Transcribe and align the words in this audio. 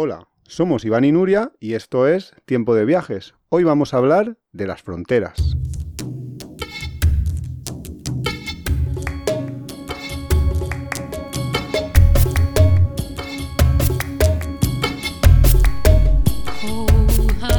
Hola, 0.00 0.28
somos 0.46 0.84
Iván 0.84 1.02
y 1.02 1.10
Nuria 1.10 1.50
y 1.58 1.74
esto 1.74 2.06
es 2.06 2.32
Tiempo 2.44 2.76
de 2.76 2.84
Viajes. 2.84 3.34
Hoy 3.48 3.64
vamos 3.64 3.92
a 3.92 3.96
hablar 3.96 4.38
de 4.52 4.68
las 4.68 4.80
fronteras. 4.80 5.56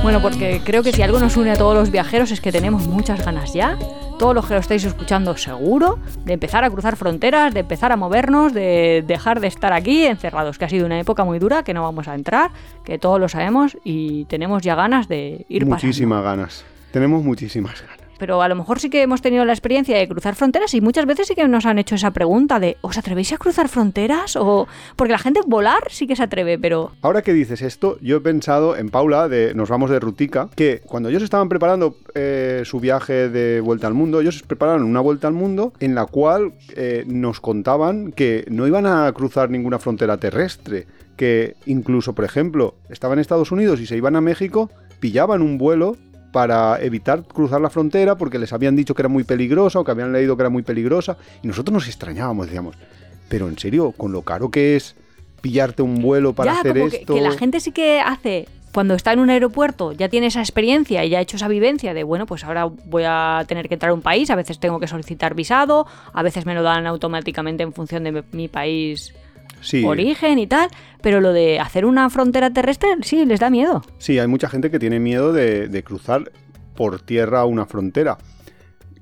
Bueno, 0.10 0.24
porque 0.24 0.60
creo 0.66 0.82
que 0.82 0.92
si 0.92 1.04
algo 1.04 1.20
nos 1.20 1.38
une 1.38 1.52
a 1.52 1.56
todos 1.56 1.76
los 1.76 1.92
viajeros 1.92 2.32
es 2.32 2.42
que 2.42 2.52
tenemos 2.52 2.88
muchas 2.88 3.24
ganas 3.24 3.54
ya, 3.54 3.78
todos 4.18 4.34
los 4.34 4.48
que 4.48 4.56
lo 4.56 4.60
estáis 4.60 4.84
escuchando 4.84 5.38
seguro, 5.38 6.00
de 6.26 6.34
empezar 6.34 6.64
a 6.64 6.70
cruzar 6.72 6.96
fronteras, 6.96 7.54
de 7.54 7.60
empezar 7.60 7.92
a 7.92 7.96
movernos, 7.96 8.52
de 8.52 9.04
dejar 9.06 9.40
de 9.40 9.46
estar 9.46 9.72
aquí 9.72 10.08
encerrados, 10.08 10.58
que 10.58 10.66
ha 10.66 10.70
sido 10.70 10.88
una 10.88 11.00
época 11.00 11.24
muy 11.26 11.38
dura, 11.38 11.62
que 11.62 11.76
no 11.76 11.84
vamos 11.84 12.08
a 12.08 12.16
entrar, 12.16 12.50
que 12.84 12.98
todos 12.98 13.20
lo 13.20 13.30
sabemos 13.30 13.78
y 13.84 14.26
tenemos 14.26 14.64
ya 14.64 14.74
ganas 14.74 15.08
de 15.08 15.46
ir 15.48 15.68
Muchísimas 15.68 16.24
ganas. 16.24 16.66
Tenemos 16.92 17.24
muchísimas 17.24 17.80
ganas 17.80 17.99
pero 18.20 18.42
a 18.42 18.48
lo 18.48 18.56
mejor 18.56 18.80
sí 18.80 18.90
que 18.90 19.02
hemos 19.02 19.22
tenido 19.22 19.46
la 19.46 19.54
experiencia 19.54 19.98
de 19.98 20.08
cruzar 20.08 20.36
fronteras 20.36 20.74
y 20.74 20.82
muchas 20.82 21.06
veces 21.06 21.28
sí 21.28 21.36
que 21.36 21.48
nos 21.48 21.66
han 21.66 21.80
hecho 21.80 21.96
esa 21.96 22.12
pregunta 22.12 22.60
de 22.60 22.78
¿os 22.82 22.98
atrevéis 22.98 23.34
a 23.34 23.38
cruzar 23.38 23.70
fronteras? 23.70 24.36
O 24.36 24.68
porque 24.96 25.14
la 25.14 25.18
gente 25.18 25.40
volar 25.48 25.84
sí 25.90 26.06
que 26.06 26.16
se 26.16 26.24
atreve, 26.24 26.60
pero... 26.60 26.92
Ahora 27.02 27.22
que 27.22 27.34
dices 27.34 27.62
esto, 27.62 27.98
yo 28.02 28.18
he 28.18 28.22
pensado 28.22 28.76
en 28.76 28.90
Paula 28.90 29.28
de 29.28 29.54
Nos 29.56 29.70
vamos 29.70 29.90
de 29.90 30.00
Rutica, 30.00 30.50
que 30.56 30.82
cuando 30.86 31.10
ellos 31.10 31.24
estaban 31.24 31.50
preparando 31.50 31.96
eh, 32.14 32.62
su 32.66 32.80
viaje 32.80 33.30
de 33.30 33.62
vuelta 33.62 33.88
al 33.88 33.94
mundo, 33.94 34.20
ellos 34.20 34.44
prepararon 34.44 34.84
una 34.84 35.00
vuelta 35.00 35.28
al 35.28 35.34
mundo 35.34 35.74
en 35.80 35.96
la 35.96 36.06
cual 36.06 36.54
eh, 36.76 37.06
nos 37.08 37.40
contaban 37.40 38.12
que 38.12 38.46
no 38.50 38.68
iban 38.68 38.86
a 38.86 39.12
cruzar 39.14 39.50
ninguna 39.50 39.80
frontera 39.80 40.18
terrestre, 40.18 40.86
que 41.16 41.56
incluso, 41.66 42.14
por 42.14 42.26
ejemplo, 42.26 42.76
estaban 42.90 43.18
en 43.18 43.22
Estados 43.22 43.52
Unidos 43.52 43.80
y 43.80 43.88
se 43.88 43.98
iban 43.98 44.16
a 44.16 44.22
México, 44.22 44.70
pillaban 45.00 45.42
un 45.42 45.58
vuelo 45.58 45.96
para 46.32 46.82
evitar 46.82 47.24
cruzar 47.24 47.62
la 47.62 47.70
frontera 47.70 48.16
porque 48.16 48.40
les 48.40 48.54
habían 48.54 48.76
dicho 48.76 48.94
que 48.94 49.02
era 49.02 49.10
muy 49.10 49.24
peligrosa 49.24 49.80
o 49.80 49.84
que 49.84 49.92
habían 49.92 50.12
leído 50.12 50.36
que 50.38 50.44
era 50.44 50.50
muy 50.50 50.64
peligrosa 50.64 51.18
y 51.42 51.48
nosotros 51.48 51.74
nos 51.74 51.88
extrañábamos, 51.88 52.48
decíamos, 52.48 52.76
pero 53.28 53.48
en 53.48 53.58
serio, 53.58 53.92
con 53.92 54.12
lo 54.12 54.22
caro 54.22 54.50
que 54.50 54.76
es 54.76 54.96
pillarte 55.42 55.82
un 55.82 56.02
vuelo 56.02 56.34
para 56.34 56.60
hacer 56.60 56.78
esto. 56.78 57.16
Que, 57.16 57.22
la 57.22 57.32
gente 57.32 57.60
sí 57.60 57.72
que 57.72 58.00
hace 58.00 58.48
cuando 58.74 58.94
está 58.94 59.14
en 59.14 59.20
un 59.20 59.30
aeropuerto 59.30 59.94
ya 59.94 60.10
tiene 60.10 60.28
esa 60.28 60.42
experiencia 60.42 61.04
y 61.04 61.10
ya 61.10 61.20
ha 61.20 61.22
hecho 61.22 61.38
esa 61.38 61.48
vivencia 61.48 61.94
de, 61.94 62.04
bueno, 62.04 62.26
pues 62.26 62.44
ahora 62.44 62.66
voy 62.66 63.04
a 63.06 63.44
tener 63.48 63.68
que 63.68 63.76
entrar 63.76 63.92
a 63.92 63.94
un 63.94 64.02
país, 64.02 64.30
a 64.30 64.36
veces 64.36 64.60
tengo 64.60 64.80
que 64.80 64.88
solicitar 64.88 65.34
visado, 65.34 65.88
a 66.14 66.24
veces 66.24 66.46
me 66.46 66.54
lo 66.54 66.62
dan 66.62 66.86
automáticamente 66.86 67.64
en 67.64 67.74
función 67.74 68.04
de 68.04 68.24
mi 68.32 68.48
país 68.48 69.14
origen 69.86 70.40
y 70.40 70.48
tal, 70.48 70.70
pero 71.02 71.22
lo 71.22 71.34
de 71.34 71.60
hacer 71.60 71.86
una 71.86 72.10
frontera 72.10 72.52
terrestre 72.52 72.90
sí 73.02 73.26
les 73.26 73.40
da 73.40 73.50
miedo. 73.50 73.84
Sí, 73.98 74.20
hay 74.20 74.28
mucha 74.28 74.50
gente 74.50 74.72
que 74.72 74.80
tiene 74.80 75.00
miedo 75.00 75.34
de, 75.34 75.84
cruzar 75.86 76.32
por 76.76 77.00
tierra 77.02 77.46
una 77.46 77.66
frontera. 77.66 78.18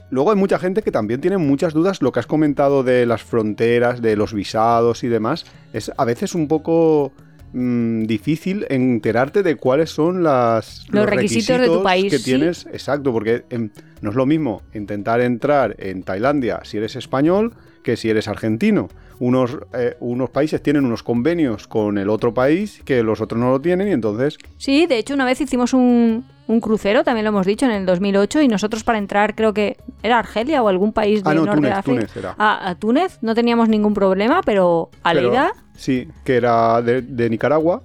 Luego 0.10 0.32
hay 0.32 0.38
mucha 0.38 0.58
gente 0.58 0.82
que 0.84 0.92
también 0.92 1.20
tiene 1.20 1.38
muchas 1.38 1.74
dudas. 1.74 2.02
Lo 2.02 2.12
que 2.12 2.20
has 2.20 2.28
comentado 2.28 2.84
de 2.84 3.06
las 3.06 3.24
fronteras, 3.24 4.02
de 4.02 4.16
los 4.16 4.34
visados 4.34 5.04
y 5.04 5.10
demás, 5.10 5.46
es 5.74 5.92
a 5.98 6.06
veces 6.06 6.34
un 6.34 6.48
poco 6.48 7.12
mm, 7.52 8.04
difícil 8.04 8.66
enterarte 8.70 9.44
de 9.44 9.56
cuáles 9.58 9.90
son 9.90 10.24
las, 10.24 10.86
los, 10.90 11.06
requisitos, 11.06 11.60
de 11.60 11.68
tu 11.68 11.84
país 11.84 12.12
que 12.12 12.20
tienes. 12.20 12.68
Exacto, 12.68 13.12
porque 13.12 13.44
em, 13.50 13.70
no 14.02 14.12
es 14.12 14.16
lo 14.16 14.26
mismo 14.26 14.62
intentar 14.74 15.20
entrar 15.20 15.76
en 15.78 16.04
Tailandia 16.04 16.62
si 16.64 16.78
eres 16.78 16.96
español 16.96 17.54
que 17.84 17.98
si 17.98 18.10
eres 18.10 18.30
argentino 18.30 18.88
unos, 19.20 19.58
eh, 19.74 19.96
unos 20.00 20.30
países 20.30 20.62
tienen 20.62 20.86
unos 20.86 21.04
convenios 21.04 21.68
con 21.68 21.98
el 21.98 22.10
otro 22.10 22.34
país 22.34 22.82
que 22.86 23.04
los 23.04 23.22
otros 23.22 23.40
no 23.40 23.50
lo 23.52 23.62
tienen 23.62 23.88
y 23.88 23.92
entonces... 23.92 24.38
Sí, 24.58 24.86
de 24.86 24.98
hecho 24.98 25.14
una 25.14 25.26
vez 25.26 25.42
hicimos 25.42 25.74
un, 25.74 26.26
un 26.48 26.62
crucero, 26.62 27.04
también 27.04 27.26
lo 27.26 27.30
hemos 27.30 27.46
dicho, 27.46 27.66
en 27.66 27.72
el 27.72 27.86
2008 27.86 28.42
y 28.42 28.48
nosotros 28.48 28.84
para 28.84 28.98
entrar 28.98 29.36
creo 29.36 29.54
que 29.54 29.78
era 30.04 30.20
Argelia 30.20 30.64
o 30.64 30.68
algún 30.68 30.94
país 30.94 31.24
de 31.24 31.30
ah, 31.30 31.34
no, 31.34 31.46
norte 31.46 31.56
Túnez, 31.62 31.76
de 31.76 31.84
Túnez 31.84 32.18
era. 32.18 32.36
A, 32.38 32.76
Túnez 32.76 33.20
no 33.22 33.36
teníamos 33.36 33.70
ningún 33.70 33.94
problema, 33.94 34.42
pero 34.44 34.90
a 35.04 35.14
la 35.14 35.54
Sí, 35.76 36.08
que 36.24 36.38
era 36.38 36.82
de, 36.82 37.30
Nicaragua. 37.30 37.84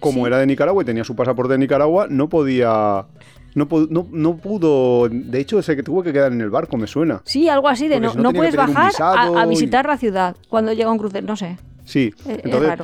como 0.00 0.26
era 0.26 0.38
de 0.38 0.46
Nicaragua 0.46 0.82
y 0.82 0.86
tenía 0.86 1.04
su 1.04 1.14
pasaporte 1.14 1.52
de 1.52 1.58
Nicaragua, 1.58 2.06
no 2.08 2.28
podía 2.28 3.06
no, 3.54 3.68
no, 4.10 4.36
pudo. 4.36 5.08
De 5.08 5.40
hecho, 5.40 5.60
que 5.60 5.82
tuvo 5.82 6.02
que 6.02 6.12
quedar 6.12 6.32
en 6.32 6.40
el 6.40 6.50
barco, 6.50 6.76
me 6.76 6.86
suena. 6.86 7.22
Sí, 7.24 7.48
algo 7.48 7.68
así, 7.68 7.88
de 7.88 8.00
no, 8.00 8.14
no, 8.14 8.32
puedes 8.32 8.56
bajar 8.56 8.92
a, 9.00 9.46
visitar 9.46 9.86
la 9.86 9.98
ciudad 9.98 10.36
cuando 10.48 10.72
llega 10.72 10.90
un 10.90 10.98
crucero, 10.98 11.26
no 11.26 11.36
sé. 11.36 11.58
Sí, 11.84 12.14
entonces, 12.26 12.78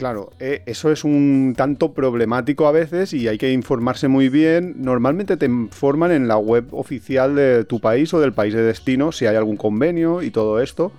Claro, 0.00 0.32
eh, 0.40 0.62
eso 0.64 0.90
es 0.90 1.04
un 1.04 1.52
tanto 1.54 1.92
problemático 1.92 2.66
a 2.66 2.72
veces 2.72 3.12
y 3.12 3.28
hay 3.28 3.36
que 3.36 3.52
informarse 3.52 4.08
muy 4.08 4.30
bien. 4.30 4.76
Normalmente 4.78 5.36
te 5.36 5.44
informan 5.44 6.10
en 6.10 6.26
la 6.26 6.38
web 6.38 6.68
oficial 6.70 7.34
de 7.34 7.66
tu 7.66 7.80
país 7.80 8.14
o 8.14 8.18
del 8.18 8.32
país 8.32 8.54
de 8.54 8.62
destino 8.62 9.12
si 9.12 9.26
hay 9.26 9.36
algún 9.36 9.58
convenio 9.58 10.22
y 10.22 10.30
todo 10.30 10.60
esto. 10.62 10.90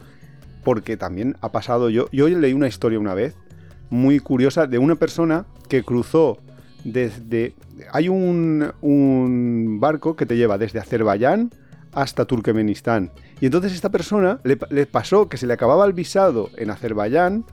Porque 0.63 0.97
también 0.97 1.35
ha 1.41 1.51
pasado, 1.51 1.89
yo, 1.89 2.09
yo 2.11 2.29
leí 2.29 2.53
una 2.53 2.67
historia 2.67 2.99
una 2.99 3.15
vez 3.15 3.33
muy 3.89 4.19
curiosa 4.19 4.67
de 4.67 4.77
una 4.77 4.93
persona 4.93 5.47
que 5.67 5.81
cruzó 5.81 6.37
desde... 6.83 7.53
Hay 7.91 8.09
un, 8.09 9.77
barco 9.79 10.15
que 10.15 10.25
te 10.25 10.37
lleva 10.37 10.57
desde 10.57 10.79
Azerbaiyán 10.79 11.51
hasta 11.93 12.25
Turkmenistán. 12.25 13.11
Y 13.39 13.45
entonces 13.45 13.73
esta 13.73 13.89
persona 13.89 14.39
le, 14.43 14.85
pasó 14.85 15.27
que 15.27 15.37
se 15.37 15.47
le 15.47 15.53
acababa 15.53 15.85
el 15.85 15.93
visado 15.93 16.49
en 16.57 16.69
Azerbaiyán, 16.69 17.43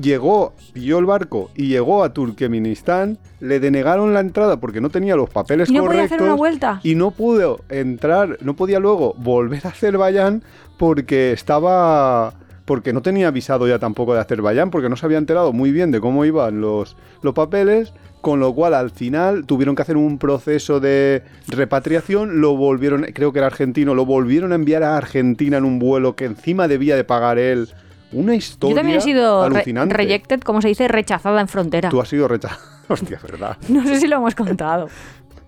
llegó, 0.00 0.54
pilló 0.72 0.98
el 0.98 1.04
barco 1.04 1.50
y 1.54 1.68
llegó 1.68 2.02
a 2.02 2.12
Turkmenistán, 2.12 3.18
le 3.40 3.60
denegaron 3.60 4.14
la 4.14 4.20
entrada 4.20 4.58
porque 4.58 4.80
no 4.80 4.90
tenía 4.90 5.16
los 5.16 5.30
papeles 5.30 5.68
¿Y 5.68 5.74
no 5.74 5.82
correctos. 5.82 6.06
hacer 6.06 6.22
una 6.22 6.34
vuelta? 6.34 6.80
Y 6.82 6.94
no 6.94 7.10
pudo 7.10 7.60
entrar, 7.68 8.38
no 8.40 8.56
podía 8.56 8.78
luego 8.78 9.14
volver 9.18 9.66
a 9.66 9.70
Azerbaiyán 9.70 10.42
porque 10.78 11.32
estaba 11.32 12.34
porque 12.64 12.92
no 12.92 13.00
tenía 13.00 13.30
visado 13.30 13.66
ya 13.66 13.78
tampoco 13.78 14.12
de 14.12 14.20
Azerbaiyán, 14.20 14.70
porque 14.70 14.90
no 14.90 14.96
se 14.96 15.06
había 15.06 15.16
enterado 15.16 15.54
muy 15.54 15.72
bien 15.72 15.90
de 15.90 16.00
cómo 16.00 16.26
iban 16.26 16.60
los, 16.60 16.98
los 17.22 17.32
papeles 17.32 17.94
con 18.20 18.40
lo 18.40 18.52
cual 18.54 18.74
al 18.74 18.90
final 18.90 19.46
tuvieron 19.46 19.74
que 19.76 19.82
hacer 19.82 19.96
un 19.96 20.18
proceso 20.18 20.80
de 20.80 21.22
repatriación, 21.46 22.40
lo 22.40 22.56
volvieron, 22.56 23.02
creo 23.14 23.32
que 23.32 23.38
era 23.38 23.46
argentino, 23.46 23.94
lo 23.94 24.04
volvieron 24.04 24.52
a 24.52 24.54
enviar 24.56 24.82
a 24.82 24.96
Argentina 24.96 25.56
en 25.56 25.64
un 25.64 25.78
vuelo 25.78 26.16
que 26.16 26.24
encima 26.24 26.68
debía 26.68 26.96
de 26.96 27.04
pagar 27.04 27.38
él. 27.38 27.68
Una 28.12 28.34
historia 28.34 28.74
Yo 28.74 28.76
también 28.80 28.98
he 28.98 29.00
sido 29.02 29.42
alucinante. 29.42 29.94
rejected, 29.94 30.40
como 30.40 30.62
se 30.62 30.68
dice, 30.68 30.88
rechazada 30.88 31.40
en 31.40 31.48
frontera. 31.48 31.90
Tú 31.90 32.00
has 32.00 32.08
sido 32.08 32.26
rechazada. 32.28 32.60
Hostia, 32.88 33.20
verdad. 33.22 33.56
no 33.68 33.82
sé 33.84 34.00
si 34.00 34.06
lo 34.08 34.16
hemos 34.16 34.34
contado. 34.34 34.88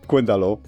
Cuéntalo. 0.06 0.60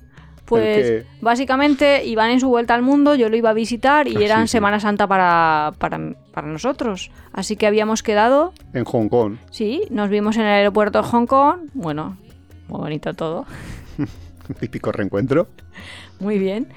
Pues 0.53 1.07
básicamente 1.21 2.05
iban 2.05 2.31
en 2.31 2.41
su 2.41 2.49
vuelta 2.49 2.75
al 2.75 2.83
mundo, 2.83 3.15
yo 3.15 3.31
lo 3.31 3.37
iba 3.37 3.51
a 3.51 3.55
visitar 3.55 4.07
y 4.07 4.17
ah, 4.17 4.21
eran 4.21 4.49
Semana 4.49 4.81
Santa 4.81 5.07
para, 5.07 5.73
para, 5.79 5.99
nosotros. 6.47 7.11
Así 7.33 7.57
que 7.57 7.67
habíamos 7.67 8.03
quedado... 8.03 8.53
En 8.75 8.85
Hong 8.85 9.09
Kong. 9.09 9.37
Sí, 9.51 9.85
nos 9.89 10.11
vimos 10.11 10.37
en 10.37 10.43
el 10.43 10.49
aeropuerto 10.49 11.01
de 11.01 11.09
Hong 11.09 11.27
Kong. 11.27 11.71
Bueno, 11.73 12.19
muy 12.69 12.81
bonito 12.81 13.15
todo. 13.15 13.47
Típico 14.61 14.93
reencuentro. 14.93 15.49
Muy 16.21 16.39
bien. 16.39 16.69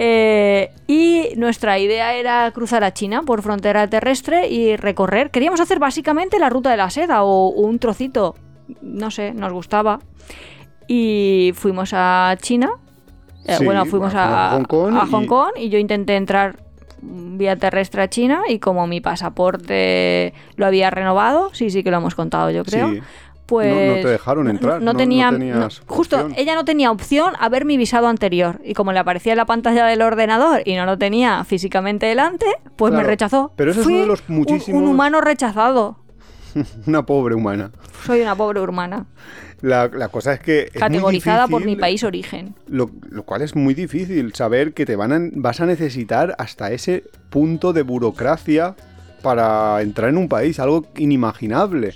Eh, 0.00 0.72
y 0.88 1.28
nuestra 1.36 1.78
idea 1.78 2.14
era 2.14 2.50
cruzar 2.52 2.82
a 2.82 2.92
China 2.92 3.22
por 3.22 3.42
frontera 3.42 3.86
terrestre 3.88 4.48
y 4.48 4.74
recorrer. 4.74 5.30
Queríamos 5.30 5.60
hacer 5.60 5.78
básicamente 5.78 6.40
la 6.40 6.50
ruta 6.50 6.72
de 6.72 6.76
la 6.76 6.90
seda 6.90 7.22
o 7.22 7.50
un 7.50 7.78
trocito. 7.78 8.34
No 8.80 9.12
sé, 9.12 9.32
nos 9.32 9.52
gustaba. 9.52 10.00
Y 10.88 11.52
fuimos 11.54 11.92
a 11.94 12.36
China 12.40 12.80
eh, 13.44 13.58
bueno, 13.64 13.84
fuimos 13.86 14.12
a, 14.14 14.50
Hong 14.50 15.26
Kong, 15.26 15.52
y... 15.56 15.68
yo 15.68 15.78
intenté 15.78 16.16
entrar 16.16 16.56
vía 17.02 17.56
terrestre 17.56 18.02
a 18.02 18.08
China 18.08 18.42
y 18.48 18.58
como 18.58 18.86
mi 18.86 19.00
pasaporte 19.00 20.32
lo 20.56 20.66
había 20.66 20.90
renovado, 20.90 21.50
sí, 21.52 21.70
sí 21.70 21.82
que 21.82 21.90
lo 21.90 21.96
hemos 21.98 22.14
contado 22.14 22.50
yo 22.50 22.64
creo. 22.64 22.92
Pues 23.46 23.96
no, 23.96 24.02
te 24.02 24.08
dejaron 24.08 24.48
entrar. 24.48 24.80
No, 24.80 24.94
tenía, 24.94 25.30
justo, 25.86 26.28
ella 26.36 26.54
no 26.54 26.64
tenía 26.64 26.90
opción 26.90 27.34
a 27.38 27.48
ver 27.48 27.64
mi 27.64 27.76
visado 27.76 28.06
anterior 28.06 28.60
y 28.64 28.72
como 28.72 28.92
le 28.92 29.00
aparecía 29.00 29.32
en 29.32 29.36
la 29.36 29.46
pantalla 29.46 29.84
del 29.84 30.00
ordenador 30.00 30.62
y 30.64 30.74
no 30.74 30.86
lo 30.86 30.96
tenía 30.96 31.44
físicamente 31.44 32.06
delante, 32.06 32.46
pues 32.76 32.94
me 32.94 33.02
rechazó. 33.02 33.52
Pero 33.56 33.72
ese 33.72 33.80
es 33.80 33.86
uno 33.86 33.98
de 33.98 34.06
los 34.06 34.28
muchísimos. 34.28 34.80
un 34.80 34.88
humano 34.88 35.20
rechazado. 35.20 35.98
una 36.86 37.04
pobre 37.04 37.34
humana. 37.34 37.72
Soy 38.06 38.22
una 38.22 38.34
pobre 38.36 38.60
humana. 38.60 39.06
La, 39.62 40.08
cosa 40.08 40.34
es 40.34 40.40
que. 40.40 40.68
Categorizada 40.74 41.46
por 41.46 41.64
mi 41.64 41.76
país 41.76 42.02
origen. 42.02 42.54
Lo, 42.66 42.88
cual 43.24 43.42
es 43.42 43.54
muy 43.54 43.74
difícil 43.74 44.34
saber 44.34 44.74
que 44.74 44.84
te 44.84 44.96
van 44.96 45.12
a, 45.12 45.20
vas 45.34 45.60
a 45.60 45.66
necesitar 45.66 46.34
hasta 46.38 46.72
ese 46.72 47.04
punto 47.30 47.72
de 47.72 47.82
burocracia 47.82 48.74
para 49.22 49.80
entrar 49.80 50.10
en 50.10 50.18
un 50.18 50.28
país, 50.28 50.58
algo 50.58 50.86
inimaginable. 50.96 51.94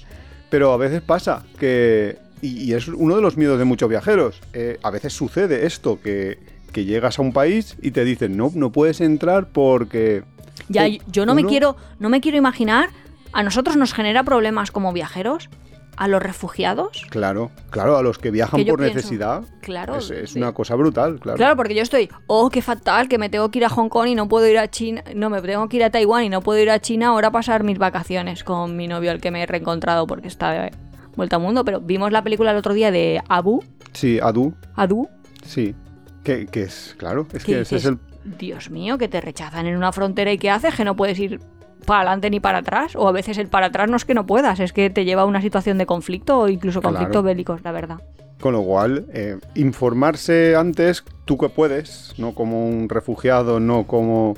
Pero 0.49 0.73
a 0.73 0.77
veces 0.77 1.03
pasa 1.03 1.45
que. 1.59 2.19
Y, 2.41 2.73
es 2.73 2.87
uno 2.87 3.17
de 3.17 3.23
los 3.23 3.37
miedos 3.37 3.59
de 3.59 3.65
muchos 3.65 3.89
viajeros. 3.89 4.41
Eh, 4.53 4.79
a 4.83 4.91
veces 4.91 5.13
sucede 5.13 5.67
esto, 5.67 6.01
que, 6.01 6.39
que 6.73 6.85
llegas 6.85 7.19
a 7.19 7.23
un 7.23 7.33
país 7.33 7.77
y 7.83 7.91
te 7.91 8.05
dicen, 8.05 8.37
no, 8.37 8.53
no 8.55 8.71
puedes 8.71 9.01
entrar 9.01 9.49
porque. 9.49 10.23
Ya, 10.69 10.87
yo 11.11 11.27
no 11.27 11.35
me 11.35 11.45
quiero. 11.45 11.77
No 11.99 12.11
me 12.11 12.21
quiero 12.21 12.39
imaginar. 12.39 12.91
A 13.33 13.43
nosotros 13.43 13.77
nos 13.77 13.93
genera 13.93 14.23
problemas 14.23 14.71
como 14.71 14.93
viajeros 14.93 15.51
a 15.97 16.09
los 16.09 16.23
refugiados. 16.23 17.07
Claro, 17.11 17.51
claro, 17.71 17.97
a 17.97 18.03
los 18.03 18.19
que 18.19 18.31
viajan 18.31 18.65
por 18.65 18.81
necesidad. 18.81 19.45
Claro. 19.61 19.97
Es, 19.97 20.35
una 20.35 20.53
cosa 20.53 20.75
brutal, 20.75 21.19
claro. 21.21 21.37
Claro, 21.37 21.57
porque 21.57 21.75
yo 21.75 21.83
estoy, 21.83 22.11
oh, 22.27 22.51
qué 22.51 22.63
fatal, 22.63 23.09
que 23.09 23.19
me 23.19 23.29
tengo 23.29 23.51
que 23.51 23.59
ir 23.59 23.65
a 23.65 23.69
Hong 23.69 23.89
Kong 23.89 24.09
y 24.09 24.15
no 24.15 24.29
puedo 24.29 24.47
ir 24.47 24.59
a 24.59 24.69
China. 24.69 25.03
No, 25.15 25.31
me 25.31 25.41
tengo 25.43 25.69
que 25.69 25.77
ir 25.79 25.85
a 25.85 25.91
Taiwán 25.91 26.25
y 26.25 26.29
no 26.29 26.43
puedo 26.43 26.61
ir 26.61 26.71
a 26.71 26.81
China 26.81 27.09
ahora 27.09 27.29
a 27.29 27.33
pasar 27.33 27.65
mis 27.65 27.79
vacaciones 27.79 28.45
con 28.45 28.77
mi 28.77 28.89
novio, 28.89 29.11
al 29.11 29.21
que 29.21 29.31
me 29.31 29.43
he 29.43 29.47
reencontrado 29.47 30.07
porque 30.07 30.29
está 30.29 30.51
de 30.51 30.71
vuelta 31.17 31.37
al 31.37 31.43
mundo. 31.43 31.65
Pero 31.65 31.81
vimos 31.81 32.13
la 32.13 32.23
película 32.23 32.51
el 32.51 32.57
otro 32.57 32.75
día 32.75 32.91
de 32.91 33.23
Abu. 33.29 33.63
Sí, 33.93 34.19
Adu. 34.23 34.55
Adu. 34.75 35.09
Sí. 35.45 35.75
Que, 36.23 36.49
es, 36.55 36.97
claro, 36.99 37.27
es 37.33 37.45
que 37.45 37.61
ese 37.61 37.77
es 37.77 37.85
el. 37.85 37.99
Dios 38.25 38.71
mío, 38.71 38.99
que 38.99 39.07
te 39.07 39.21
rechazan 39.21 39.67
en 39.67 39.77
una 39.77 39.93
frontera 39.93 40.33
y 40.33 40.39
¿qué 40.39 40.51
haces? 40.51 40.75
Que 40.75 40.85
no 40.85 40.97
puedes 40.97 41.17
ir 41.21 41.41
para 41.87 42.01
adelante 42.01 42.29
ni 42.29 42.41
para 42.41 42.59
atrás, 42.59 42.95
o 42.95 43.09
a 43.09 43.13
veces 43.13 43.39
el 43.39 43.49
para 43.49 43.67
atrás 43.67 43.89
no 43.89 43.97
es 43.97 44.05
que 44.05 44.13
no 44.13 44.27
puedas, 44.27 44.61
es 44.61 44.75
que 44.75 44.91
te 44.91 45.05
lleva 45.05 45.23
a 45.23 45.25
una 45.25 45.41
situación 45.41 45.79
de 45.79 45.87
conflicto 45.87 46.41
o 46.41 46.49
incluso 46.49 46.83
conflictos 46.83 47.25
bélicos, 47.25 47.63
la 47.65 47.73
verdad. 47.73 48.01
Con 48.41 48.53
lo 48.53 48.63
cual, 48.63 49.07
eh, 49.15 49.39
informarse 49.55 50.55
antes, 50.57 51.05
tú 51.25 51.39
que 51.39 51.49
puedes, 51.49 52.13
no 52.19 52.35
como 52.35 52.69
un 52.69 52.91
refugiado, 52.91 53.61
no 53.61 53.87
como... 53.87 54.37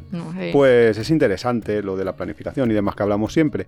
Pues 0.52 0.96
es 0.98 1.10
interesante 1.10 1.82
lo 1.82 1.96
de 1.96 2.04
la 2.04 2.14
planificación 2.14 2.70
y 2.70 2.74
demás 2.74 2.94
que 2.94 3.02
hablamos 3.02 3.32
siempre. 3.32 3.66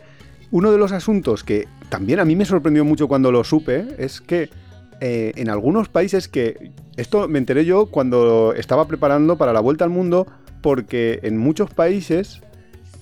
Uno 0.53 0.71
de 0.71 0.79
los 0.79 0.93
asuntos 0.93 1.43
que 1.43 1.67
también 1.88 2.21
a 2.21 2.25
mí 2.25 2.37
me 2.37 2.44
sorprendió 2.44 2.85
mucho 2.85 3.09
cuando 3.09 3.32
lo 3.32 3.43
supe 3.43 3.88
es 3.99 4.21
que 4.21 4.50
eh, 5.00 5.32
en 5.35 5.50
algunos 5.50 5.88
países 5.88 6.29
que... 6.29 6.71
Esto 6.97 7.27
me 7.29 7.38
enteré 7.38 7.65
yo 7.65 7.87
cuando 7.87 8.53
estaba 8.55 8.87
preparando 8.87 9.37
para 9.37 9.53
la 9.53 9.61
vuelta 9.61 9.85
al 9.85 9.91
mundo 9.91 10.27
porque 10.61 11.21
en 11.23 11.38
muchos 11.38 11.71
países 11.71 12.43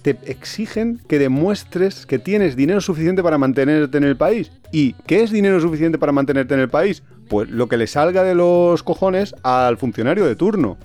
te 0.03 0.17
exigen 0.27 1.01
que 1.09 1.19
demuestres 1.19 2.07
que 2.07 2.19
tienes 2.19 2.57
dinero 2.57 2.81
suficiente 2.81 3.23
para 3.23 3.39
mantenerte 3.39 3.99
en 3.99 4.05
el 4.05 4.17
país. 4.17 4.51
¿Y 4.73 4.95
qué 5.07 5.23
es 5.23 5.31
dinero 5.31 5.61
suficiente 5.61 5.99
para 5.99 6.13
mantenerte 6.13 6.55
en 6.55 6.61
el 6.61 6.69
país? 6.69 7.03
Pues 7.29 7.49
lo 7.51 7.69
que 7.69 7.77
le 7.77 7.87
salga 7.87 8.23
de 8.23 8.35
los 8.35 8.83
cojones 8.83 9.35
al 9.43 9.77
funcionario 9.77 10.27
de 10.27 10.37
turno. 10.37 10.79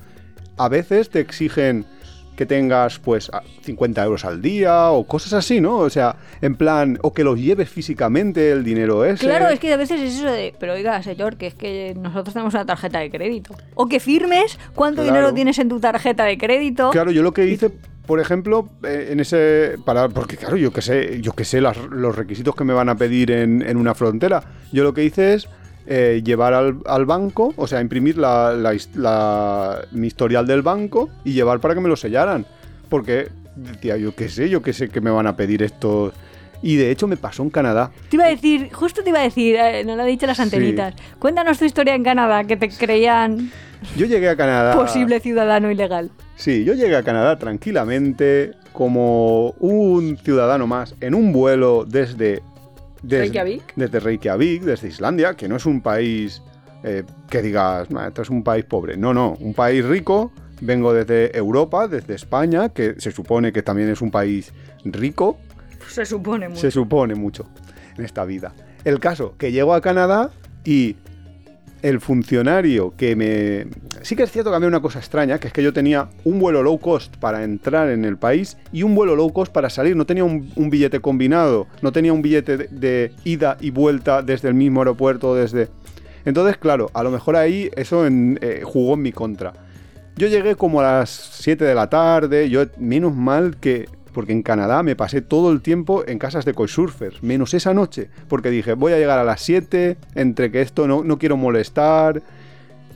A 0.58 0.70
veces 0.70 1.10
te 1.10 1.20
exigen 1.20 1.86
que 2.36 2.46
tengas 2.46 3.00
pues 3.00 3.30
50 3.62 4.04
euros 4.04 4.26
al 4.26 4.42
día 4.42 4.90
o 4.90 5.04
cosas 5.06 5.34
así, 5.34 5.62
¿no? 5.62 5.78
O 5.78 5.90
sea, 5.90 6.16
en 6.42 6.56
plan, 6.56 6.98
o 7.02 7.14
que 7.14 7.24
los 7.24 7.40
lleves 7.40 7.70
físicamente 7.70 8.52
el 8.52 8.64
dinero 8.64 9.06
ese. 9.06 9.26
Claro, 9.26 9.50
es 9.50 9.60
que 9.60 9.72
a 9.72 9.78
veces 9.78 10.02
es 10.02 10.16
eso 10.16 10.32
de, 10.32 10.54
pero 10.60 10.74
oiga, 10.74 11.02
señor, 11.04 11.38
que 11.38 11.48
es 11.48 11.54
que 11.54 11.96
nosotros 12.00 12.34
tenemos 12.34 12.54
una 12.54 12.66
tarjeta 12.66 13.00
de 13.00 13.12
crédito. 13.12 13.56
O 13.76 13.88
que 13.88 14.00
firmes 14.00 14.58
cuánto 14.74 15.04
dinero 15.04 15.34
tienes 15.34 15.60
en 15.60 15.70
tu 15.70 15.80
tarjeta 15.80 16.26
de 16.26 16.38
crédito. 16.38 16.90
Claro, 16.90 17.12
yo 17.12 17.22
lo 17.22 17.34
que 17.34 17.46
hice 17.46 17.72
por 18.06 18.20
ejemplo, 18.20 18.68
eh, 18.84 19.10
en 19.12 19.20
ese. 19.20 19.78
Para, 19.86 20.10
porque 20.10 20.36
claro, 20.36 20.58
yo 20.58 20.74
que 20.74 20.82
sé, 20.82 21.22
yo 21.22 21.32
que 21.34 21.46
sé 21.46 21.62
los 21.62 22.16
requisitos 22.16 22.56
que 22.56 22.64
me 22.64 22.74
van 22.74 22.90
a 22.90 22.96
pedir 22.96 23.32
en, 23.32 23.78
una 23.78 23.96
frontera. 23.96 24.44
Yo 24.72 24.84
lo 24.84 24.94
que 24.94 25.06
hice 25.06 25.34
es 25.34 25.48
eh, 25.88 26.22
llevar 26.24 26.54
al, 26.54 27.06
banco, 27.06 27.54
o 27.56 27.66
sea, 27.66 27.80
imprimir 27.80 28.18
la, 28.18 28.72
mi 29.92 30.08
historial 30.08 30.46
del 30.46 30.62
banco 30.62 31.10
y 31.24 31.34
llevar 31.34 31.60
para 31.60 31.76
que 31.76 31.80
me 31.80 31.90
lo 31.90 31.96
sellaran. 31.96 32.46
Porque 32.90 33.30
decía, 33.56 33.96
yo 33.96 34.14
qué 34.14 34.28
sé, 34.28 34.50
yo 34.50 34.62
qué 34.62 34.74
sé 34.74 34.90
que 34.90 35.00
me 35.00 35.10
van 35.10 35.28
a 35.28 35.38
pedir 35.38 35.64
estos. 35.64 36.14
Y 36.64 36.78
de 36.78 36.90
hecho 36.90 37.08
me 37.08 37.18
pasó 37.18 37.44
en 37.44 37.50
Canadá. 37.50 37.92
Te 38.10 38.16
iba 38.16 38.26
a 38.26 38.30
decir, 38.30 38.72
justo 38.72 39.04
te 39.04 39.10
iba 39.10 39.20
a 39.20 39.24
decir, 39.24 39.58
eh, 39.58 39.84
no 39.86 39.98
lo 39.98 40.04
he 40.04 40.08
dicho 40.08 40.26
las 40.26 40.40
antenitas. 40.40 40.96
Cuéntanos 41.20 41.60
tu 41.60 41.66
historia 41.66 41.94
en 41.94 42.04
Canadá, 42.04 42.46
que 42.46 42.56
te 42.56 42.70
creían. 42.70 43.52
Yo 43.98 44.06
llegué 44.06 44.30
a 44.30 44.38
Canadá. 44.38 44.74
Posible 44.74 45.20
ciudadano 45.20 45.70
ilegal. 45.70 46.10
Sí, 46.38 46.64
yo 46.64 46.74
llegué 46.74 46.96
a 46.96 47.04
Canadá 47.04 47.38
tranquilamente 47.38 48.54
como 48.72 49.52
un 49.60 50.18
ciudadano 50.18 50.66
más 50.66 50.96
en 51.02 51.16
un 51.16 51.34
vuelo 51.34 51.86
desde, 51.86 52.42
desde 53.02 53.26
Reykjavik. 53.26 53.76
Desde 53.76 54.00
Reykjavik, 54.00 54.64
desde 54.64 54.88
Islandia, 54.88 55.36
que 55.36 55.50
no 55.50 55.58
es 55.58 55.66
un 55.66 55.82
país 55.82 56.42
eh, 56.84 57.04
que 57.30 57.42
digas, 57.42 57.90
esto 58.08 58.22
es 58.22 58.30
un 58.30 58.42
país 58.42 58.64
pobre. 58.64 58.96
No, 58.96 59.14
no, 59.14 59.36
un 59.40 59.54
país 59.54 59.84
rico. 59.86 60.32
Vengo 60.62 60.94
desde 60.94 61.36
Europa, 61.38 61.90
desde 61.90 62.16
España, 62.16 62.70
que 62.70 62.96
se 62.98 63.12
supone 63.12 63.52
que 63.52 63.64
también 63.64 63.90
es 63.90 64.02
un 64.02 64.12
país 64.12 64.54
rico. 64.86 65.38
Se 65.96 66.06
supone 66.06 66.50
mucho. 66.50 66.62
Se 66.62 66.72
supone 66.72 67.14
mucho 67.14 67.46
en 67.98 68.06
esta 68.06 68.26
vida. 68.26 68.54
El 68.84 69.00
caso, 69.00 69.36
que 69.38 69.52
llego 69.52 69.76
a 69.76 69.82
Canadá 69.82 70.32
y 70.66 70.96
el 71.84 72.00
funcionario 72.00 72.96
que 72.98 73.16
me... 73.16 73.68
Sí 74.02 74.16
que 74.16 74.24
es 74.24 74.32
cierto 74.32 74.50
que 74.50 74.56
había 74.56 74.68
una 74.68 74.82
cosa 74.82 75.00
extraña, 75.00 75.38
que 75.38 75.48
es 75.48 75.54
que 75.54 75.62
yo 75.62 75.72
tenía 75.72 76.10
un 76.24 76.40
vuelo 76.40 76.64
low 76.64 76.80
cost 76.80 77.16
para 77.18 77.44
entrar 77.44 77.90
en 77.90 78.06
el 78.06 78.18
país 78.18 78.58
y 78.72 78.84
un 78.84 78.96
vuelo 78.96 79.16
low 79.16 79.32
cost 79.32 79.52
para 79.52 79.70
salir. 79.70 79.96
No 79.96 80.06
tenía 80.06 80.24
un, 80.24 80.70
billete 80.72 81.00
combinado, 81.00 81.68
no 81.82 81.92
tenía 81.92 82.12
un 82.12 82.22
billete 82.22 82.58
de, 82.58 83.14
ida 83.24 83.58
y 83.60 83.70
vuelta 83.70 84.24
desde 84.24 84.48
el 84.48 84.56
mismo 84.56 84.82
aeropuerto, 84.82 85.36
desde... 85.36 85.68
Entonces, 86.26 86.58
claro, 86.58 86.90
a 86.94 87.04
lo 87.04 87.12
mejor 87.12 87.36
ahí 87.36 87.70
eso 87.76 88.08
eh, 88.08 88.62
jugó 88.64 88.96
en 88.96 89.02
mi 89.02 89.12
contra. 89.12 89.54
Yo 90.16 90.28
llegué 90.28 90.56
como 90.56 90.80
a 90.80 90.84
las 90.84 91.10
7 91.10 91.66
de 91.66 91.76
la 91.76 91.90
tarde, 91.90 92.50
yo 92.50 92.66
menos 92.78 93.14
mal 93.14 93.58
que 93.58 93.88
porque 94.14 94.32
en 94.32 94.44
Canadá 94.44 94.84
me 94.84 94.96
pasé 94.96 95.22
todo 95.22 95.52
el 95.52 95.62
tiempo 95.62 96.04
en 96.08 96.20
casas 96.20 96.46
de 96.46 96.54
couchsurfers, 96.54 97.24
menos 97.24 97.54
esa 97.54 97.74
noche, 97.74 98.10
porque 98.30 98.50
dije, 98.50 98.74
voy 98.74 98.94
a 98.94 98.98
llegar 98.98 99.20
a 99.20 99.24
las 99.24 99.42
7, 99.42 99.98
entre 100.16 100.52
que 100.52 100.62
esto 100.62 100.88
no, 100.88 101.04
no 101.04 101.18
quiero 101.18 101.36
molestar. 101.36 102.22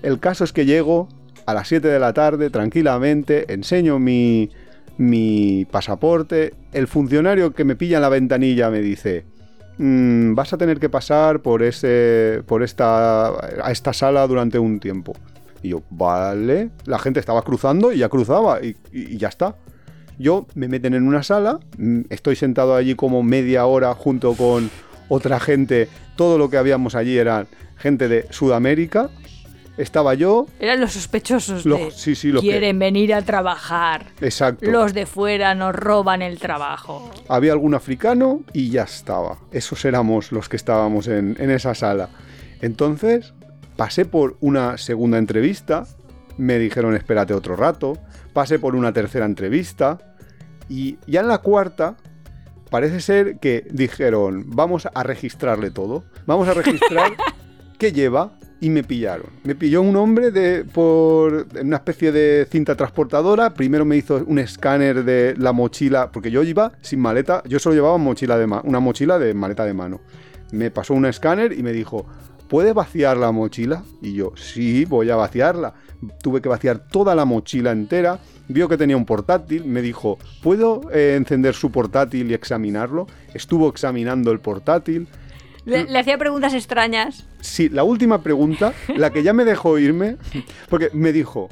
El 0.03 0.19
caso 0.19 0.43
es 0.43 0.53
que 0.53 0.65
llego 0.65 1.09
a 1.45 1.53
las 1.53 1.67
7 1.67 1.87
de 1.87 1.99
la 1.99 2.13
tarde 2.13 2.49
tranquilamente, 2.49 3.51
enseño 3.51 3.99
mi, 3.99 4.49
mi 4.97 5.65
pasaporte, 5.69 6.53
el 6.73 6.87
funcionario 6.87 7.53
que 7.53 7.63
me 7.63 7.75
pilla 7.75 7.97
en 7.97 8.01
la 8.03 8.09
ventanilla 8.09 8.69
me 8.69 8.79
dice, 8.79 9.25
mm, 9.77 10.35
vas 10.35 10.53
a 10.53 10.57
tener 10.57 10.79
que 10.79 10.89
pasar 10.89 11.41
por, 11.41 11.63
ese, 11.63 12.43
por 12.45 12.63
esta, 12.63 13.29
a 13.29 13.71
esta 13.71 13.93
sala 13.93 14.27
durante 14.27 14.59
un 14.59 14.79
tiempo. 14.79 15.13
Y 15.63 15.69
yo, 15.69 15.81
vale, 15.89 16.69
la 16.85 16.99
gente 16.99 17.19
estaba 17.19 17.41
cruzando 17.41 17.91
y 17.91 17.97
ya 17.97 18.09
cruzaba 18.09 18.59
y 18.61 19.17
ya 19.17 19.29
está. 19.29 19.55
Yo 20.19 20.47
me 20.55 20.67
meten 20.67 20.93
en 20.93 21.07
una 21.07 21.23
sala, 21.23 21.59
mm, 21.77 22.01
estoy 22.09 22.35
sentado 22.35 22.75
allí 22.75 22.95
como 22.95 23.23
media 23.23 23.65
hora 23.65 23.93
junto 23.93 24.33
con 24.33 24.69
otra 25.09 25.39
gente. 25.39 25.89
Todo 26.15 26.37
lo 26.37 26.49
que 26.49 26.57
habíamos 26.57 26.95
allí 26.95 27.17
eran 27.17 27.47
gente 27.77 28.07
de 28.07 28.25
Sudamérica. 28.31 29.09
Estaba 29.77 30.15
yo. 30.15 30.47
Eran 30.59 30.81
los 30.81 30.93
sospechosos 30.93 31.63
de 31.63 31.91
sí, 31.91 32.15
sí, 32.15 32.31
quieren 32.31 32.79
venir 32.79 33.13
a 33.13 33.21
trabajar. 33.21 34.07
Exacto. 34.21 34.71
Los 34.71 34.95
de 34.95 35.05
fuera 35.05 35.53
nos 35.53 35.75
roban 35.75 36.23
el 36.23 36.39
trabajo. 36.39 37.11
Había 37.27 37.51
algún 37.51 37.75
africano 37.75 38.41
y 38.53 38.71
ya 38.71 38.83
estaba. 38.83 39.37
Esos 39.51 39.85
éramos 39.85 40.31
los 40.31 40.49
que 40.49 40.55
estábamos 40.55 41.07
en, 41.07 41.35
en 41.39 41.51
esa 41.51 41.75
sala. 41.75 42.09
Entonces 42.59 43.35
pasé 43.75 44.05
por 44.05 44.35
una 44.39 44.79
segunda 44.79 45.19
entrevista. 45.19 45.85
Me 46.37 46.57
dijeron 46.57 46.95
espérate 46.95 47.35
otro 47.35 47.55
rato 47.55 47.99
pasé 48.37 48.59
por 48.59 48.75
una 48.75 48.93
tercera 48.93 49.25
entrevista 49.25 49.97
y 50.69 50.97
ya 51.07 51.21
en 51.21 51.27
la 51.27 51.39
cuarta 51.39 51.97
parece 52.69 52.99
ser 52.99 53.39
que 53.39 53.67
dijeron, 53.71 54.45
vamos 54.47 54.87
a 54.93 55.03
registrarle 55.03 55.71
todo, 55.71 56.03
vamos 56.25 56.47
a 56.47 56.53
registrar 56.53 57.13
qué 57.77 57.91
lleva 57.91 58.37
y 58.59 58.69
me 58.69 58.83
pillaron. 58.83 59.27
Me 59.43 59.55
pilló 59.55 59.81
un 59.81 59.95
hombre 59.95 60.31
de 60.31 60.63
por 60.63 61.47
una 61.61 61.77
especie 61.77 62.11
de 62.11 62.47
cinta 62.49 62.75
transportadora. 62.75 63.53
Primero 63.53 63.85
me 63.85 63.97
hizo 63.97 64.23
un 64.25 64.39
escáner 64.39 65.03
de 65.03 65.35
la 65.37 65.51
mochila, 65.51 66.11
porque 66.11 66.31
yo 66.31 66.43
iba 66.43 66.71
sin 66.81 66.99
maleta, 66.99 67.43
yo 67.45 67.59
solo 67.59 67.75
llevaba 67.75 67.97
mochila 67.97 68.37
de 68.37 68.45
una 68.45 68.79
mochila 68.79 69.19
de 69.19 69.33
maleta 69.33 69.65
de 69.65 69.73
mano. 69.73 70.01
Me 70.51 70.71
pasó 70.71 70.93
un 70.93 71.05
escáner 71.05 71.53
y 71.53 71.61
me 71.61 71.71
dijo, 71.71 72.07
¿puedes 72.47 72.73
vaciar 72.73 73.17
la 73.17 73.31
mochila? 73.31 73.83
Y 74.01 74.13
yo, 74.13 74.33
sí, 74.35 74.85
voy 74.85 75.09
a 75.09 75.15
vaciarla 75.15 75.73
tuve 76.21 76.41
que 76.41 76.49
vaciar 76.49 76.79
toda 76.79 77.15
la 77.15 77.25
mochila 77.25 77.71
entera, 77.71 78.19
vio 78.47 78.67
que 78.69 78.77
tenía 78.77 78.97
un 78.97 79.05
portátil, 79.05 79.65
me 79.65 79.81
dijo, 79.81 80.17
¿puedo 80.41 80.81
eh, 80.91 81.15
encender 81.17 81.55
su 81.55 81.71
portátil 81.71 82.31
y 82.31 82.33
examinarlo? 82.33 83.07
Estuvo 83.33 83.69
examinando 83.69 84.31
el 84.31 84.39
portátil. 84.39 85.07
Le, 85.65 85.85
le, 85.85 85.99
hacía 85.99 86.17
preguntas 86.17 86.53
extrañas. 86.53 87.25
Sí, 87.41 87.69
la 87.69 87.83
última 87.83 88.21
pregunta, 88.21 88.73
la 88.95 89.11
que 89.11 89.23
ya 89.23 89.33
me 89.33 89.43
dejó 89.43 89.77
irme, 89.79 90.17
porque 90.69 90.89
me 90.93 91.11
dijo, 91.11 91.49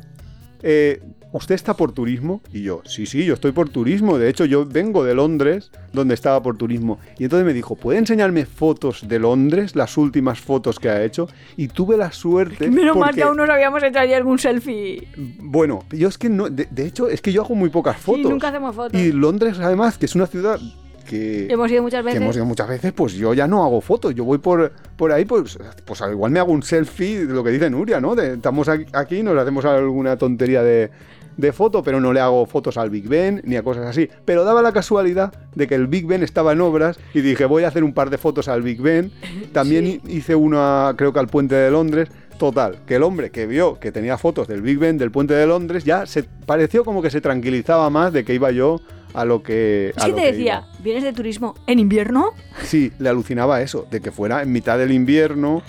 eh, 0.62 1.02
¿usted 1.36 1.56
está 1.56 1.76
por 1.76 1.92
turismo? 1.92 2.42
Y 2.54 2.64
yo, 2.64 2.82
sí, 2.86 3.06
sí, 3.06 3.26
yo 3.26 3.34
estoy 3.34 3.52
por 3.52 3.70
turismo. 3.70 4.18
De 4.18 4.30
hecho, 4.30 4.46
yo 4.46 4.66
vengo 4.66 5.04
de 5.04 5.14
Londres, 5.14 5.70
donde 5.92 6.14
estaba 6.14 6.42
por 6.42 6.58
turismo. 6.58 7.00
Y 7.20 7.26
entonces 7.26 7.46
me 7.46 7.54
dijo, 7.54 7.76
¿puede 7.76 8.00
enseñarme 8.00 8.46
fotos 8.46 9.08
de 9.08 9.20
Londres, 9.20 9.76
las 9.76 9.98
últimas 9.98 10.40
fotos 10.40 10.80
que 10.80 10.90
ha 10.90 11.04
hecho? 11.04 11.28
Y 11.58 11.68
tuve 11.68 11.98
la 11.98 12.12
suerte... 12.12 12.70
Menos 12.72 12.96
mal 12.96 13.14
que 13.14 13.24
aún 13.24 13.38
nos 13.38 13.50
habíamos 13.50 13.84
hecho 13.84 14.00
allí 14.00 14.14
algún 14.14 14.40
selfie. 14.40 15.08
Bueno, 15.40 15.84
yo 15.92 16.08
es 16.08 16.18
que 16.18 16.30
no... 16.30 16.50
De, 16.50 16.86
hecho, 16.86 17.10
es 17.10 17.22
que 17.22 17.34
yo 17.34 17.44
hago 17.44 17.56
muy 17.56 17.70
pocas 17.70 17.98
fotos. 17.98 18.22
Y 18.22 18.24
nunca 18.30 18.48
hacemos 18.48 18.76
fotos. 18.76 19.00
Y 19.00 19.12
Londres, 19.12 19.60
además, 19.60 19.98
que 19.98 20.06
es 20.06 20.16
una 20.16 20.28
ciudad 20.28 20.60
que 21.06 21.48
hemos 21.50 21.72
ido 21.72 21.82
muchas 21.84 22.04
veces. 22.04 22.22
hemos 22.22 22.36
ido 22.36 22.46
muchas 22.46 22.68
veces, 22.68 22.92
pues 22.94 23.14
yo 23.14 23.34
ya 23.34 23.48
no 23.48 23.64
hago 23.64 23.82
fotos. 23.82 24.14
Yo 24.14 24.26
voy 24.26 24.40
por, 24.40 24.72
por 24.98 25.12
ahí, 25.12 25.26
pues, 25.26 25.58
pues 25.86 26.04
igual 26.12 26.32
me 26.32 26.40
hago 26.40 26.52
un 26.52 26.64
selfie, 26.64 27.26
de 27.26 27.34
lo 27.34 27.44
que 27.44 27.52
dice 27.52 27.70
Nuria, 27.70 28.02
¿no? 28.02 28.14
estamos 28.20 28.68
aquí, 28.68 29.24
nos 29.24 29.38
hacemos 29.38 29.64
alguna 29.66 30.18
tontería 30.18 30.64
de, 30.64 30.92
de 31.38 31.52
foto, 31.52 31.84
pero 31.84 32.00
no 32.00 32.14
le 32.14 32.20
hago 32.20 32.46
fotos 32.46 32.78
al 32.78 32.90
Big 32.90 33.08
Ben 33.08 33.42
ni 33.46 33.56
a 33.56 33.64
cosas 33.64 33.86
así. 33.86 34.10
Pero 34.26 34.44
daba 34.44 34.62
la 34.62 34.72
casualidad 34.72 35.34
de 35.56 35.68
que 35.68 35.76
el 35.76 35.88
Big 35.88 36.06
Ben 36.06 36.24
estaba 36.24 36.54
en 36.54 36.62
obras 36.62 37.00
y 37.14 37.22
dije, 37.22 37.46
voy 37.46 37.64
a 37.64 37.68
hacer 37.68 37.84
un 37.84 37.94
par 37.94 38.10
de 38.10 38.18
fotos 38.18 38.48
al 38.48 38.62
Big 38.62 38.82
Ben. 38.82 39.12
También 39.54 40.02
hice 40.08 40.36
una, 40.36 40.94
creo 40.98 41.14
que 41.14 41.20
al 41.20 41.28
puente 41.28 41.56
de 41.56 41.72
Londres. 41.72 42.10
Total, 42.38 42.80
que 42.86 42.96
el 42.96 43.04
hombre 43.04 43.30
que 43.30 43.46
vio 43.46 43.80
que 43.80 43.94
tenía 43.94 44.18
fotos 44.18 44.50
del 44.50 44.62
Big 44.62 44.78
Ben 44.78 44.98
del 44.98 45.10
puente 45.10 45.34
de 45.34 45.48
Londres 45.48 45.86
ya 45.86 46.06
se 46.06 46.24
pareció 46.24 46.84
como 46.84 47.02
que 47.02 47.10
se 47.10 47.22
tranquilizaba 47.22 47.90
más 47.90 48.12
de 48.12 48.26
que 48.26 48.34
iba 48.34 48.52
yo 48.52 48.82
a 49.16 49.26
lo 49.26 49.44
que. 49.44 49.94
Sí, 49.98 50.14
te 50.14 50.32
decía, 50.32 50.68
¿vienes 50.80 51.04
de 51.04 51.14
turismo 51.14 51.56
en 51.68 51.80
invierno? 51.80 52.32
Sí, 52.64 52.92
le 53.00 53.10
alucinaba 53.10 53.62
eso, 53.62 53.88
de 53.90 54.02
que 54.02 54.12
fuera 54.12 54.42
en 54.42 54.52
mitad 54.52 54.78
del 54.78 54.92
invierno 54.92 55.64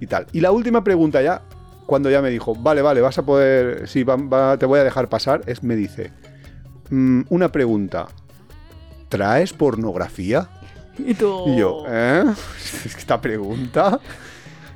y 0.00 0.06
tal. 0.06 0.26
Y 0.32 0.40
la 0.40 0.52
última 0.52 0.84
pregunta 0.84 1.22
ya, 1.22 1.42
cuando 1.86 2.10
ya 2.10 2.22
me 2.22 2.30
dijo, 2.30 2.54
vale, 2.54 2.82
vale, 2.82 3.00
vas 3.00 3.18
a 3.18 3.24
poder, 3.24 3.88
sí, 3.88 4.04
te 4.04 4.66
voy 4.66 4.78
a 4.78 4.84
dejar 4.84 5.08
pasar, 5.08 5.42
es, 5.46 5.62
me 5.62 5.76
dice, 5.76 6.12
mm, 6.90 7.22
una 7.28 7.50
pregunta, 7.50 8.06
¿traes 9.08 9.52
pornografía? 9.52 10.48
Y 10.98 11.14
tú... 11.14 11.44
Y 11.48 11.56
yo, 11.56 11.84
¿eh? 11.88 12.24
Esta 12.84 13.20
pregunta... 13.20 14.00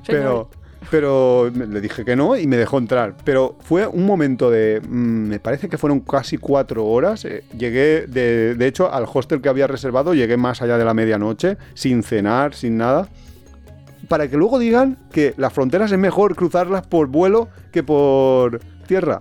Pero, 0.07 0.49
pero 0.90 1.50
le 1.50 1.80
dije 1.80 2.04
que 2.04 2.16
no 2.16 2.37
y 2.37 2.47
me 2.47 2.57
dejó 2.57 2.78
entrar. 2.78 3.14
Pero 3.25 3.57
fue 3.61 3.87
un 3.87 4.07
momento 4.07 4.50
de. 4.50 4.80
Mm, 4.80 5.28
me 5.28 5.40
parece 5.40 5.68
que 5.68 5.78
fueron 5.78 6.00
casi 6.00 6.38
cuatro 6.38 6.87
horas. 6.87 7.25
Eh, 7.25 7.45
llegué, 7.57 8.07
de, 8.07 8.54
de, 8.54 8.66
hecho, 8.66 8.92
al 8.92 9.07
hostel 9.12 9.40
que 9.40 9.49
había 9.49 9.66
reservado, 9.66 10.14
llegué 10.14 10.37
más 10.37 10.62
allá 10.62 10.78
de 10.78 10.85
la 10.85 10.95
medianoche, 10.95 11.59
sin 11.75 12.02
cenar, 12.02 12.54
sin 12.54 12.76
nada 12.78 13.09
para 14.09 14.28
que 14.28 14.37
luego 14.37 14.59
digan 14.59 14.97
que 15.12 15.35
las 15.37 15.52
fronteras 15.52 15.92
es 15.92 15.99
mejor 15.99 16.35
cruzarlas 16.35 16.87
por 16.87 17.09
vuelo 17.09 17.49
que 17.71 17.83
por 17.83 18.61
tierra. 18.87 19.21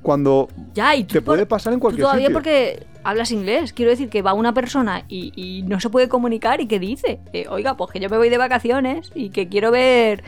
Cuando 0.00 0.48
ya, 0.74 0.96
y 0.96 1.04
te 1.04 1.22
puede 1.22 1.46
pasar 1.46 1.72
en 1.72 1.78
cualquier 1.78 2.00
tú 2.00 2.08
todavía 2.08 2.30
porque 2.30 2.86
hablas 3.04 3.30
inglés. 3.30 3.72
Quiero 3.72 3.90
decir 3.90 4.08
que 4.08 4.22
va 4.22 4.32
una 4.32 4.52
persona 4.52 5.04
y, 5.08 5.64
no 5.68 5.78
se 5.78 5.90
puede 5.90 6.08
comunicar 6.08 6.60
y 6.60 6.66
que 6.66 6.80
dice, 6.80 7.20
oiga, 7.48 7.76
pues 7.76 7.90
que 7.92 8.00
yo 8.00 8.08
me 8.08 8.16
voy 8.16 8.28
de 8.28 8.38
vacaciones 8.38 9.12
y 9.14 9.30
que 9.30 9.48
quiero 9.48 9.70
ver, 9.70 10.24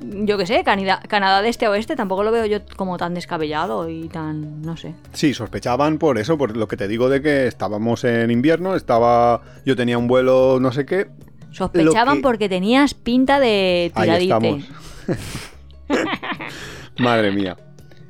yo 0.00 0.38
qué 0.38 0.46
sé, 0.46 0.62
Canadá, 0.64 1.00
Canadá 1.08 1.42
de 1.42 1.48
este 1.48 1.66
a 1.66 1.70
oeste. 1.70 1.96
Tampoco 1.96 2.22
lo 2.22 2.30
veo 2.30 2.46
yo 2.46 2.58
como 2.76 2.98
tan 2.98 3.14
descabellado 3.14 3.88
y 3.88 4.08
tan, 4.08 4.62
no 4.62 4.76
sé. 4.76 4.94
Sí, 5.12 5.34
sospechaban 5.34 5.98
por 5.98 6.18
eso, 6.18 6.36
por 6.36 6.56
lo 6.56 6.68
que 6.68 6.76
te 6.76 6.88
digo 6.88 7.08
de 7.08 7.22
que 7.22 7.46
estábamos 7.46 8.04
en 8.04 8.30
invierno, 8.30 8.76
estaba, 8.76 9.42
yo 9.64 9.76
tenía 9.76 9.98
un 9.98 10.08
vuelo 10.08 10.58
no 10.60 10.72
sé 10.72 10.86
qué, 10.86 11.08
Sospechaban 11.56 12.20
porque 12.20 12.50
tenías 12.50 12.92
pinta 12.92 13.40
de 13.40 13.90
tiradite. 13.96 14.62
Madre 16.98 17.32
mía. 17.32 17.56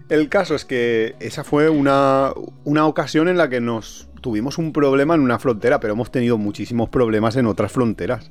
El 0.09 0.29
caso 0.29 0.57
es 0.57 0.65
que 0.65 1.15
esa 1.21 1.45
fue 1.45 1.69
una, 1.69 2.33
una 2.65 2.87
ocasión 2.87 3.29
en 3.29 3.37
la 3.37 3.49
que 3.49 3.61
nos 3.61 4.09
tuvimos 4.21 4.59
un 4.59 4.73
problema 4.73 5.15
en 5.15 5.21
una 5.21 5.39
frontera, 5.39 5.79
pero 5.79 5.93
hemos 5.93 6.11
tenido 6.11 6.39
muchísimos 6.39 6.89
problemas 6.89 7.37
en 7.37 7.47
otras 7.47 7.71
fronteras. 7.71 8.31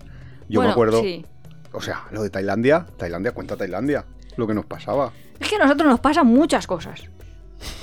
Yo 0.49 0.61
me 0.61 0.69
acuerdo. 0.69 1.01
O 1.75 1.81
sea, 1.81 2.03
lo 2.11 2.23
de 2.23 2.29
Tailandia, 2.29 2.85
Tailandia 2.97 3.31
cuenta 3.31 3.57
Tailandia, 3.57 4.05
lo 4.37 4.47
que 4.47 4.53
nos 4.53 4.65
pasaba. 4.65 5.11
Es 5.39 5.49
que 5.49 5.55
a 5.55 5.59
nosotros 5.59 5.89
nos 5.89 5.99
pasan 5.99 6.27
muchas 6.27 6.67
cosas. 6.67 7.09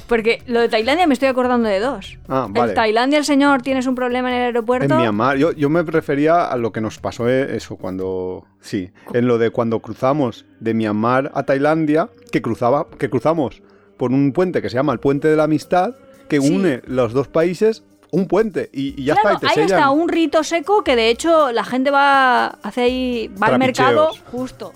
Porque 0.07 0.43
lo 0.47 0.61
de 0.61 0.69
Tailandia 0.69 1.07
me 1.07 1.15
estoy 1.15 1.29
acordando 1.29 1.69
de 1.69 1.81
dos. 1.81 2.19
Ah, 2.29 2.47
vale. 2.51 2.73
En 2.73 2.77
Tailandia 2.77 3.19
el 3.19 3.25
señor 3.25 3.63
tienes 3.63 3.87
un 3.87 3.95
problema 3.95 4.31
en 4.31 4.37
el 4.37 4.43
aeropuerto. 4.43 4.95
En 4.95 5.01
Myanmar. 5.01 5.37
Yo, 5.39 5.53
yo 5.53 5.71
me 5.71 5.83
refería 5.83 6.45
a 6.45 6.57
lo 6.57 6.73
que 6.73 6.81
nos 6.81 6.99
pasó 6.99 7.29
eh, 7.29 7.57
eso 7.57 7.77
cuando. 7.77 8.45
Sí. 8.61 8.91
En 9.15 9.27
lo 9.27 9.39
de 9.39 9.51
cuando 9.51 9.81
cruzamos 9.81 10.45
de 10.61 10.75
Myanmar 10.75 11.31
a 11.35 11.45
Tailandia, 11.45 12.11
que 12.31 12.43
cruzaba, 12.43 12.87
que 12.99 13.09
cruzamos 13.09 13.63
por 13.97 14.11
un 14.11 14.33
puente 14.33 14.61
que 14.61 14.69
se 14.69 14.75
llama 14.75 14.93
el 14.93 15.01
Puente 15.01 15.29
de 15.29 15.37
la 15.37 15.45
Amistad, 15.45 15.95
que 16.29 16.41
une 16.41 16.83
los 16.87 17.13
dos 17.13 17.29
países 17.29 17.85
un 18.13 18.29
puente 18.29 18.69
y, 18.73 19.03
ya 19.03 19.15
está. 19.15 19.33
Y 19.33 19.39
te 19.39 19.47
ahí 19.49 19.67
está 19.67 19.91
un 19.91 20.09
rito 20.09 20.45
seco 20.45 20.85
que 20.85 20.95
de 20.95 21.09
hecho 21.09 21.51
la 21.51 21.65
gente 21.65 21.91
va 21.91 22.47
hace 22.63 22.83
ahí, 22.83 23.29
va 23.43 23.49
al 23.49 23.59
mercado 23.59 24.11
justo. 24.31 24.73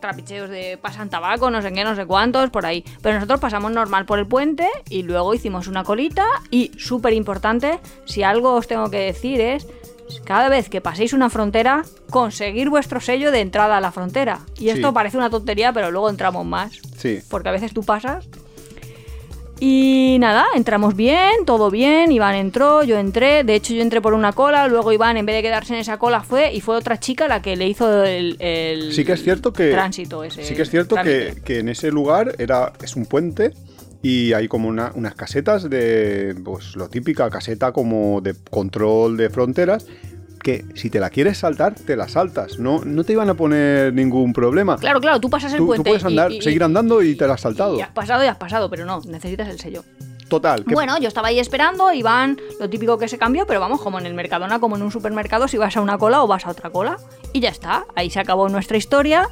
Trapicheos 0.00 0.48
de 0.48 0.78
pasan 0.80 1.10
tabaco, 1.10 1.50
no 1.50 1.60
sé 1.60 1.72
qué, 1.72 1.82
no 1.82 1.96
sé 1.96 2.06
cuántos, 2.06 2.50
por 2.50 2.64
ahí. 2.64 2.84
Pero 3.02 3.16
nosotros 3.16 3.40
pasamos 3.40 3.72
normal 3.72 4.06
por 4.06 4.20
el 4.20 4.26
puente 4.26 4.68
y 4.88 5.02
luego 5.02 5.34
hicimos 5.34 5.66
una 5.66 5.82
colita 5.82 6.24
y 6.50 6.70
súper 6.78 7.12
importante, 7.14 7.80
si 8.04 8.22
algo 8.22 8.54
os 8.54 8.68
tengo 8.68 8.88
que 8.90 8.98
decir 8.98 9.40
es 9.40 9.66
cada 10.24 10.48
vez 10.48 10.68
que 10.68 10.80
paséis 10.80 11.14
una 11.14 11.30
frontera, 11.30 11.84
conseguir 12.10 12.68
vuestro 12.68 13.00
sello 13.00 13.32
de 13.32 13.40
entrada 13.40 13.78
a 13.78 13.80
la 13.80 13.90
frontera. 13.90 14.40
Y 14.56 14.68
esto 14.68 14.92
parece 14.92 15.16
una 15.16 15.30
tontería, 15.30 15.72
pero 15.72 15.90
luego 15.90 16.10
entramos 16.10 16.46
más. 16.46 16.78
Sí. 16.96 17.20
Porque 17.28 17.48
a 17.48 17.52
veces 17.52 17.72
tú 17.72 17.82
pasas 17.82 18.28
y 19.64 20.18
nada, 20.18 20.46
entramos 20.56 20.96
bien, 20.96 21.44
todo 21.46 21.70
bien, 21.70 22.10
Iván 22.10 22.34
entró, 22.34 22.82
yo 22.82 22.98
entré, 22.98 23.44
de 23.44 23.54
hecho 23.54 23.72
yo 23.74 23.80
entré 23.80 24.00
por 24.00 24.12
una 24.12 24.32
cola, 24.32 24.66
luego 24.66 24.90
Iván 24.90 25.16
en 25.18 25.24
vez 25.24 25.36
de 25.36 25.42
quedarse 25.42 25.72
en 25.72 25.78
esa 25.78 25.98
cola 25.98 26.24
fue 26.24 26.52
y 26.52 26.60
fue 26.60 26.74
otra 26.74 26.98
chica 26.98 27.28
la 27.28 27.42
que 27.42 27.54
le 27.54 27.68
hizo 27.68 28.02
el, 28.02 28.90
sí 28.92 29.04
que 29.04 29.12
es 29.12 29.22
cierto 29.22 29.52
que, 29.52 29.70
tránsito 29.70 30.24
ese. 30.24 30.42
Sí 30.42 30.56
que 30.56 30.62
es 30.62 30.68
cierto 30.68 30.96
que, 30.96 31.60
en 31.60 31.68
ese 31.68 31.92
lugar 31.92 32.34
era, 32.38 32.72
es 32.82 32.96
un 32.96 33.06
puente 33.06 33.52
y 34.02 34.32
hay 34.32 34.48
como 34.48 34.68
unas 34.68 35.14
casetas 35.14 35.70
de, 35.70 36.34
pues 36.42 36.74
lo 36.74 36.88
típica 36.88 37.30
caseta 37.30 37.70
como 37.70 38.20
de 38.20 38.34
control 38.50 39.16
de 39.16 39.30
fronteras 39.30 39.86
que 40.42 40.64
si 40.74 40.90
te 40.90 41.00
la 41.00 41.10
quieres 41.10 41.38
saltar, 41.38 41.74
te 41.74 41.96
la 41.96 42.08
saltas. 42.08 42.58
No, 42.58 42.84
no 42.84 43.04
te 43.04 43.12
iban 43.12 43.30
a 43.30 43.34
poner 43.34 43.94
ningún 43.94 44.32
problema. 44.32 44.76
Claro, 44.76 45.00
claro, 45.00 45.20
tú 45.20 45.30
pasas 45.30 45.52
el 45.54 45.64
puente. 45.64 45.84
Tú 45.84 45.90
puedes 45.90 46.04
andar, 46.04 46.32
seguir 46.40 46.62
andando 46.62 47.02
y 47.02 47.14
te 47.14 47.26
la 47.26 47.34
has 47.34 47.40
saltado. 47.40 47.78
Y 47.78 47.80
has 47.80 47.90
pasado 47.90 48.24
y 48.24 48.26
has 48.26 48.36
pasado, 48.36 48.68
pero 48.68 48.84
no, 48.84 49.00
necesitas 49.06 49.48
el 49.48 49.58
sello. 49.58 49.84
Total. 50.28 50.64
Bueno, 50.66 50.98
yo 50.98 51.08
estaba 51.08 51.28
ahí 51.28 51.38
esperando, 51.38 51.92
Iván, 51.92 52.38
lo 52.58 52.68
típico 52.68 52.96
que 52.96 53.06
se 53.06 53.18
cambió, 53.18 53.46
pero 53.46 53.60
vamos, 53.60 53.82
como 53.82 53.98
en 53.98 54.06
el 54.06 54.14
Mercadona, 54.14 54.60
como 54.60 54.76
en 54.76 54.82
un 54.82 54.90
supermercado, 54.90 55.46
si 55.46 55.58
vas 55.58 55.76
a 55.76 55.82
una 55.82 55.98
cola 55.98 56.22
o 56.22 56.26
vas 56.26 56.46
a 56.46 56.50
otra 56.50 56.70
cola. 56.70 56.96
Y 57.34 57.40
ya 57.40 57.50
está, 57.50 57.84
ahí 57.94 58.08
se 58.08 58.18
acabó 58.18 58.48
nuestra 58.48 58.78
historia. 58.78 59.28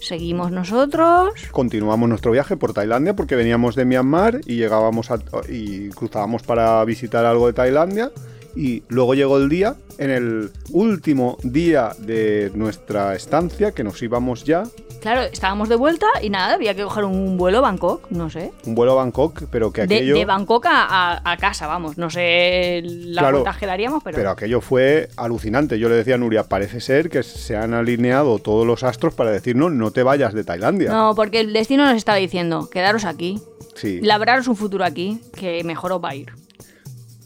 Seguimos 0.00 0.50
nosotros. 0.50 1.30
Continuamos 1.52 2.08
nuestro 2.08 2.32
viaje 2.32 2.56
por 2.56 2.74
Tailandia 2.74 3.14
porque 3.14 3.36
veníamos 3.36 3.76
de 3.76 3.84
Myanmar 3.84 4.40
y 4.46 4.56
llegábamos 4.56 5.08
y 5.48 5.88
cruzábamos 5.90 6.42
para 6.42 6.84
visitar 6.84 7.24
algo 7.24 7.46
de 7.46 7.52
Tailandia 7.52 8.10
y 8.54 8.82
luego 8.88 9.14
llegó 9.14 9.38
el 9.38 9.48
día, 9.48 9.76
en 9.98 10.10
el 10.10 10.50
último 10.70 11.38
día 11.42 11.92
de 11.98 12.50
nuestra 12.54 13.14
estancia, 13.14 13.72
que 13.72 13.84
nos 13.84 14.02
íbamos 14.02 14.44
ya. 14.44 14.64
Claro, 15.00 15.22
estábamos 15.22 15.68
de 15.68 15.74
vuelta 15.74 16.06
y 16.22 16.30
nada, 16.30 16.54
había 16.54 16.76
que 16.76 16.84
coger 16.84 17.04
un 17.04 17.36
vuelo 17.36 17.58
a 17.58 17.60
Bangkok, 17.62 18.08
no 18.10 18.30
sé. 18.30 18.52
Un 18.64 18.76
vuelo 18.76 18.92
a 18.92 18.94
Bangkok, 18.96 19.44
pero 19.50 19.72
que 19.72 19.82
aquello... 19.82 20.14
De, 20.14 20.24
Bangkok 20.24 20.64
a, 20.68 21.36
casa, 21.40 21.66
vamos, 21.66 21.98
no 21.98 22.08
sé 22.08 22.82
la 22.84 23.22
claro, 23.22 23.44
que 23.58 23.66
daríamos, 23.66 24.02
pero... 24.04 24.16
Pero 24.16 24.30
aquello 24.30 24.60
fue 24.60 25.08
alucinante. 25.16 25.78
Yo 25.80 25.88
le 25.88 25.96
decía 25.96 26.14
a 26.14 26.18
Nuria, 26.18 26.44
parece 26.44 26.80
ser 26.80 27.10
que 27.10 27.24
se 27.24 27.56
han 27.56 27.74
alineado 27.74 28.38
todos 28.38 28.64
los 28.64 28.84
astros 28.84 29.14
para 29.14 29.32
decirnos 29.32 29.72
no 29.72 29.90
te 29.90 30.04
vayas 30.04 30.34
de 30.34 30.44
Tailandia. 30.44 30.92
No, 30.92 31.14
porque 31.16 31.40
el 31.40 31.52
destino 31.52 31.84
nos 31.84 31.96
estaba 31.96 32.18
diciendo, 32.18 32.70
quedaros 32.70 33.04
aquí. 33.04 33.40
Sí. 33.74 34.00
Labraros 34.02 34.46
un 34.46 34.54
futuro 34.54 34.84
aquí, 34.84 35.20
que 35.34 35.64
mejor 35.64 35.92
os 35.92 36.04
va 36.04 36.10
a 36.10 36.14
ir 36.14 36.41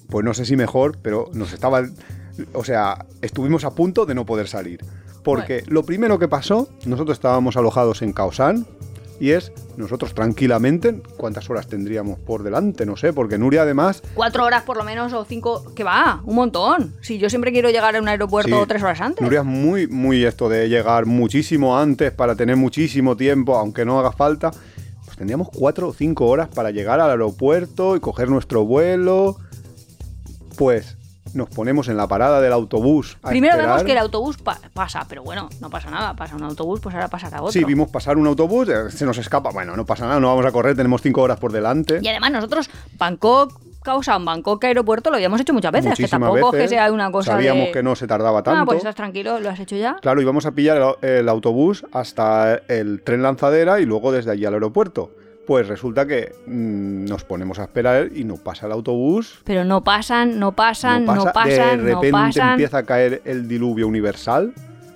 pues 0.08 0.25
no 0.25 0.34
sé 0.34 0.44
si 0.44 0.56
mejor, 0.56 0.98
pero 1.02 1.30
nos 1.32 1.52
estaba, 1.52 1.82
o 2.52 2.64
sea, 2.64 3.06
estuvimos 3.22 3.64
a 3.64 3.75
punto 3.75 4.06
de 4.06 4.14
no 4.14 4.26
poder 4.26 4.48
salir. 4.48 4.84
Porque 5.22 5.64
lo 5.66 5.84
primero 5.84 6.18
que 6.18 6.28
pasó, 6.28 6.68
nosotros 6.84 7.16
estábamos 7.16 7.56
alojados 7.56 8.02
en 8.02 8.12
Kaosan, 8.12 8.66
y 9.18 9.30
es 9.30 9.52
nosotros 9.76 10.14
tranquilamente, 10.14 11.00
¿cuántas 11.16 11.48
horas 11.50 11.66
tendríamos 11.66 12.18
por 12.18 12.42
delante? 12.42 12.86
No 12.86 12.96
sé, 12.96 13.12
porque 13.12 13.38
Nuria 13.38 13.62
además... 13.62 14.02
Cuatro 14.14 14.44
horas 14.44 14.62
por 14.62 14.76
lo 14.76 14.84
menos 14.84 15.12
o 15.12 15.25
cinco, 15.25 15.64
que 15.75 15.84
va, 15.84 16.20
un 16.25 16.34
montón. 16.34 16.94
Si 17.00 17.18
yo 17.18 17.28
siempre 17.28 17.52
quiero 17.52 17.70
llegar 17.70 17.96
a 17.96 18.00
un 18.00 18.08
aeropuerto 18.08 18.64
tres 18.66 18.82
horas 18.82 19.00
antes. 19.00 19.22
Nuria 19.22 19.40
es 19.40 19.46
muy, 19.46 19.86
muy 19.86 20.25
esto 20.25 20.48
de 20.48 20.68
llegar 20.68 21.06
muchísimo 21.06 21.78
antes 21.78 22.12
para 22.12 22.36
tener 22.36 22.56
muchísimo 22.56 23.16
tiempo, 23.16 23.56
aunque 23.56 23.84
no 23.84 23.98
haga 23.98 24.12
falta. 24.12 24.50
Pues 25.04 25.16
tendríamos 25.16 25.48
cuatro 25.52 25.88
o 25.88 25.92
cinco 25.92 26.26
horas 26.26 26.48
para 26.48 26.70
llegar 26.70 27.00
al 27.00 27.10
aeropuerto 27.10 27.96
y 27.96 28.00
coger 28.00 28.28
nuestro 28.28 28.64
vuelo 28.64 29.38
pues 30.56 30.96
nos 31.34 31.48
ponemos 31.48 31.88
en 31.88 31.96
la 31.96 32.06
parada 32.08 32.40
del 32.40 32.52
autobús. 32.52 33.18
Primero 33.22 33.56
vemos 33.56 33.82
que 33.84 33.92
el 33.92 33.98
autobús 33.98 34.36
pasa, 34.72 35.06
pero 35.08 35.22
bueno, 35.22 35.48
no 35.60 35.70
pasa 35.70 35.90
nada, 35.90 36.14
pasa 36.14 36.36
un 36.36 36.42
autobús, 36.42 36.80
pues 36.80 36.94
ahora 36.94 37.08
pasará 37.08 37.42
otro. 37.42 37.52
Sí, 37.52 37.64
vimos 37.64 37.90
pasar 37.90 38.16
un 38.16 38.26
autobús, 38.26 38.68
eh, 38.68 38.90
se 38.90 39.04
nos 39.04 39.18
escapa, 39.18 39.50
bueno, 39.50 39.76
no 39.76 39.84
pasa 39.84 40.06
nada, 40.06 40.20
no 40.20 40.28
vamos 40.28 40.46
a 40.46 40.52
correr, 40.52 40.76
tenemos 40.76 41.02
cinco 41.02 41.22
horas 41.22 41.38
por 41.38 41.52
delante. 41.52 42.00
Y 42.02 42.08
además 42.08 42.32
nosotros, 42.32 42.70
Bangkok, 42.98 43.60
causa 43.82 44.18
Bangkok 44.18 44.64
aeropuerto 44.64 45.10
lo 45.10 45.16
habíamos 45.16 45.40
hecho 45.40 45.52
muchas 45.52 45.72
veces, 45.72 45.94
que 45.96 46.08
tampoco 46.08 46.52
que 46.52 46.68
sea 46.68 46.90
una 46.90 47.10
cosa 47.10 47.32
Sabíamos 47.32 47.68
que 47.68 47.82
no 47.82 47.94
se 47.94 48.06
tardaba 48.06 48.42
tanto. 48.42 48.60
Ah, 48.60 48.64
pues 48.64 48.78
estás 48.78 48.94
tranquilo, 48.94 49.38
lo 49.38 49.50
has 49.50 49.60
hecho 49.60 49.76
ya. 49.76 49.96
Claro, 50.00 50.20
íbamos 50.20 50.46
a 50.46 50.52
pillar 50.52 50.96
el 51.02 51.28
autobús 51.28 51.84
hasta 51.92 52.56
el 52.68 53.02
tren 53.02 53.22
lanzadera 53.22 53.80
y 53.80 53.84
luego 53.84 54.12
desde 54.12 54.30
allí 54.32 54.44
al 54.44 54.54
aeropuerto 54.54 55.10
Pues 55.46 55.68
resulta 55.68 56.06
que 56.06 56.34
mm, 56.46 57.04
nos 57.04 57.24
ponemos 57.24 57.58
a 57.58 57.62
esperar 57.62 58.10
y 58.14 58.24
no 58.24 58.36
pasa 58.36 58.66
el 58.66 58.72
autobús. 58.72 59.40
Pero 59.44 59.64
no 59.64 59.84
pasan, 59.84 60.38
no 60.38 60.52
pasan, 60.52 61.04
no, 61.04 61.24
pasan, 61.32 61.84
de 61.84 61.94
repente 61.94 62.10
no 62.10 62.18
pasan. 62.18 62.50
empieza 62.52 62.78
a 62.78 62.82
caer 62.82 63.22
el 63.24 63.46
diluvio 63.46 63.86
universal. 63.86 64.52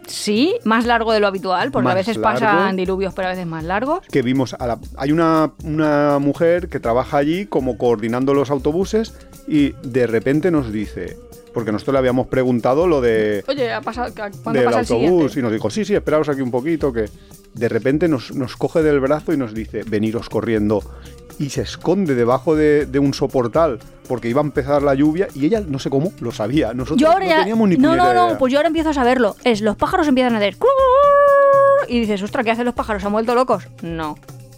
Sí, 0.08 0.56
más 0.64 0.86
largo 0.86 1.12
de 1.12 1.20
lo 1.20 1.28
habitual, 1.28 1.70
porque 1.70 1.88
a 1.88 1.94
veces 1.94 2.16
largo. 2.16 2.40
pasan 2.40 2.74
diluvios, 2.74 3.14
pero 3.14 3.28
a 3.28 3.30
veces 3.30 3.46
más 3.46 3.62
largos. 3.62 4.00
Que 4.10 4.22
vimos 4.22 4.54
a 4.54 4.66
la... 4.66 4.78
Hay 4.96 5.12
una, 5.12 5.52
una 5.62 6.18
mujer 6.18 6.68
que 6.68 6.80
trabaja 6.80 7.18
allí 7.18 7.46
como 7.46 7.78
coordinando 7.78 8.34
los 8.34 8.50
autobuses 8.50 9.14
y 9.46 9.70
de 9.84 10.08
repente 10.08 10.50
nos 10.50 10.72
dice, 10.72 11.16
porque 11.54 11.70
nosotros 11.70 11.92
le 11.92 11.98
habíamos 12.00 12.26
preguntado 12.26 12.88
lo 12.88 13.00
de... 13.00 13.44
Oye, 13.46 13.72
ha 13.72 13.82
pasado, 13.82 14.12
¿cuándo 14.14 14.52
del 14.52 14.64
pasa 14.64 14.80
el 14.80 14.86
autobús 14.86 15.32
siguiente? 15.32 15.38
y 15.38 15.42
nos 15.42 15.52
dijo, 15.52 15.70
sí, 15.70 15.84
sí, 15.84 15.94
esperaos 15.94 16.28
aquí 16.28 16.40
un 16.40 16.50
poquito, 16.50 16.92
que 16.92 17.08
de 17.54 17.68
repente 17.68 18.08
nos, 18.08 18.34
nos 18.34 18.56
coge 18.56 18.82
del 18.82 19.00
brazo 19.00 19.32
y 19.32 19.36
nos 19.36 19.54
dice, 19.54 19.82
veniros 19.86 20.28
corriendo. 20.28 20.82
Y 21.38 21.50
se 21.50 21.62
esconde 21.62 22.14
debajo 22.14 22.54
de, 22.54 22.86
de 22.86 22.98
un 22.98 23.14
soportal 23.14 23.78
porque 24.06 24.28
iba 24.28 24.40
a 24.40 24.44
empezar 24.44 24.82
la 24.82 24.94
lluvia 24.94 25.28
y 25.34 25.46
ella, 25.46 25.62
no 25.66 25.78
sé 25.78 25.88
cómo, 25.88 26.12
lo 26.20 26.32
sabía. 26.32 26.74
Nosotros 26.74 26.98
Yo 27.00 27.10
ahora 27.10 27.26
no 27.26 27.36
teníamos 27.36 27.68
ni 27.68 27.76
no, 27.76 27.94
no, 27.94 28.12
no, 28.12 28.38
pues 28.38 28.52
yo 28.52 28.58
ahora 28.58 28.66
empiezo 28.66 28.90
a 28.90 28.94
saberlo. 28.94 29.36
Es 29.44 29.60
los 29.60 29.76
pájaros 29.76 30.08
empiezan 30.08 30.34
a 30.34 30.38
hacer 30.38 30.56
y 31.88 32.00
dices, 32.00 32.22
ostras, 32.22 32.44
¿qué 32.44 32.50
hacen 32.50 32.64
los 32.64 32.74
pájaros? 32.74 33.02
¿Se 33.02 33.06
han 33.06 33.12
vuelto 33.12 33.34
locos? 33.34 33.68
No. 33.82 34.16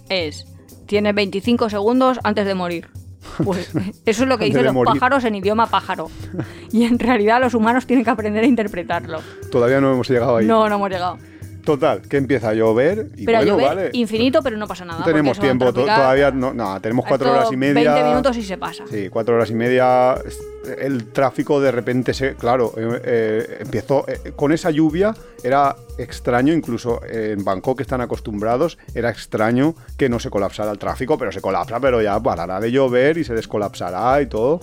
Es, 0.09 0.47
tiene 0.87 1.13
25 1.13 1.71
segundos 1.71 2.19
antes 2.25 2.47
de 2.47 2.55
morir. 2.55 2.89
Pues 3.45 3.71
eso 4.07 4.23
es 4.25 4.29
lo 4.29 4.39
que 4.39 4.47
dicen 4.47 4.65
los 4.65 4.75
morir. 4.75 4.95
pájaros 4.95 5.25
en 5.25 5.35
idioma 5.35 5.67
pájaro. 5.67 6.11
Y 6.71 6.85
en 6.85 6.99
realidad 6.99 7.41
los 7.41 7.55
humanos 7.55 7.87
tienen 7.87 8.05
que 8.05 8.11
aprender 8.11 8.45
a 8.45 8.47
interpretarlo. 8.47 9.21
Todavía 9.51 9.81
no 9.81 9.93
hemos 9.93 10.09
llegado 10.09 10.37
ahí. 10.37 10.47
No, 10.47 10.69
no 10.69 10.77
hemos 10.77 10.91
llegado. 10.91 11.19
Total, 11.65 12.03
que 12.03 12.17
empieza 12.17 12.49
a 12.51 12.55
llover 12.55 13.11
y 13.17 13.25
Pero 13.25 13.39
a 13.39 13.41
bueno, 13.43 13.57
llover 13.59 13.77
vale. 13.77 13.91
infinito, 13.93 14.43
pero 14.43 14.57
no 14.57 14.67
pasa 14.67 14.85
nada. 14.85 14.99
No 14.99 15.05
tenemos 15.05 15.39
tiempo, 15.39 15.67
to- 15.73 15.83
todavía 15.85 16.31
no, 16.33 16.53
no, 16.53 16.81
tenemos 16.81 17.05
cuatro 17.07 17.29
esto 17.29 17.39
horas 17.39 17.53
y 17.53 17.57
media. 17.57 17.93
20 17.95 18.09
minutos 18.11 18.37
y 18.37 18.43
se 18.43 18.59
pasa. 18.59 18.85
Sí, 18.91 19.09
cuatro 19.09 19.37
horas 19.37 19.49
y 19.51 19.55
media. 19.55 20.17
El 20.79 21.07
tráfico 21.13 21.61
de 21.61 21.71
repente 21.73 22.15
se. 22.15 22.35
Claro, 22.35 22.73
eh, 22.77 23.01
eh, 23.05 23.57
empezó. 23.61 24.05
eh, 24.09 24.33
con 24.35 24.53
esa 24.53 24.71
lluvia 24.71 25.15
era 25.45 25.77
extraño, 25.99 26.53
incluso 26.53 27.01
en 27.09 27.45
Bangkok 27.45 27.81
están 27.81 28.01
acostumbrados, 28.01 28.79
era 28.95 29.11
extraño 29.11 29.75
que 29.97 30.09
no 30.09 30.19
se 30.19 30.31
colapsara 30.31 30.71
el 30.73 30.79
tráfico, 30.79 31.17
pero 31.19 31.31
se 31.33 31.41
colapsa, 31.41 31.79
pero 31.81 32.01
ya 32.03 32.19
parará 32.21 32.61
de 32.61 32.71
llover 32.73 33.19
y 33.19 33.25
se 33.25 33.35
descolapsará 33.35 34.21
y 34.21 34.27
todo. 34.27 34.61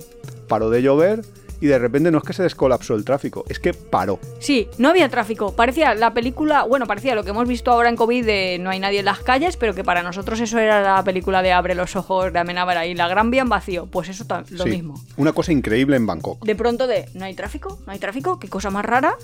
Paró 0.48 0.70
de 0.70 0.82
llover 0.82 1.22
y 1.62 1.68
de 1.68 1.78
repente 1.80 2.12
no 2.12 2.18
es 2.20 2.24
que 2.24 2.34
se 2.34 2.44
descolapsó 2.44 2.96
el 2.96 3.04
tráfico, 3.06 3.46
es 3.50 3.60
que 3.60 3.74
paró. 3.74 4.20
Sí, 4.40 4.68
no 4.78 4.90
había 4.90 5.10
tráfico. 5.10 5.56
Parecía 5.56 5.94
la 5.96 6.14
película, 6.14 6.64
bueno, 6.64 6.86
parecía 6.88 7.16
lo 7.16 7.24
que 7.24 7.30
hemos 7.32 7.48
visto 7.48 7.72
ahora 7.72 7.90
en 7.90 7.96
COVID 7.96 8.26
de 8.26 8.58
No 8.60 8.70
hay 8.70 8.80
nadie 8.80 9.00
en 9.00 9.06
las 9.06 9.20
calles, 9.20 9.58
pero 9.58 9.74
que 9.76 9.84
para 9.84 10.04
nosotros 10.04 10.40
eso 10.40 10.58
era 10.60 10.82
la 10.82 11.04
película 11.04 11.42
de 11.42 11.52
Abre 11.52 11.76
los 11.76 11.96
ojos 11.96 12.32
de 12.32 12.40
Amenábar 12.40 12.78
ahí, 12.78 12.94
la 12.96 13.08
Gran 13.08 13.32
Vía 13.32 13.42
en 13.42 13.50
vacío. 13.50 13.88
Pues 13.88 14.10
eso 14.10 14.26
lo 14.50 14.64
Sí, 14.64 14.70
mismo. 14.70 14.96
Una 15.18 15.34
cosa 15.34 15.52
increíble 15.52 15.96
en 15.96 16.06
Bangkok. 16.06 16.44
De 16.46 16.56
pronto 16.56 16.88
de 16.88 17.08
no 17.14 17.26
hay 17.26 17.34
tráfico, 17.34 17.80
no 17.86 17.92
hay 17.92 18.00
tráfico, 18.00 18.40
qué 18.40 18.48
cosa 18.48 18.70
más 18.70 18.86
rara. 18.86 19.16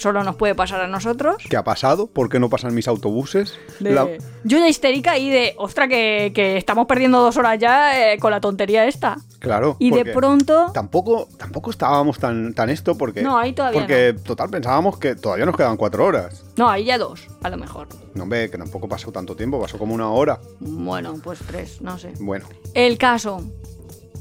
Solo 0.00 0.24
nos 0.24 0.36
puede 0.36 0.54
pasar 0.54 0.80
a 0.80 0.86
nosotros. 0.88 1.36
¿Qué 1.50 1.56
ha 1.58 1.62
pasado? 1.62 2.06
¿Por 2.06 2.30
qué 2.30 2.40
no 2.40 2.48
pasan 2.48 2.74
mis 2.74 2.88
autobuses? 2.88 3.58
De- 3.80 3.92
La- 3.92 4.08
Yo 4.44 4.58
ya 4.58 4.66
histérica 4.66 5.18
y 5.18 5.28
de, 5.28 5.54
ostra, 5.58 5.88
que, 5.88 6.32
que 6.34 6.56
estamos 6.56 6.86
perdiendo 6.86 7.20
dos 7.20 7.36
horas 7.36 7.58
ya 7.58 8.12
eh, 8.14 8.18
con 8.18 8.30
la 8.30 8.40
tontería 8.40 8.86
esta. 8.86 9.18
Claro. 9.40 9.76
Y 9.78 9.90
de 9.90 10.06
pronto, 10.06 10.70
Tampoco, 10.72 11.28
tampoco 11.38 11.70
estábamos 11.70 12.18
tan, 12.18 12.54
tan 12.54 12.70
esto 12.70 12.96
porque. 12.96 13.22
No, 13.22 13.36
ahí 13.38 13.52
todavía 13.52 13.80
Porque, 13.80 14.14
total, 14.24 14.48
pensábamos 14.48 14.98
que 14.98 15.14
todavía 15.16 15.44
nos 15.44 15.56
quedan 15.56 15.76
cuatro 15.76 16.06
horas. 16.06 16.44
no, 16.56 16.68
ahí 16.70 16.84
ya 16.84 16.96
dos, 16.96 17.26
a 17.42 17.50
lo 17.50 17.58
mejor. 17.58 17.88
No, 18.14 18.22
hombre, 18.22 18.50
que 18.50 18.56
tampoco 18.56 18.88
pasó 18.88 19.12
tanto 19.12 19.36
tiempo, 19.36 19.60
pasó 19.60 19.78
como 19.78 19.94
una 19.94 20.10
hora. 20.10 20.40
Bueno, 20.60 21.14
pues 21.22 21.40
tres, 21.46 21.82
no 21.82 21.98
sé. 21.98 22.12
Bueno, 22.20 22.46
El 22.72 22.96
caso. 22.98 23.42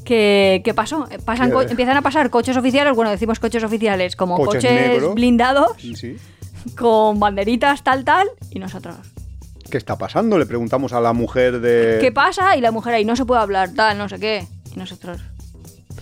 ¿Qué, 0.05 0.61
qué 0.63 0.73
pasó? 0.73 1.07
Pasan 1.25 1.51
¿Qué? 1.51 1.71
empiezan 1.71 1.97
a 1.97 2.01
pasar 2.01 2.29
coches 2.29 2.57
oficiales, 2.57 2.95
bueno, 2.95 3.11
decimos 3.11 3.39
coches 3.39 3.63
oficiales, 3.63 4.15
como 4.15 4.37
Coches 4.37 5.13
blindados, 5.13 5.73
sí. 5.77 6.17
con 6.75 7.19
banderitas, 7.19 7.83
tal, 7.83 8.03
tal, 8.03 8.27
y 8.49 8.59
nosotros. 8.59 8.95
¿Qué 9.69 9.77
está 9.77 9.97
pasando? 9.97 10.39
Le 10.39 10.45
preguntamos 10.45 10.93
a 10.93 11.01
la 11.01 11.13
mujer 11.13 11.59
de. 11.59 11.99
¿Qué 12.01 12.11
pasa? 12.11 12.57
Y 12.57 12.61
la 12.61 12.71
mujer 12.71 12.95
ahí, 12.95 13.05
no 13.05 13.15
se 13.15 13.25
puede 13.25 13.41
hablar, 13.41 13.69
tal, 13.73 13.97
no 13.97 14.09
sé 14.09 14.19
qué. 14.19 14.47
Y 14.73 14.79
nosotros, 14.79 15.21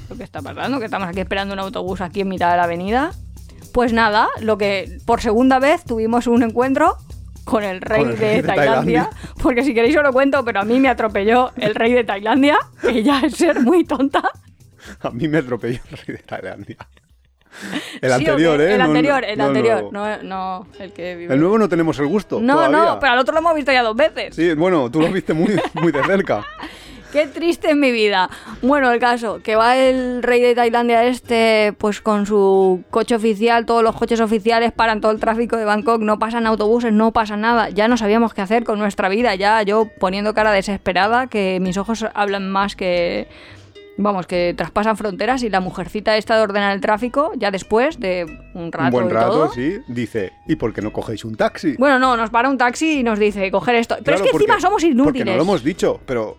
¿lo 0.09 0.15
que 0.15 0.23
está 0.23 0.41
pasando? 0.41 0.79
Que 0.79 0.85
estamos 0.85 1.07
aquí 1.09 1.19
esperando 1.19 1.53
un 1.53 1.59
autobús 1.59 2.01
aquí 2.01 2.21
en 2.21 2.29
mitad 2.29 2.51
de 2.51 2.57
la 2.57 2.63
avenida. 2.63 3.11
Pues 3.73 3.93
nada, 3.93 4.29
lo 4.39 4.57
que 4.57 4.99
por 5.05 5.21
segunda 5.21 5.59
vez 5.59 5.83
tuvimos 5.83 6.27
un 6.27 6.43
encuentro 6.43 6.97
con 7.47 7.63
el 7.63 7.79
rey, 7.81 8.01
Con 8.01 8.11
el 8.11 8.17
de, 8.19 8.25
rey 8.27 8.35
de 8.41 8.43
Tailandia, 8.47 9.03
Tailandia. 9.03 9.09
Porque 9.41 9.63
si 9.63 9.73
queréis 9.73 9.95
os 9.97 10.03
lo 10.03 10.11
cuento, 10.13 10.43
pero 10.43 10.59
a 10.59 10.65
mí 10.65 10.79
me 10.79 10.89
atropelló 10.89 11.51
el 11.55 11.73
rey 11.73 11.93
de 11.93 12.03
Tailandia, 12.03 12.57
que 12.81 13.01
ya 13.03 13.21
es 13.21 13.35
ser 13.35 13.61
muy 13.61 13.83
tonta. 13.85 14.21
A 15.01 15.09
mí 15.11 15.27
me 15.27 15.37
atropelló 15.39 15.79
el 15.91 15.97
rey 15.97 16.17
de 16.17 16.23
Tailandia. 16.23 16.77
El 18.01 18.09
Sí, 18.11 18.15
anterior. 18.27 18.61
¿eh? 18.61 18.73
El 18.73 18.77
No- 18.77 18.83
anterior, 18.85 19.23
el 19.23 19.37
no 19.37 19.43
el 19.45 19.47
anterior. 19.49 19.89
No, 19.91 20.21
no, 20.21 20.67
el 20.79 20.93
que 20.93 21.15
vive. 21.15 21.33
El 21.33 21.39
nuevo 21.39 21.57
no 21.57 21.67
tenemos 21.67 21.97
el 21.97 22.05
gusto. 22.05 22.39
no, 22.39 22.53
todavía. 22.53 22.77
no, 22.77 22.99
pero 22.99 23.13
al 23.13 23.19
otro 23.19 23.33
lo 23.33 23.39
hemos 23.39 23.55
visto 23.55 23.71
ya 23.71 23.81
dos 23.81 23.95
veces. 23.95 24.35
Sí, 24.35 24.53
bueno, 24.53 24.91
tú 24.91 25.01
lo 25.01 25.11
viste 25.11 25.33
muy, 25.33 25.59
muy 25.73 25.91
de 25.91 26.03
cerca. 26.03 26.45
Qué 27.11 27.25
triste 27.25 27.69
en 27.71 27.79
mi 27.79 27.91
vida. 27.91 28.29
Bueno, 28.61 28.91
el 28.91 28.99
caso, 28.99 29.39
que 29.41 29.55
va 29.55 29.77
el 29.77 30.21
rey 30.21 30.41
de 30.41 30.53
Tailandia 30.55 31.05
este, 31.05 31.73
pues 31.77 32.01
con 32.01 32.25
su 32.25 32.83
coche 32.89 33.15
oficial, 33.15 33.65
todos 33.65 33.81
los 33.81 33.95
coches 33.95 34.19
oficiales 34.19 34.73
paran 34.73 34.99
todo 34.99 35.11
el 35.13 35.19
tráfico 35.19 35.55
de 35.55 35.63
Bangkok, 35.65 36.01
no 36.01 36.19
pasan 36.19 36.45
autobuses, 36.45 36.91
no 36.91 37.13
pasa 37.13 37.37
nada. 37.37 37.69
Ya 37.69 37.87
no 37.87 37.95
sabíamos 37.97 38.33
qué 38.33 38.41
hacer 38.41 38.65
con 38.65 38.77
nuestra 38.77 39.07
vida, 39.09 39.33
ya 39.35 39.61
yo 39.63 39.87
poniendo 39.99 40.33
cara 40.33 40.51
desesperada, 40.51 41.27
que 41.27 41.59
mis 41.61 41.77
ojos 41.77 42.05
hablan 42.13 42.49
más 42.51 42.75
que... 42.75 43.27
Vamos, 43.99 44.27
que 44.27 44.53
traspasan 44.55 44.95
fronteras 44.95 45.41
y 45.41 45.49
la 45.49 45.59
mujercita 45.59 46.17
esta 46.17 46.35
de 46.37 46.43
ordenar 46.43 46.75
el 46.75 46.81
tráfico, 46.81 47.31
ya 47.35 47.49
después 47.49 47.99
de 47.99 48.25
un 48.53 48.71
rato 48.71 48.85
Un 48.85 48.91
buen 48.91 49.07
y 49.07 49.09
rato, 49.11 49.31
todo, 49.31 49.53
sí. 49.53 49.79
Dice, 49.87 50.33
¿y 50.47 50.55
por 50.55 50.71
qué 50.71 50.83
no 50.83 50.93
cogéis 50.93 51.25
un 51.25 51.35
taxi? 51.35 51.75
Bueno, 51.79 51.97
no, 51.97 52.15
nos 52.15 52.29
para 52.29 52.47
un 52.47 52.59
taxi 52.59 52.99
y 52.99 53.03
nos 53.03 53.17
dice 53.17 53.49
coger 53.49 53.73
esto. 53.73 53.95
Pero 53.95 54.03
Claro, 54.03 54.17
es 54.17 54.21
que 54.21 54.31
porque- 54.33 54.43
encima 54.43 54.59
somos 54.59 54.83
Porque 54.83 54.87
inútiles. 54.93 55.25
no 55.25 55.35
lo 55.37 55.41
hemos 55.41 55.63
dicho, 55.63 55.99
pero 56.05 56.37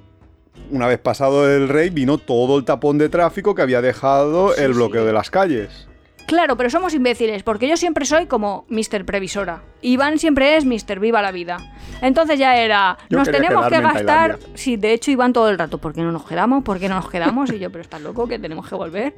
una 0.70 0.86
vez 0.86 0.98
pasado 0.98 1.48
el 1.50 1.68
rey 1.68 1.90
vino 1.90 2.18
todo 2.18 2.58
el 2.58 2.64
tapón 2.64 2.98
de 2.98 3.08
tráfico 3.08 3.54
que 3.54 3.62
había 3.62 3.80
dejado 3.80 4.52
Sí, 4.54 4.62
el 4.62 4.74
bloqueo 4.74 5.02
sí. 5.02 5.06
de 5.06 5.12
las 5.12 5.30
calles. 5.30 5.86
Claro, 6.26 6.58
pero 6.58 6.68
somos 6.68 6.92
imbéciles, 6.92 7.42
porque 7.42 7.66
yo 7.66 7.78
siempre 7.78 8.04
soy 8.04 8.26
como 8.26 8.66
Mr. 8.68 9.06
Previsora. 9.06 9.62
Iván 9.80 10.18
siempre 10.18 10.58
es 10.58 10.66
Mr. 10.66 11.00
Viva 11.00 11.22
la 11.22 11.32
vida. 11.32 11.56
Entonces 12.02 12.38
ya 12.38 12.54
era, 12.58 12.98
Yo 13.08 13.16
nos 13.18 13.30
tenemos 13.30 13.66
que 13.68 13.80
gastar... 13.80 14.38
Sí, 14.54 14.76
de 14.76 14.92
hecho 14.92 15.10
Iván 15.10 15.32
todo 15.32 15.48
el 15.48 15.58
rato, 15.58 15.78
¿por 15.78 15.94
qué 15.94 16.02
no 16.02 16.12
nos 16.12 16.26
quedamos? 16.26 16.64
¿Por 16.64 16.78
qué 16.78 16.88
no 16.90 16.96
nos 16.96 17.08
quedamos? 17.08 17.50
Y 17.50 17.58
yo, 17.58 17.70
pero 17.70 17.80
estás 17.80 18.02
loco, 18.02 18.28
que 18.28 18.38
tenemos 18.38 18.68
que 18.68 18.74
volver. 18.74 19.14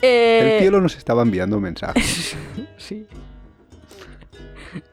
Eh, 0.00 0.52
El 0.54 0.60
cielo 0.62 0.80
nos 0.80 0.96
estaba 0.96 1.20
enviando 1.22 1.60
mensajes. 1.60 2.34
Sí. 2.78 3.06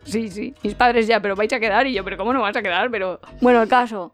Sí, 0.04 0.30
sí. 0.30 0.54
Mis 0.64 0.76
padres 0.76 1.08
ya, 1.08 1.20
pero 1.22 1.36
vais 1.36 1.52
a 1.54 1.60
quedar. 1.60 1.88
Y 1.88 1.94
yo, 1.94 2.04
pero 2.04 2.18
¿cómo 2.18 2.34
no 2.34 2.42
vas 2.42 2.56
a 2.56 2.62
quedar? 2.62 2.90
Pero. 2.92 3.20
Bueno, 3.42 3.62
el 3.62 3.68
caso. 3.70 4.14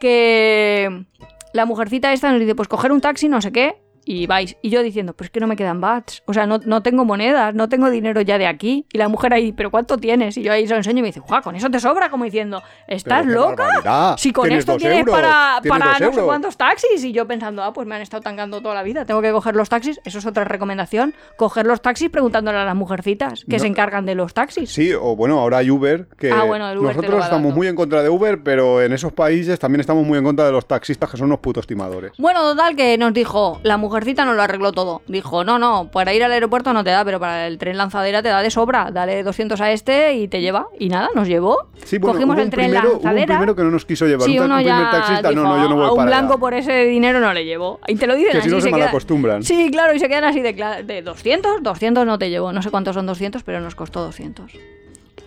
Que 0.00 1.04
la 1.52 1.66
mujercita 1.66 2.12
esta 2.12 2.30
nos 2.30 2.40
dice, 2.40 2.54
pues 2.54 2.68
coger 2.68 2.92
un 2.92 3.00
taxi, 3.00 3.28
no 3.28 3.40
sé 3.40 3.52
qué. 3.52 3.82
Y 4.08 4.26
vais. 4.26 4.56
Y 4.62 4.70
yo 4.70 4.82
diciendo, 4.82 5.12
pues 5.12 5.26
es 5.26 5.30
que 5.30 5.38
no 5.40 5.46
me 5.46 5.54
quedan 5.54 5.80
bats. 5.82 6.22
O 6.26 6.32
sea, 6.32 6.46
no, 6.46 6.58
no 6.64 6.82
tengo 6.82 7.04
monedas, 7.04 7.54
no 7.54 7.68
tengo 7.68 7.90
dinero 7.90 8.22
ya 8.22 8.38
de 8.38 8.46
aquí. 8.46 8.86
Y 8.90 8.96
la 8.96 9.08
mujer 9.08 9.34
ahí, 9.34 9.52
¿pero 9.52 9.70
cuánto 9.70 9.98
tienes? 9.98 10.36
Y 10.38 10.42
yo 10.42 10.52
ahí 10.52 10.66
se 10.66 10.72
lo 10.72 10.78
enseño 10.78 11.00
y 11.00 11.02
me 11.02 11.08
dice, 11.08 11.20
¡Juá, 11.20 11.42
con 11.42 11.54
eso 11.56 11.68
te 11.70 11.78
sobra! 11.78 12.08
Como 12.08 12.24
diciendo, 12.24 12.62
¿estás 12.86 13.26
loca? 13.26 14.16
Si 14.16 14.32
con 14.32 14.50
esto 14.50 14.76
tienes 14.78 15.00
euros, 15.00 15.14
para, 15.14 15.58
tienes 15.62 15.78
para 15.78 15.98
no 15.98 16.12
sé 16.12 16.22
cuántos 16.22 16.56
taxis. 16.56 17.04
Y 17.04 17.12
yo 17.12 17.26
pensando, 17.26 17.62
ah, 17.62 17.72
pues 17.72 17.86
me 17.86 17.96
han 17.96 18.00
estado 18.02 18.22
tangando 18.22 18.60
toda 18.62 18.74
la 18.74 18.82
vida. 18.82 19.04
Tengo 19.04 19.20
que 19.20 19.30
coger 19.30 19.54
los 19.54 19.68
taxis. 19.68 20.00
Eso 20.04 20.18
es 20.18 20.26
otra 20.26 20.44
recomendación. 20.44 21.14
Coger 21.36 21.66
los 21.66 21.82
taxis 21.82 22.08
preguntándole 22.08 22.56
a 22.58 22.64
las 22.64 22.76
mujercitas 22.76 23.44
que 23.44 23.56
No. 23.56 23.58
se 23.58 23.66
encargan 23.66 24.06
de 24.06 24.14
los 24.14 24.32
taxis. 24.32 24.70
Sí, 24.70 24.92
o 24.94 25.16
bueno, 25.16 25.38
ahora 25.38 25.58
hay 25.58 25.70
Uber, 25.70 26.08
que 26.18 26.32
Ah, 26.32 26.44
bueno, 26.44 26.70
el 26.70 26.78
Uber 26.78 26.96
nosotros 26.96 27.24
estamos 27.24 27.54
muy 27.54 27.66
en 27.66 27.76
contra 27.76 28.02
de 28.02 28.08
Uber, 28.08 28.42
pero 28.42 28.80
en 28.80 28.92
esos 28.92 29.12
países 29.12 29.58
también 29.58 29.80
estamos 29.80 30.06
muy 30.06 30.16
en 30.18 30.24
contra 30.24 30.46
de 30.46 30.52
los 30.52 30.66
taxistas 30.66 31.10
que 31.10 31.16
son 31.18 31.26
unos 31.26 31.40
putos 31.40 31.66
timadores. 31.66 32.12
Bueno, 32.16 32.40
total, 32.40 32.74
que 32.74 32.96
nos 32.96 33.12
dijo, 33.12 33.60
la 33.62 33.76
mujercita 33.98 34.24
nos 34.24 34.36
lo 34.36 34.42
arregló 34.42 34.70
todo. 34.72 35.02
Dijo, 35.08 35.42
no, 35.42 35.58
no, 35.58 35.90
para 35.90 36.14
ir 36.14 36.22
al 36.22 36.30
aeropuerto 36.30 36.72
no 36.72 36.84
te 36.84 36.90
da, 36.90 37.04
pero 37.04 37.18
para 37.18 37.48
el 37.48 37.58
tren 37.58 37.76
lanzadera 37.76 38.22
te 38.22 38.28
da 38.28 38.42
de 38.42 38.50
sobra. 38.50 38.90
Dale 38.92 39.24
200 39.24 39.60
a 39.60 39.72
este 39.72 40.14
y 40.14 40.28
te 40.28 40.40
lleva. 40.40 40.68
Y 40.78 40.88
nada, 40.88 41.08
nos 41.16 41.26
llevó. 41.26 41.66
Sí, 41.84 41.98
bueno, 41.98 42.14
Cogimos 42.14 42.36
hubo 42.36 42.42
el 42.44 42.50
tren 42.50 42.66
primero, 42.70 42.88
hubo 42.90 42.96
un 42.98 43.02
lanzadera. 43.04 43.26
primero 43.34 43.56
que 43.56 43.62
no 43.64 43.70
nos 43.72 43.84
quiso 43.84 44.06
llevar. 44.06 44.28
Sí, 44.28 44.38
un, 44.38 44.44
uno 44.44 44.60
ya 44.60 44.88
taxista, 44.90 45.30
dijo, 45.30 45.42
no, 45.42 45.56
no, 45.56 45.62
yo 45.64 45.68
no 45.68 45.76
voy 45.76 45.86
a 45.88 45.92
un 45.92 46.06
blanco 46.06 46.34
allá. 46.34 46.40
por 46.40 46.54
ese 46.54 46.84
dinero 46.84 47.18
no 47.18 47.32
le 47.32 47.44
llevo. 47.44 47.80
Y 47.88 47.96
te 47.96 48.06
lo 48.06 48.14
dicen 48.14 48.30
Que 48.32 48.38
así. 48.38 48.48
si 48.48 48.54
no 48.54 48.60
se 48.60 48.68
quedan- 48.68 48.78
malacostumbran. 48.80 49.42
Sí, 49.42 49.68
claro, 49.72 49.92
y 49.94 49.98
se 49.98 50.08
quedan 50.08 50.24
así 50.24 50.40
de, 50.40 50.52
de 50.84 51.02
200, 51.02 51.62
200 51.62 52.06
no 52.06 52.18
te 52.18 52.30
llevo. 52.30 52.52
No 52.52 52.62
sé 52.62 52.70
cuántos 52.70 52.94
son 52.94 53.06
200, 53.06 53.42
pero 53.42 53.60
nos 53.60 53.74
costó 53.74 54.00
200. 54.04 54.52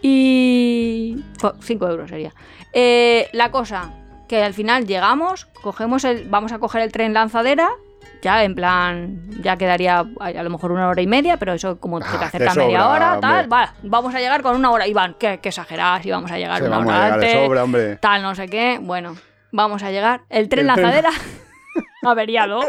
Y... 0.01 1.17
5 1.62 1.88
euros 1.89 2.10
sería. 2.10 2.34
Eh, 2.73 3.27
la 3.34 3.51
cosa, 3.51 3.91
que 4.27 4.41
al 4.43 4.53
final 4.53 4.88
llegamos, 4.88 5.45
cogemos 5.62 6.03
el, 6.05 6.27
vamos 6.29 6.51
a 6.51 6.60
coger 6.60 6.81
el 6.81 6.91
tren 6.91 7.13
lanzadera, 7.13 7.69
ya 8.21 8.43
en 8.43 8.53
plan, 8.55 9.19
ya 9.41 9.57
quedaría 9.57 10.05
a, 10.19 10.31
lo 10.43 10.49
mejor 10.49 10.71
una 10.71 10.87
hora 10.87 11.01
y 11.01 11.07
media, 11.07 11.37
pero 11.37 11.53
eso 11.53 11.79
como 11.79 11.99
que 11.99 12.05
te 12.05 12.17
Ah, 12.23 12.27
acerca 12.27 12.53
media 12.55 12.87
hora, 12.89 13.17
tal, 13.19 13.51
va, 13.51 13.73
vamos 13.83 14.13
a 14.15 14.19
llegar 14.19 14.41
con 14.41 14.55
una 14.55 14.71
hora. 14.71 14.87
Iván, 14.87 15.15
que, 15.19 15.39
que 15.39 15.49
exagerás 15.49 16.05
y 16.05 16.11
vamos 16.11 16.31
a 16.31 16.37
llegar 16.37 16.57
Sí, 16.59 16.63
una 16.65 16.77
vamos 16.77 16.93
hora 16.93 16.97
a 16.97 17.03
llegar 17.05 17.19
de 17.19 17.25
antes, 17.27 17.45
sobra, 17.45 17.63
hombre. 17.63 17.95
tal, 17.97 18.21
no 18.21 18.35
sé 18.35 18.47
qué, 18.47 18.79
bueno. 18.81 19.15
vamos 19.51 19.81
a 19.83 19.91
llegar. 19.91 20.21
El 20.29 20.49
tren 20.49 20.69
El 20.69 20.75
tren- 20.75 20.81
lanzadera 20.81 21.09
averiado. 22.03 22.61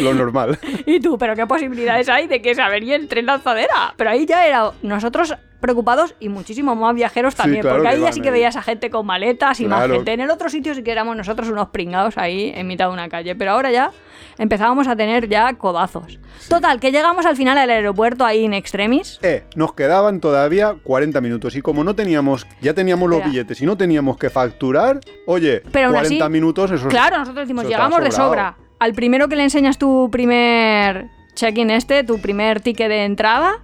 Lo 0.00 0.14
normal. 0.14 0.58
Y 0.86 1.00
tú, 1.00 1.18
pero 1.18 1.34
qué 1.36 1.46
posibilidades 1.46 2.08
hay 2.08 2.26
de 2.26 2.40
que 2.42 2.54
se 2.54 2.62
averíe 2.62 2.94
el 2.94 3.08
tren 3.08 3.26
lanzadera. 3.26 3.94
Pero 3.96 4.10
ahí 4.10 4.26
ya 4.26 4.46
era 4.46 4.70
nosotros 4.82 5.34
preocupados 5.64 6.14
y 6.20 6.28
muchísimos 6.28 6.76
más 6.76 6.94
viajeros 6.94 7.34
también, 7.34 7.62
claro 7.62 7.76
porque 7.78 7.88
que 7.90 7.94
ahí 7.96 8.02
ya 8.02 8.12
sí 8.12 8.20
que 8.20 8.28
ahí. 8.28 8.34
veías 8.34 8.54
a 8.56 8.62
gente 8.62 8.90
con 8.90 9.06
maletas 9.06 9.58
y 9.60 9.66
más 9.66 9.90
gente. 9.90 10.12
En 10.12 10.20
el 10.20 10.30
otro 10.30 10.50
sitio 10.50 10.74
sí 10.74 10.82
que 10.82 10.92
éramos 10.92 11.16
nosotros 11.16 11.48
unos 11.48 11.68
pringados 11.70 12.18
ahí 12.18 12.52
en 12.54 12.66
mitad 12.66 12.88
de 12.88 12.92
una 12.92 13.08
calle, 13.08 13.34
pero 13.34 13.52
ahora 13.52 13.70
ya 13.72 13.90
empezábamos 14.36 14.86
a 14.88 14.94
tener 14.96 15.28
ya 15.28 15.54
codazos. 15.54 16.18
Total, 16.48 16.78
que 16.80 16.92
llegamos 16.92 17.24
al 17.24 17.36
final 17.36 17.56
del 17.56 17.70
aeropuerto 17.70 18.26
ahí 18.26 18.44
en 18.44 18.52
extremis. 18.52 19.18
Eh, 19.22 19.44
nos 19.56 19.72
quedaban 19.72 20.20
todavía 20.20 20.74
40 20.84 21.20
minutos 21.22 21.56
y 21.56 21.62
como 21.62 21.82
no 21.82 21.94
teníamos, 21.94 22.46
ya 22.60 22.74
teníamos 22.74 23.08
los 23.08 23.24
billetes 23.24 23.60
y 23.62 23.66
no 23.66 23.76
teníamos 23.78 24.18
que 24.18 24.28
facturar, 24.28 25.00
oye, 25.26 25.62
Pero 25.72 25.86
aún 25.86 25.94
40 25.96 26.24
así- 26.26 26.32
minutos, 26.32 26.70
eso 26.72 26.88
es- 26.88 26.92
Claro, 26.92 27.18
nosotros 27.18 27.44
decimos, 27.46 27.64
llegamos 27.66 28.02
de 28.04 28.10
sobra. 28.10 28.56
Al 28.78 28.92
primero 28.92 29.28
que 29.28 29.36
le 29.36 29.44
enseñas 29.44 29.78
tu 29.78 30.10
primer 30.10 31.06
check-in 31.34 31.70
este, 31.70 32.04
tu 32.04 32.20
primer 32.20 32.60
ticket 32.60 32.88
de 32.88 33.04
entrada, 33.04 33.62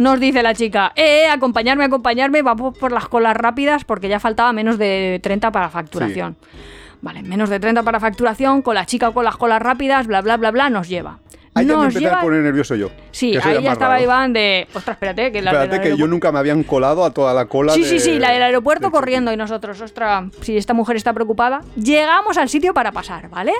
nos 0.00 0.18
dice 0.18 0.42
la 0.42 0.54
chica, 0.54 0.92
eh, 0.96 1.24
eh, 1.24 1.28
acompañarme, 1.28 1.84
acompañarme, 1.84 2.40
vamos 2.40 2.76
por 2.78 2.90
las 2.90 3.06
colas 3.06 3.36
rápidas 3.36 3.84
porque 3.84 4.08
ya 4.08 4.18
faltaba 4.18 4.52
menos 4.52 4.78
de 4.78 5.20
30 5.22 5.52
para 5.52 5.68
facturación. 5.68 6.36
Vale, 7.02 7.22
menos 7.22 7.50
de 7.50 7.60
30 7.60 7.82
para 7.82 8.00
facturación, 8.00 8.62
con 8.62 8.74
la 8.74 8.86
chica 8.86 9.10
con 9.12 9.24
las 9.24 9.36
colas 9.36 9.60
rápidas, 9.60 10.06
bla, 10.06 10.22
bla, 10.22 10.38
bla, 10.38 10.50
bla, 10.50 10.70
nos 10.70 10.88
lleva. 10.88 11.18
Ahí 11.52 11.66
nos 11.66 11.82
empecé 11.82 12.00
lleva... 12.00 12.20
a 12.20 12.22
poner 12.22 12.42
nervioso 12.42 12.76
yo. 12.76 12.90
Sí, 13.10 13.36
ahí 13.42 13.62
ya 13.62 13.72
estaba 13.72 13.94
raro. 13.94 14.04
Iván 14.04 14.32
de, 14.32 14.68
ostras, 14.72 14.94
espérate, 14.94 15.32
que 15.32 15.42
la 15.42 15.52
del 15.52 15.62
Espérate 15.64 15.90
que 15.90 15.96
yo 15.98 16.06
nunca 16.06 16.32
me 16.32 16.38
habían 16.38 16.62
colado 16.62 17.04
a 17.04 17.10
toda 17.10 17.34
la 17.34 17.44
cola 17.46 17.74
Sí, 17.74 17.82
de- 17.82 17.88
sí, 17.88 18.00
sí, 18.00 18.18
la 18.18 18.30
del 18.32 18.42
aeropuerto 18.42 18.90
corriendo 18.90 19.32
y 19.32 19.36
nosotros, 19.36 19.80
ostras, 19.82 20.24
si 20.40 20.56
esta 20.56 20.72
mujer 20.72 20.96
está 20.96 21.12
preocupada. 21.12 21.60
Llegamos 21.76 22.38
al 22.38 22.48
sitio 22.48 22.72
para 22.72 22.92
pasar, 22.92 23.28
¿vale? 23.28 23.52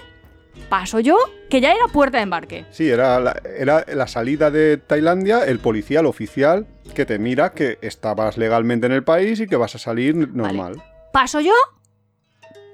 Paso 0.68 1.00
yo, 1.00 1.16
que 1.48 1.60
ya 1.60 1.72
era 1.72 1.86
puerta 1.92 2.18
de 2.18 2.24
embarque. 2.24 2.64
Sí, 2.70 2.88
era 2.88 3.18
la, 3.20 3.40
era 3.58 3.84
la 3.88 4.06
salida 4.06 4.50
de 4.50 4.76
Tailandia, 4.76 5.44
el 5.44 5.58
policía, 5.58 6.00
el 6.00 6.06
oficial, 6.06 6.66
que 6.94 7.06
te 7.06 7.18
mira 7.18 7.52
que 7.52 7.78
estabas 7.82 8.38
legalmente 8.38 8.86
en 8.86 8.92
el 8.92 9.04
país 9.04 9.40
y 9.40 9.46
que 9.46 9.56
vas 9.56 9.74
a 9.74 9.78
salir 9.78 10.16
normal. 10.16 10.82
Paso 11.12 11.40
yo, 11.40 11.54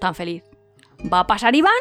tan 0.00 0.14
feliz. 0.14 0.42
Va 1.12 1.20
a 1.20 1.26
pasar 1.26 1.54
Iván 1.54 1.72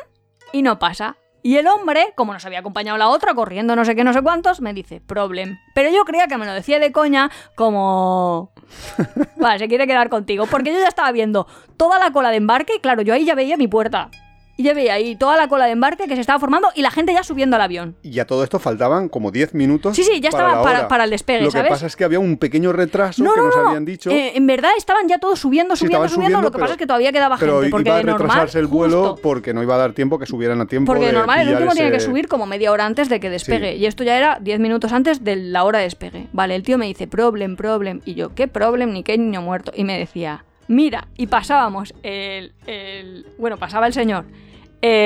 y 0.54 0.62
no 0.62 0.80
pasa. 0.80 1.18
Y 1.46 1.58
el 1.58 1.68
hombre, 1.68 2.12
como 2.16 2.34
nos 2.34 2.44
había 2.46 2.58
acompañado 2.58 2.98
la 2.98 3.08
otra, 3.08 3.36
corriendo 3.36 3.76
no 3.76 3.86
sé 3.86 3.96
qué, 3.96 4.04
no 4.04 4.14
sé 4.14 4.24
cuántos, 4.24 4.62
me 4.62 4.74
dice, 4.74 5.00
problem. 5.00 5.60
Pero 5.76 5.92
yo 5.92 6.04
creía 6.04 6.26
que 6.26 6.40
me 6.40 6.46
lo 6.48 6.54
decía 6.54 6.80
de 6.80 6.92
coña, 6.92 7.30
como... 7.54 8.52
Vale, 9.38 9.60
se 9.60 9.68
quiere 9.68 9.86
quedar 9.86 10.10
contigo. 10.10 10.48
Porque 10.48 10.74
yo 10.74 10.80
ya 10.80 10.88
estaba 10.88 11.12
viendo 11.12 11.46
toda 11.78 12.00
la 12.00 12.12
cola 12.12 12.32
de 12.32 12.38
embarque 12.38 12.78
y 12.78 12.80
claro, 12.80 13.04
yo 13.04 13.14
ahí 13.14 13.26
ya 13.26 13.36
veía 13.36 13.58
mi 13.58 13.68
puerta. 13.68 14.10
Y 14.58 14.64
ya 14.64 14.74
veía 14.74 14.94
ahí 14.94 15.18
toda 15.18 15.36
la 15.36 15.50
cola 15.50 15.66
de 15.66 15.72
embarque 15.72 16.08
que 16.08 16.16
se 16.16 16.22
estaba 16.22 16.40
formando 16.40 16.70
y 16.76 16.82
la 16.82 16.90
gente 16.90 17.12
ya 17.12 17.24
subiendo 17.24 17.58
al 17.58 17.62
avión. 17.62 17.96
Y 18.04 18.20
a 18.20 18.26
todo 18.26 18.42
esto 18.44 18.58
faltaban 18.58 19.10
como 19.10 19.30
10 19.32 19.54
minutos. 19.54 19.98
Sí, 19.98 20.04
sí, 20.04 20.22
ya 20.22 20.30
para 20.30 20.48
estaba 20.48 20.74
la 20.74 20.88
para, 20.88 21.04
el 21.04 21.10
despegue, 21.10 21.42
Lo 21.44 21.52
¿sabes? 21.52 21.66
que 21.68 21.70
pasa 21.72 21.88
es 21.88 21.96
que 21.98 22.06
había 22.06 22.20
un 22.20 22.38
pequeño 22.38 22.72
retraso 22.72 23.22
no, 23.22 23.34
que 23.34 23.40
no, 23.42 23.46
nos 23.48 23.56
no. 23.58 23.68
habían 23.68 23.84
dicho. 23.84 24.10
Eh, 24.12 24.32
en 24.36 24.48
verdad 24.48 24.72
estaban 24.78 25.10
ya 25.10 25.18
todos 25.20 25.40
subiendo, 25.40 25.76
Sí, 25.76 25.80
subiendo, 25.86 26.06
estaban 26.06 26.16
subiendo. 26.16 26.42
Lo 26.42 26.52
que 26.52 26.60
pasa 26.60 26.74
es 26.74 26.78
que 26.78 26.88
todavía 26.88 27.12
quedaba 27.12 27.36
pero 27.38 27.56
gente. 27.60 27.70
Porque 27.70 27.90
iba 27.90 27.98
a 27.98 28.04
normal. 28.04 28.22
retrasarse 28.22 28.60
el 28.60 28.68
vuelo 28.68 29.02
justo, 29.10 29.22
porque 29.22 29.54
no 29.54 29.62
iba 29.62 29.76
a 29.76 29.78
dar 29.78 29.92
tiempo 29.92 30.18
que 30.20 30.26
subieran 30.26 30.62
a 30.62 30.66
tiempo. 30.68 30.94
Porque 30.94 31.08
de 31.08 31.12
normal 31.14 31.42
el 31.42 31.54
último 31.54 31.74
tiene 31.74 31.92
que 31.92 32.00
subir 32.00 32.30
como 32.30 32.46
media 32.46 32.72
hora 32.72 32.86
antes 32.86 33.10
de 33.10 33.20
que 33.20 33.30
despegue. 33.30 33.74
Sí. 33.74 33.80
Y 33.80 33.86
esto 33.88 34.06
ya 34.06 34.18
era 34.18 34.38
10 34.40 34.60
minutos 34.62 34.94
antes 34.94 35.22
de 35.24 35.36
la 35.36 35.66
hora 35.66 35.80
de 35.80 35.84
despegue. 35.86 36.28
Vale, 36.32 36.56
el 36.56 36.64
tío 36.64 36.78
me 36.78 36.86
dice, 36.86 37.08
problem, 37.08 37.58
problem. 37.58 38.00
Y 38.06 38.14
yo, 38.16 38.34
¿qué 38.34 38.48
problem? 38.48 38.94
Ni 38.94 39.04
qué 39.04 39.18
niño 39.18 39.42
muerto. 39.42 39.74
Y 39.76 39.84
me 39.84 40.00
decía, 40.00 40.46
mira, 40.70 41.10
y 41.18 41.28
pasábamos 41.28 41.94
el. 42.04 42.54
el- 42.68 43.26
bueno, 43.38 43.58
pasaba 43.58 43.86
el 43.88 43.92
señor. 43.94 44.24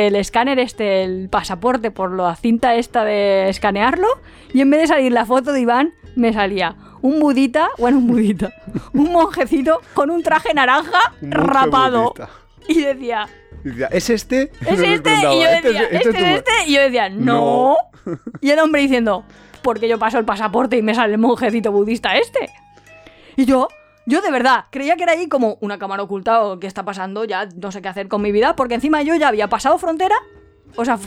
El 0.07 0.15
escáner 0.15 0.59
este, 0.59 1.03
el 1.03 1.29
pasaporte 1.29 1.89
por 1.91 2.11
la 2.11 2.35
cinta 2.35 2.75
esta 2.75 3.03
de 3.05 3.47
escanearlo. 3.49 4.07
Y 4.53 4.61
en 4.61 4.69
vez 4.69 4.81
de 4.81 4.87
salir 4.87 5.11
la 5.11 5.25
foto 5.25 5.53
de 5.53 5.61
Iván, 5.61 5.93
me 6.15 6.33
salía 6.33 6.75
un 7.01 7.19
budita, 7.19 7.69
bueno, 7.77 7.97
un 7.99 8.07
budita, 8.07 8.51
un 8.93 9.11
monjecito 9.11 9.79
con 9.93 10.09
un 10.09 10.21
traje 10.23 10.53
naranja 10.53 10.99
rapado. 11.21 12.13
budista. 12.13 12.29
Y 12.67 12.81
decía, 12.81 13.27
¿es 13.91 14.09
este? 14.09 14.51
¿Es 14.67 14.79
este? 14.79 15.11
Y 15.17 15.21
yo 15.21 15.31
"¿Este 15.49 15.67
decía, 15.69 15.83
es- 15.83 15.91
¿este 15.93 15.97
es 15.97 16.05
es 16.07 16.13
tu- 16.13 16.25
este? 16.25 16.51
Y 16.67 16.73
yo 16.75 16.81
decía, 16.81 17.09
no. 17.09 17.77
Y 18.41 18.49
el 18.51 18.59
hombre 18.59 18.81
diciendo, 18.81 19.23
porque 19.61 19.87
yo 19.87 19.97
paso 19.97 20.17
el 20.19 20.25
pasaporte 20.25 20.77
y 20.77 20.81
me 20.81 20.93
sale 20.93 21.13
el 21.13 21.19
monjecito 21.19 21.71
budista 21.71 22.17
este. 22.17 22.49
Y 23.37 23.45
yo, 23.45 23.67
yo 24.09 24.21
de 24.21 24.31
verdad, 24.31 24.65
creía 24.71 24.95
que 24.95 25.03
era 25.03 25.11
ahí 25.11 25.27
como 25.27 25.59
una 25.61 25.77
cámara 25.77 26.01
oculta 26.01 26.41
o 26.43 26.59
qué 26.59 26.65
está 26.65 26.83
pasando, 26.83 27.25
ya 27.25 27.47
no 27.55 27.71
sé 27.71 27.81
qué 27.81 27.89
hacer 27.89 28.07
con 28.07 28.23
mi 28.23 28.31
vida, 28.31 28.55
porque 28.55 28.73
encima 28.73 29.03
yo 29.03 29.15
ya 29.15 29.27
había 29.27 29.47
pasado 29.47 29.77
frontera, 29.77 30.15
o 30.75 30.83
sea, 30.83 30.97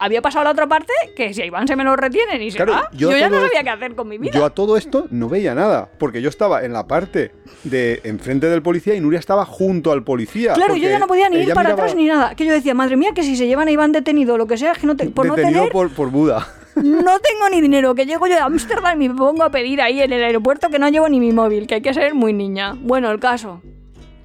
había 0.00 0.20
pasado 0.20 0.40
a 0.40 0.44
la 0.44 0.50
otra 0.50 0.66
parte, 0.66 0.92
que 1.14 1.32
si 1.32 1.40
a 1.40 1.46
Iván 1.46 1.68
se 1.68 1.76
me 1.76 1.84
lo 1.84 1.94
retienen 1.94 2.42
y 2.42 2.50
se 2.50 2.56
Claro, 2.56 2.72
va, 2.72 2.90
yo 2.92 3.12
yo, 3.12 3.16
ya 3.16 3.28
no 3.28 3.40
sabía 3.40 3.62
qué 3.62 3.70
hacer 3.70 3.94
con 3.94 4.08
mi 4.08 4.18
vida. 4.18 4.32
Yo 4.32 4.44
a 4.44 4.50
todo 4.50 4.76
esto 4.76 5.06
no 5.10 5.28
veía 5.28 5.54
nada, 5.54 5.88
porque 5.98 6.20
yo 6.20 6.28
estaba 6.28 6.64
en 6.64 6.72
la 6.72 6.88
parte 6.88 7.30
de 7.62 8.00
enfrente 8.02 8.48
del 8.48 8.60
policía 8.60 8.96
y 8.96 9.00
Nuria 9.00 9.20
estaba 9.20 9.44
junto 9.44 9.92
al 9.92 10.02
policía. 10.02 10.54
Claro, 10.54 10.74
yo 10.74 10.88
ya 10.88 10.98
no 10.98 11.06
podía 11.06 11.28
ni 11.28 11.36
ir 11.36 11.54
para 11.54 11.68
miraba 11.68 11.84
atrás 11.84 11.94
ni 11.94 12.06
nada. 12.06 12.34
Que 12.34 12.44
yo 12.44 12.52
decía, 12.52 12.74
madre 12.74 12.96
mía, 12.96 13.12
que 13.14 13.22
si 13.22 13.36
se 13.36 13.46
llevan 13.46 13.68
a 13.68 13.70
Iván 13.70 13.92
detenido 13.92 14.34
o 14.34 14.38
lo 14.38 14.48
que 14.48 14.56
sea, 14.56 14.72
que 14.72 14.88
no 14.88 14.96
te, 14.96 15.08
por 15.10 15.26
no 15.26 15.36
detenido 15.36 15.60
tener 15.60 15.72
por, 15.72 15.90
por 15.92 16.10
Buda. 16.10 16.48
No 16.76 17.18
tengo 17.18 17.48
ni 17.50 17.60
dinero, 17.60 17.94
que 17.94 18.06
llego 18.06 18.26
yo 18.26 18.38
a 18.38 18.44
Ámsterdam 18.44 19.00
y 19.02 19.08
me 19.08 19.14
pongo 19.14 19.42
a 19.42 19.50
pedir 19.50 19.82
ahí 19.82 20.00
en 20.00 20.12
el 20.12 20.22
aeropuerto 20.22 20.70
que 20.70 20.78
no 20.78 20.88
llevo 20.88 21.08
ni 21.08 21.20
mi 21.20 21.32
móvil, 21.32 21.66
que 21.66 21.76
hay 21.76 21.82
que 21.82 21.92
ser 21.92 22.14
muy 22.14 22.32
niña. 22.32 22.74
Bueno, 22.80 23.10
el 23.10 23.20
caso. 23.20 23.60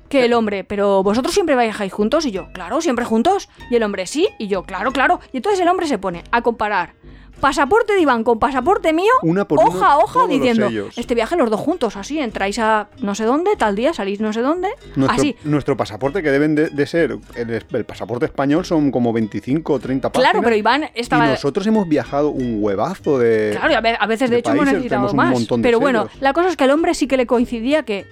Que 0.10 0.24
el 0.24 0.34
hombre, 0.34 0.64
pero 0.64 1.04
vosotros 1.04 1.34
siempre 1.34 1.58
viajáis 1.58 1.92
juntos 1.92 2.26
y 2.26 2.32
yo, 2.32 2.48
claro, 2.54 2.80
siempre 2.80 3.04
juntos. 3.04 3.50
Y 3.70 3.76
el 3.76 3.84
hombre, 3.84 4.08
sí, 4.08 4.30
y 4.40 4.48
yo, 4.48 4.64
claro, 4.64 4.92
claro. 4.94 5.20
Y 5.34 5.38
entonces 5.38 5.60
el 5.60 5.68
hombre 5.68 5.88
se 5.88 5.98
pone 5.98 6.24
a 6.32 6.42
comparar 6.42 6.94
pasaporte 7.40 7.94
de 7.94 8.02
Iván 8.02 8.24
con 8.24 8.40
pasaporte 8.40 8.94
mío, 8.94 9.12
Una 9.22 9.46
por 9.48 9.60
hoja 9.60 9.94
a 9.94 9.98
hoja, 10.00 10.28
diciendo, 10.28 10.68
este 10.96 11.16
viaje 11.16 11.36
los 11.36 11.50
dos 11.50 11.60
juntos, 11.60 11.96
así, 11.96 12.20
entráis 12.20 12.58
a 12.60 12.88
no 13.02 13.16
sé 13.16 13.26
dónde, 13.26 13.56
tal 13.58 13.76
día, 13.76 13.94
salís 13.94 14.20
no 14.20 14.34
sé 14.34 14.42
dónde, 14.42 14.70
Nuestro, 14.96 15.20
así. 15.22 15.36
nuestro 15.44 15.78
pasaporte, 15.78 16.24
que 16.24 16.32
deben 16.32 16.56
de, 16.56 16.70
de 16.70 16.86
ser, 16.88 17.18
el, 17.36 17.64
el 17.72 17.86
pasaporte 17.86 18.26
español 18.26 18.66
son 18.66 18.92
como 18.92 19.14
25 19.14 19.74
o 19.74 19.80
30 19.80 20.12
páginas. 20.12 20.32
Claro, 20.32 20.44
pero 20.44 20.56
Iván 20.56 20.86
estaba... 20.96 21.28
Y 21.28 21.30
nosotros 21.32 21.66
hemos 21.68 21.88
viajado 21.88 22.30
un 22.30 22.58
huevazo 22.62 23.20
de... 23.20 23.52
Claro, 23.52 23.72
y 23.72 23.76
a 23.76 23.82
ve- 23.82 23.98
a 24.00 24.08
veces 24.08 24.30
de, 24.30 24.36
de 24.36 24.40
hecho 24.40 24.52
hemos 24.52 24.66
necesitado 24.66 25.14
más. 25.14 25.48
Pero 25.62 25.80
bueno, 25.80 26.04
sellos. 26.08 26.22
la 26.22 26.34
cosa 26.34 26.50
es 26.50 26.58
que 26.58 26.64
al 26.64 26.72
hombre 26.72 26.94
sí 26.94 27.08
que 27.08 27.18
le 27.18 27.26
coincidía 27.28 27.84
que 27.84 28.06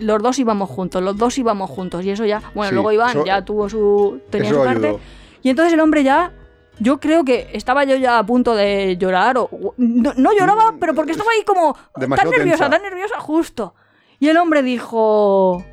los 0.00 0.22
dos 0.22 0.38
íbamos 0.38 0.70
juntos, 0.70 1.02
los 1.02 1.16
dos 1.18 1.36
íbamos 1.38 1.68
juntos. 1.70 2.04
Y 2.04 2.10
eso 2.10 2.24
ya, 2.24 2.40
bueno, 2.54 2.70
Sí, 2.70 2.74
luego 2.74 2.92
Iván 2.92 3.10
eso- 3.10 3.24
ya 3.26 3.44
tuvo 3.44 3.68
su. 3.68 4.20
tenía 4.30 4.50
su 4.50 4.56
parte. 4.64 4.86
ayudó. 4.88 5.00
Y 5.42 5.50
entonces 5.50 5.74
el 5.74 5.80
hombre 5.80 6.02
ya. 6.02 6.32
Yo 6.78 7.00
creo 7.00 7.24
que 7.24 7.50
estaba 7.52 7.84
yo 7.84 7.96
ya 7.96 8.18
a 8.18 8.26
punto 8.26 8.54
de 8.54 8.96
llorar. 8.98 9.38
O, 9.38 9.48
no, 9.76 10.12
no 10.16 10.32
lloraba, 10.32 10.74
pero 10.78 10.94
porque 10.94 11.12
estaba 11.12 11.30
ahí 11.32 11.44
como. 11.44 11.76
tan 11.94 12.30
nerviosa, 12.30 12.64
tensa. 12.64 12.70
tan 12.70 12.82
nerviosa, 12.82 13.20
justo. 13.20 13.74
Y 14.18 14.28
el 14.28 14.36
hombre 14.36 14.62
dijo. 14.62 15.64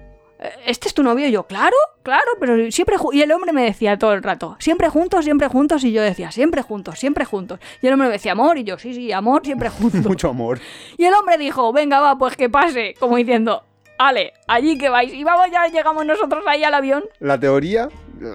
¿Este 0.65 0.89
es 0.89 0.93
tu 0.93 1.03
novio? 1.03 1.25
Y 1.27 1.31
yo, 1.31 1.43
claro, 1.43 1.75
claro, 2.01 2.31
pero 2.39 2.69
siempre. 2.69 2.97
ju-". 2.97 3.13
Y 3.13 3.21
el 3.21 3.31
hombre 3.31 3.53
me 3.53 3.63
decía 3.63 3.97
todo 3.97 4.13
el 4.13 4.21
rato, 4.21 4.57
siempre 4.59 4.89
juntos, 4.89 5.23
siempre 5.23 5.47
juntos. 5.47 5.83
Y 5.85 5.93
yo 5.93 6.01
decía, 6.01 6.31
siempre 6.31 6.61
juntos, 6.61 6.99
siempre 6.99 7.23
juntos. 7.23 7.59
Y 7.81 7.87
el 7.87 7.93
hombre 7.93 8.09
me 8.09 8.13
decía, 8.13 8.33
amor. 8.33 8.57
Y 8.57 8.65
yo, 8.65 8.77
sí, 8.77 8.93
sí, 8.93 9.11
amor, 9.13 9.43
siempre 9.45 9.69
juntos. 9.69 10.01
Mucho 10.05 10.29
amor. 10.29 10.59
Y 10.97 11.05
el 11.05 11.13
hombre 11.13 11.37
dijo, 11.37 11.71
venga, 11.71 12.01
va, 12.01 12.17
pues 12.17 12.35
que 12.35 12.49
pase. 12.49 12.93
Como 12.99 13.15
diciendo, 13.15 13.63
ale, 13.97 14.33
allí 14.47 14.77
que 14.77 14.89
vais. 14.89 15.13
Y 15.13 15.23
vamos, 15.23 15.47
ya 15.51 15.67
llegamos 15.67 16.05
nosotros 16.05 16.43
ahí 16.45 16.63
al 16.63 16.73
avión. 16.73 17.03
La 17.19 17.39
teoría, 17.39 17.87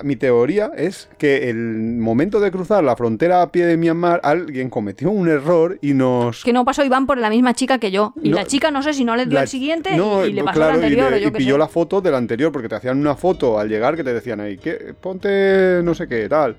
mi 0.03 0.17
teoría 0.17 0.71
es 0.77 1.09
que 1.19 1.49
el 1.51 1.57
momento 1.57 2.41
de 2.41 2.51
cruzar 2.51 2.83
la 2.85 2.97
frontera 2.97 3.43
a 3.43 3.51
pie 3.53 3.67
de 3.67 3.77
Myanmar, 3.77 4.21
alguien 4.23 4.71
cometió 4.71 5.11
un 5.11 5.29
error 5.29 5.79
y 5.83 5.95
nos... 5.95 6.45
Que 6.45 6.53
no 6.53 6.65
pasó 6.65 6.85
Iván 6.85 7.07
por 7.07 7.19
la 7.19 7.31
misma 7.31 7.55
chica 7.55 7.79
que 7.79 7.91
yo. 7.91 8.13
Y 8.23 8.31
No, 8.31 8.37
la 8.37 8.45
chica, 8.47 8.71
no 8.71 8.83
sé 8.83 8.93
si 8.95 9.05
no 9.05 9.17
le 9.17 9.25
dio 9.27 9.35
La- 9.35 9.43
el 9.43 9.49
siguiente 9.49 9.97
no, 9.97 10.25
y, 10.25 10.31
y 10.31 10.33
le 10.33 10.45
pasó 10.45 10.57
claro, 10.59 10.75
el 10.79 10.85
anterior 10.85 11.09
y, 11.09 11.11
le- 11.11 11.17
o 11.17 11.21
yo 11.21 11.29
y 11.29 11.31
pilló 11.33 11.55
sé. 11.55 11.59
la 11.59 11.69
foto 11.69 12.01
del 12.01 12.15
anterior 12.15 12.53
porque 12.53 12.69
te 12.69 12.75
hacían 12.77 12.99
una 12.99 13.15
foto 13.17 13.59
al 13.59 13.69
llegar 13.69 13.97
que 13.97 14.05
te 14.05 14.13
decían 14.15 14.41
ahí, 14.41 14.59
que 14.59 14.95
ponte 15.01 15.81
no 15.83 15.95
sé 15.95 16.07
qué 16.09 16.29
tal. 16.29 16.57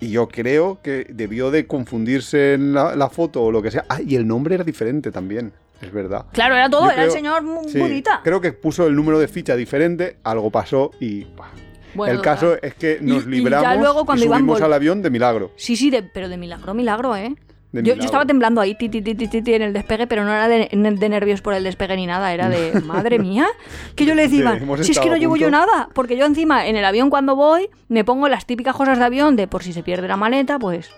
Y, 0.00 0.10
yo 0.10 0.28
creo 0.28 0.80
que 0.82 1.06
debió 1.08 1.50
de 1.50 1.66
confundirse 1.66 2.54
en 2.54 2.74
la, 2.74 2.94
la 2.94 3.08
foto 3.08 3.42
o 3.42 3.50
lo 3.50 3.62
que 3.62 3.70
sea. 3.70 3.84
Ah, 3.88 4.00
y 4.04 4.16
el 4.16 4.26
nombre 4.26 4.54
era 4.56 4.62
diferente 4.64 5.10
también, 5.10 5.50
es 5.80 5.90
verdad. 5.92 6.26
Claro, 6.32 6.54
era 6.56 6.68
todo, 6.68 6.84
Yo 6.86 6.90
era 6.90 7.04
el 7.04 7.10
señor 7.10 7.42
Sí, 7.68 7.78
budita. 7.78 8.20
creo 8.22 8.40
que 8.42 8.52
puso 8.52 8.86
el 8.86 8.94
número 8.94 9.18
de 9.18 9.28
ficha 9.28 9.56
diferente, 9.56 10.16
algo 10.22 10.50
pasó 10.50 10.90
y... 11.00 11.24
bah. 11.36 11.50
Bueno, 11.94 12.14
el 12.14 12.20
caso 12.20 12.56
es 12.62 12.74
que 12.74 12.98
nos 13.00 13.22
y 13.22 13.24
ya 13.24 13.30
libramos 13.30 13.74
y, 13.76 13.78
luego 13.78 14.04
cuando 14.04 14.24
Iván 14.24 14.38
subimos 14.40 14.60
al 14.62 14.72
avión 14.72 15.02
de 15.02 15.10
milagro. 15.10 15.52
Sí, 15.56 15.76
sí, 15.76 15.90
de- 15.90 16.02
pero 16.02 16.28
de 16.28 16.36
milagro, 16.36 16.74
milagro, 16.74 17.16
¿eh? 17.16 17.34
Yo, 17.72 17.94
estaba 17.94 18.24
temblando 18.24 18.60
ahí, 18.60 18.76
ti, 18.76 18.88
ti, 18.88 19.02
ti, 19.02 19.52
en 19.52 19.62
el 19.62 19.72
despegue, 19.72 20.06
pero 20.06 20.24
no 20.24 20.30
era 20.32 20.46
de, 20.46 20.68
de 20.70 21.08
nervios 21.08 21.42
por 21.42 21.54
el 21.54 21.64
despegue 21.64 21.96
ni 21.96 22.06
nada, 22.06 22.32
era 22.32 22.48
de, 22.48 22.80
madre 22.84 23.18
mía, 23.18 23.48
que 23.96 24.04
yo 24.06 24.14
le 24.14 24.22
decía, 24.28 24.60
si 24.80 24.92
es 24.92 25.00
que 25.00 25.10
no 25.10 25.16
llevo 25.16 25.34
yo 25.36 25.46
punto". 25.48 25.58
nada, 25.66 25.88
porque 25.92 26.16
yo 26.16 26.24
encima 26.24 26.68
en 26.68 26.76
el 26.76 26.84
avión 26.84 27.10
cuando 27.10 27.34
voy 27.34 27.68
me 27.88 28.04
pongo 28.04 28.28
las 28.28 28.46
típicas 28.46 28.76
cosas 28.76 29.00
de 29.00 29.04
avión 29.04 29.34
de 29.34 29.48
por 29.48 29.64
si 29.64 29.72
se 29.72 29.82
pierde 29.82 30.06
la 30.06 30.16
maleta, 30.16 30.56
pues, 30.60 30.88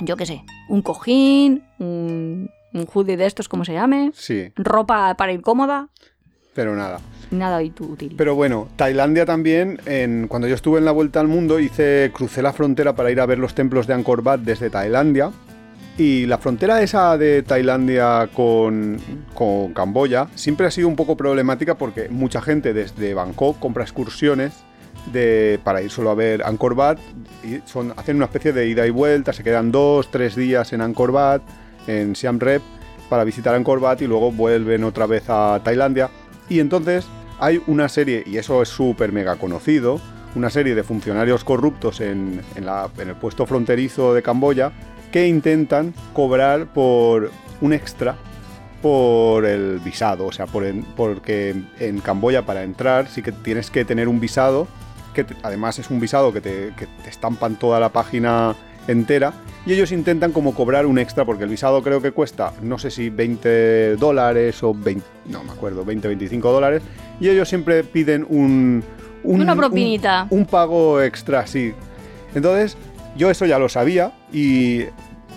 yo 0.00 0.16
qué 0.16 0.26
sé, 0.26 0.42
un 0.68 0.82
cojín, 0.82 1.62
un, 1.78 2.50
un 2.72 2.88
hoodie 2.92 3.16
de 3.16 3.26
estos, 3.26 3.48
como 3.48 3.64
se 3.64 3.74
llame, 3.74 4.10
Sí. 4.14 4.52
ropa 4.56 5.14
para 5.16 5.32
ir 5.32 5.42
cómoda. 5.42 5.90
Pero 6.54 6.74
nada. 6.76 7.00
Nada 7.30 7.60
útil. 7.80 8.14
Pero 8.16 8.34
bueno, 8.34 8.68
Tailandia 8.76 9.26
también, 9.26 9.80
en, 9.86 10.28
cuando 10.28 10.46
yo 10.46 10.54
estuve 10.54 10.78
en 10.78 10.84
la 10.84 10.92
vuelta 10.92 11.20
al 11.20 11.28
mundo, 11.28 11.58
hice, 11.58 12.12
crucé 12.14 12.42
la 12.42 12.52
frontera 12.52 12.94
para 12.94 13.10
ir 13.10 13.20
a 13.20 13.26
ver 13.26 13.38
los 13.38 13.54
templos 13.54 13.86
de 13.86 13.94
Angkor 13.94 14.20
Wat 14.20 14.40
desde 14.40 14.70
Tailandia. 14.70 15.32
Y 15.96 16.26
la 16.26 16.38
frontera 16.38 16.82
esa 16.82 17.16
de 17.16 17.42
Tailandia 17.42 18.28
con, 18.34 18.98
con 19.32 19.72
Camboya 19.72 20.28
siempre 20.34 20.66
ha 20.66 20.70
sido 20.70 20.88
un 20.88 20.96
poco 20.96 21.16
problemática 21.16 21.76
porque 21.76 22.08
mucha 22.08 22.40
gente 22.40 22.72
desde 22.72 23.14
Bangkok 23.14 23.60
compra 23.60 23.84
excursiones 23.84 24.54
de, 25.12 25.60
para 25.62 25.82
ir 25.82 25.90
solo 25.90 26.10
a 26.10 26.14
ver 26.14 26.42
Angkor 26.44 26.74
Wat. 26.74 26.98
Y 27.44 27.60
son, 27.64 27.92
hacen 27.96 28.16
una 28.16 28.24
especie 28.24 28.52
de 28.52 28.66
ida 28.68 28.86
y 28.86 28.90
vuelta, 28.90 29.32
se 29.32 29.44
quedan 29.44 29.70
dos, 29.70 30.10
tres 30.10 30.34
días 30.34 30.72
en 30.72 30.80
Angkor 30.80 31.12
Wat, 31.12 31.42
en 31.86 32.16
Siam 32.16 32.40
Reap, 32.40 32.62
para 33.08 33.22
visitar 33.22 33.54
Angkor 33.54 33.78
Wat 33.78 34.00
y 34.00 34.06
luego 34.06 34.32
vuelven 34.32 34.82
otra 34.82 35.06
vez 35.06 35.24
a 35.28 35.60
Tailandia. 35.62 36.10
Y 36.48 36.60
entonces 36.60 37.06
hay 37.38 37.62
una 37.66 37.88
serie, 37.88 38.22
y 38.26 38.36
eso 38.36 38.62
es 38.62 38.68
súper 38.68 39.12
mega 39.12 39.36
conocido, 39.36 40.00
una 40.34 40.50
serie 40.50 40.74
de 40.74 40.82
funcionarios 40.82 41.44
corruptos 41.44 42.00
en, 42.00 42.40
en 42.56 43.08
el 43.08 43.14
puesto 43.16 43.46
fronterizo 43.46 44.14
de 44.14 44.22
Camboya 44.22 44.72
que 45.12 45.28
intentan 45.28 45.94
cobrar 46.12 46.72
por 46.72 47.30
un 47.60 47.72
extra 47.72 48.16
por 48.84 49.46
el 49.46 49.78
visado, 49.78 50.26
o 50.26 50.32
sea, 50.32 50.46
por 50.46 50.64
porque 50.94 51.54
en 51.78 52.00
Camboya 52.00 52.44
para 52.44 52.64
entrar 52.64 53.08
sí 53.08 53.22
que 53.22 53.32
tienes 53.32 53.70
que 53.70 53.86
tener 53.86 54.08
un 54.08 54.20
visado, 54.20 54.68
que 55.14 55.24
además 55.42 55.78
es 55.78 55.88
un 55.88 56.00
visado 56.00 56.34
que 56.34 56.42
te, 56.42 56.74
estampan 57.08 57.58
toda 57.58 57.80
la 57.80 57.88
página 57.88 58.54
entera, 58.88 59.32
y 59.66 59.72
ellos 59.72 59.92
intentan 59.92 60.32
como 60.32 60.54
cobrar 60.54 60.86
un 60.86 60.98
extra, 60.98 61.24
porque 61.24 61.44
el 61.44 61.50
visado 61.50 61.82
creo 61.82 62.02
que 62.02 62.12
cuesta, 62.12 62.52
no 62.62 62.78
sé 62.78 62.90
si 62.90 63.10
20 63.10 63.96
dólares 63.96 64.62
o 64.62 64.74
20, 64.74 65.04
no 65.26 65.42
me 65.44 65.52
acuerdo, 65.52 65.84
20, 65.84 66.08
25 66.08 66.52
dólares, 66.52 66.82
y 67.20 67.28
ellos 67.28 67.48
siempre 67.48 67.84
piden 67.84 68.26
un... 68.28 68.84
Una 69.22 69.56
propinita. 69.56 70.26
Un, 70.28 70.40
un 70.40 70.46
pago 70.46 71.00
extra, 71.00 71.46
sí. 71.46 71.72
Entonces, 72.34 72.76
yo 73.16 73.30
eso 73.30 73.46
ya 73.46 73.58
lo 73.58 73.68
sabía 73.68 74.12
y 74.32 74.84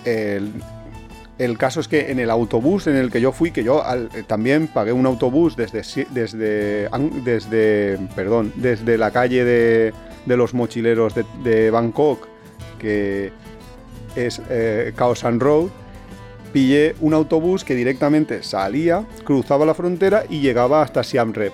el, 0.06 1.58
caso 1.58 1.80
es 1.80 1.88
que 1.88 2.12
en 2.12 2.20
el 2.20 2.30
autobús 2.30 2.88
en 2.88 2.96
el 2.96 3.12
que 3.12 3.22
yo 3.22 3.32
fui, 3.32 3.52
que 3.52 3.64
yo 3.64 3.84
eh, 3.86 4.24
también 4.26 4.68
pagué 4.68 4.92
un 4.92 5.06
autobús 5.06 5.56
desde, 5.56 5.84
desde, 6.12 6.90
desde, 7.24 7.98
perdón, 8.16 8.54
desde 8.56 8.98
la 8.98 9.12
calle 9.12 9.44
de, 9.44 9.94
los 10.26 10.54
mochileros 10.54 11.14
de, 11.44 11.72
Bangkok, 11.72 12.28
que 12.78 13.32
es 14.16 14.42
eh, 14.50 14.94
Khao 14.96 15.16
San 15.16 15.40
Road, 15.40 15.68
pillé 16.54 16.96
un 17.02 17.14
autobús 17.14 17.64
que 17.64 17.76
directamente 17.76 18.44
salía, 18.44 19.06
cruzaba 19.24 19.66
la 19.66 19.74
frontera 19.74 20.24
y 20.30 20.40
llegaba 20.40 20.82
hasta 20.82 21.04
Siam 21.04 21.34
Reap. 21.34 21.54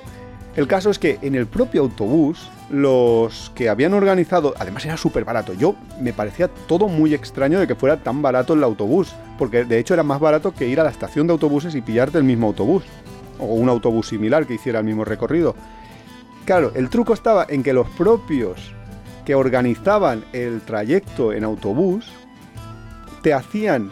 El 0.56 0.68
caso 0.68 0.92
es 0.92 1.00
que 1.00 1.18
en 1.24 1.34
el 1.36 1.48
propio 1.48 1.82
autobús 1.82 2.50
los 2.70 3.52
que 3.56 3.70
habían 3.70 3.94
organizado, 3.94 4.54
además 4.58 4.86
era 4.86 4.98
súper 4.98 5.26
barato, 5.26 5.54
yo 5.54 5.76
me 6.00 6.14
parecía 6.14 6.48
todo 6.48 6.88
muy 6.88 7.14
extraño 7.14 7.60
de 7.60 7.68
que 7.68 7.76
fuera 7.76 8.02
tan 8.02 8.22
barato 8.22 8.54
el 8.54 8.64
autobús, 8.64 9.14
porque 9.38 9.66
de 9.66 9.80
hecho 9.80 9.94
era 9.94 10.04
más 10.04 10.20
barato 10.20 10.54
que 10.54 10.68
ir 10.68 10.80
a 10.80 10.84
la 10.84 10.90
estación 10.90 11.28
de 11.28 11.34
autobuses 11.34 11.76
y 11.76 11.82
pillarte 11.82 12.18
el 12.18 12.24
mismo 12.24 12.48
autobús, 12.48 12.84
o 13.40 13.46
un 13.46 13.70
autobús 13.70 14.08
similar 14.08 14.46
que 14.46 14.56
hiciera 14.56 14.80
el 14.80 14.86
mismo 14.86 15.06
recorrido. 15.06 15.56
Claro, 16.46 16.72
el 16.76 16.90
truco 16.90 17.14
estaba 17.14 17.46
en 17.48 17.64
que 17.64 17.74
los 17.74 17.88
propios 17.90 18.74
que 19.26 19.36
organizaban 19.36 20.24
el 20.34 20.62
trayecto 20.62 21.34
en 21.34 21.44
autobús 21.44 22.12
te 23.22 23.34
hacían, 23.34 23.90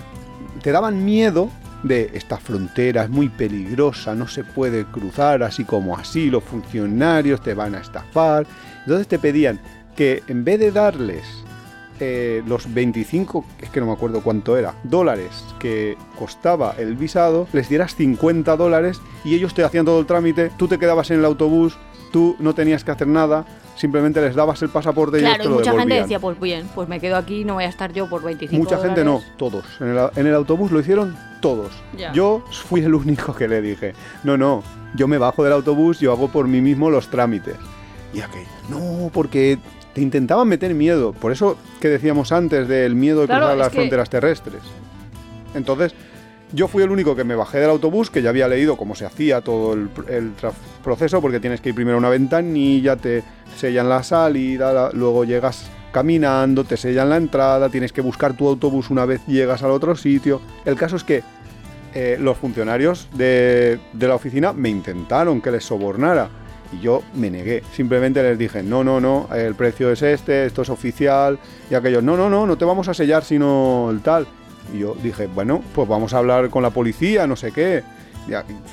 te 0.62 0.72
daban 0.72 1.06
miedo 1.06 1.50
de 1.84 2.12
esta 2.14 2.38
frontera 2.38 3.04
es 3.04 3.10
muy 3.10 3.30
peligrosa, 3.30 4.14
no 4.14 4.28
se 4.28 4.44
puede 4.44 4.86
cruzar 4.86 5.44
así 5.44 5.64
como 5.64 5.98
así, 5.98 6.30
los 6.30 6.44
funcionarios 6.44 7.42
te 7.42 7.54
van 7.54 7.76
a 7.76 7.80
estafar. 7.80 8.46
Entonces 8.82 9.08
te 9.08 9.20
pedían 9.20 9.60
que 9.96 10.24
en 10.28 10.44
vez 10.44 10.60
de 10.60 10.72
darles 10.72 11.24
eh, 12.00 12.44
los 12.48 12.72
25, 12.74 13.46
es 13.62 13.70
que 13.70 13.80
no 13.80 13.88
me 13.88 13.94
acuerdo 13.94 14.22
cuánto 14.22 14.58
era, 14.58 14.74
dólares 14.84 15.46
que 15.60 15.98
costaba 16.18 16.76
el 16.78 16.96
visado, 16.96 17.48
les 17.54 17.70
dieras 17.70 17.96
50 17.96 18.56
dólares 18.58 19.00
y 19.24 19.36
ellos 19.36 19.54
te 19.54 19.64
hacían 19.64 19.86
todo 19.86 20.00
el 20.00 20.06
trámite, 20.06 20.52
tú 20.58 20.68
te 20.68 20.80
quedabas 20.80 21.12
en 21.12 21.20
el 21.20 21.26
autobús, 21.26 21.78
tú 22.12 22.36
no 22.40 22.54
tenías 22.54 22.84
que 22.84 22.92
hacer 22.92 23.08
nada, 23.08 23.46
simplemente 23.76 24.22
les 24.22 24.36
dabas 24.36 24.62
el 24.62 24.70
pasaporte 24.70 25.20
y 25.20 25.22
claro, 25.22 25.44
y 25.44 25.48
mucha 25.48 25.74
gente 25.78 25.96
decía, 25.96 26.20
pues 26.20 26.40
bien, 26.40 26.68
pues 26.76 26.88
me 26.88 27.00
quedo 27.00 27.16
aquí, 27.16 27.44
no 27.46 27.56
voy 27.56 27.64
a 27.64 27.70
estar 27.70 27.94
yo 27.94 28.08
por 28.08 28.24
25 28.24 28.62
Mucha 28.62 28.78
gente 28.78 29.04
no, 29.04 29.22
todos. 29.38 29.66
En 29.80 30.28
el, 30.28 30.36
autobús 30.36 30.72
lo 30.72 30.80
hicieron 30.80 31.18
todos. 31.42 31.72
Yo 32.14 32.44
fui 32.52 32.82
el 32.82 32.94
único 32.94 33.34
que 33.34 33.48
le 33.48 33.62
dije, 33.62 33.94
no, 34.24 34.38
no, 34.38 34.64
yo 34.96 35.08
me 35.08 35.18
bajo 35.18 35.44
del 35.44 35.54
autobús, 35.54 36.00
yo 36.00 36.12
hago 36.12 36.28
por 36.28 36.48
mí 36.48 36.62
mismo 36.62 36.90
los 36.90 37.10
trámites. 37.10 37.56
Y 38.14 38.20
aquel, 38.20 38.44
no, 38.70 39.10
porque 39.14 39.58
te 39.94 40.02
intentaban 40.02 40.48
meter 40.48 40.74
miedo. 40.74 41.14
Por 41.14 41.32
eso 41.32 41.58
que 41.80 41.88
decíamos 41.90 42.32
antes 42.32 42.68
del 42.68 42.96
miedo 42.96 43.22
de 43.22 43.28
cruzar 43.28 43.58
las 43.58 43.72
fronteras 43.72 44.10
terrestres. 44.10 44.62
Entonces, 45.54 45.94
yo 46.54 46.68
fui 46.68 46.84
el 46.84 46.92
único 46.92 47.16
que 47.16 47.24
me 47.24 47.36
bajé 47.36 47.60
del 47.60 47.70
autobús, 47.70 48.10
que 48.10 48.22
ya 48.22 48.30
había 48.30 48.48
leído 48.48 48.78
cómo 48.78 48.96
se 48.96 49.06
hacía 49.06 49.42
todo 49.42 49.74
el, 49.74 49.90
proceso, 50.84 51.22
porque 51.22 51.40
tienes 51.40 51.62
que 51.62 51.70
ir 51.70 51.76
primero 51.76 51.96
a 51.98 52.00
una 52.00 52.10
ventanilla, 52.10 52.96
te 52.96 53.24
sellan 53.58 53.88
la 53.88 54.04
salida, 54.04 54.92
luego 54.94 55.24
llegas 55.24 55.70
caminando, 55.92 56.64
te 56.64 56.78
sellan 56.78 57.10
la 57.10 57.18
entrada, 57.18 57.70
tienes 57.70 57.92
que 57.94 58.02
buscar 58.02 58.36
tu 58.36 58.48
autobús 58.48 58.90
una 58.90 59.06
vez 59.06 59.22
llegas 59.28 59.64
al 59.64 59.72
otro 59.72 59.96
sitio. 59.96 60.42
El 60.66 60.76
caso 60.76 60.96
es 60.96 61.04
que 61.04 61.24
eh, 61.94 62.18
los 62.20 62.38
funcionarios 62.38 63.10
de, 63.14 63.80
la 64.00 64.16
oficina 64.16 64.54
me 64.54 64.70
intentaron 64.70 65.42
que 65.42 65.52
les 65.52 65.64
sobornara. 65.64 66.30
Y 66.74 66.80
yo 66.80 67.04
me 67.16 67.30
negué. 67.30 67.64
Simplemente 67.74 68.24
les 68.24 68.38
dije, 68.38 68.64
no, 68.64 68.82
no, 68.82 69.02
no, 69.02 69.28
el 69.36 69.56
precio 69.56 69.92
es 69.92 70.02
este, 70.02 70.46
esto 70.46 70.62
es 70.62 70.70
oficial. 70.70 71.38
Y 71.70 71.76
aquellos, 71.76 72.02
no, 72.02 72.16
no, 72.16 72.30
no, 72.30 72.48
no 72.48 72.58
te 72.58 72.64
vamos 72.64 72.88
a 72.88 72.94
sellar 72.94 73.26
sino 73.26 73.90
el 73.92 74.02
tal. 74.02 74.26
Y 74.74 74.80
yo 74.80 74.96
dije, 75.02 75.28
bueno, 75.28 75.62
pues 75.74 75.88
vamos 75.88 76.14
a 76.14 76.20
hablar 76.20 76.50
con 76.50 76.64
la 76.64 76.70
policía, 76.70 77.28
no 77.28 77.36
sé 77.36 77.52
qué. 77.52 77.84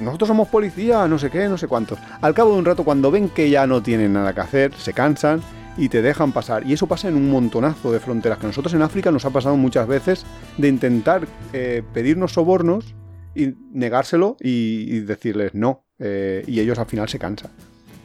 nosotros 0.01 0.29
somos 0.29 0.49
policía, 0.49 1.09
no 1.09 1.19
sé 1.19 1.31
qué, 1.31 1.49
no 1.49 1.59
sé 1.59 1.67
cuántos. 1.69 1.99
Al 2.21 2.35
cabo 2.35 2.53
de 2.53 2.59
un 2.59 2.65
rato, 2.65 2.85
cuando 2.85 3.11
ven 3.11 3.29
que 3.29 3.51
ya 3.51 3.67
no 3.67 3.83
tienen 3.83 4.13
nada 4.13 4.33
que 4.33 4.41
hacer, 4.41 4.75
se 4.75 4.93
cansan 4.93 5.41
y 5.77 5.89
te 5.89 6.03
dejan 6.03 6.33
pasar. 6.33 6.67
Y 6.67 6.73
eso 6.73 6.87
pasa 6.87 7.09
en 7.09 7.17
un 7.17 7.31
montonazo 7.31 7.93
de 7.93 8.01
fronteras, 8.01 8.39
que 8.39 8.47
nosotros 8.47 8.75
en 8.75 8.83
África 8.83 9.11
nos 9.11 9.25
ha 9.25 9.31
pasado 9.31 9.57
muchas 9.57 9.87
veces 9.87 10.27
de 10.59 10.69
intentar 10.69 11.27
eh, 11.53 11.83
pedirnos 11.95 12.33
sobornos 12.33 12.95
y 13.35 13.55
negárselo 13.73 14.37
y, 14.41 15.01
decirles 15.01 15.55
no. 15.55 15.85
Eh, 16.01 16.45
y 16.47 16.61
ellos 16.61 16.79
al 16.79 16.87
final 16.87 17.09
se 17.09 17.19
cansan. 17.19 17.51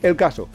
El 0.02 0.16
caso. 0.16 0.48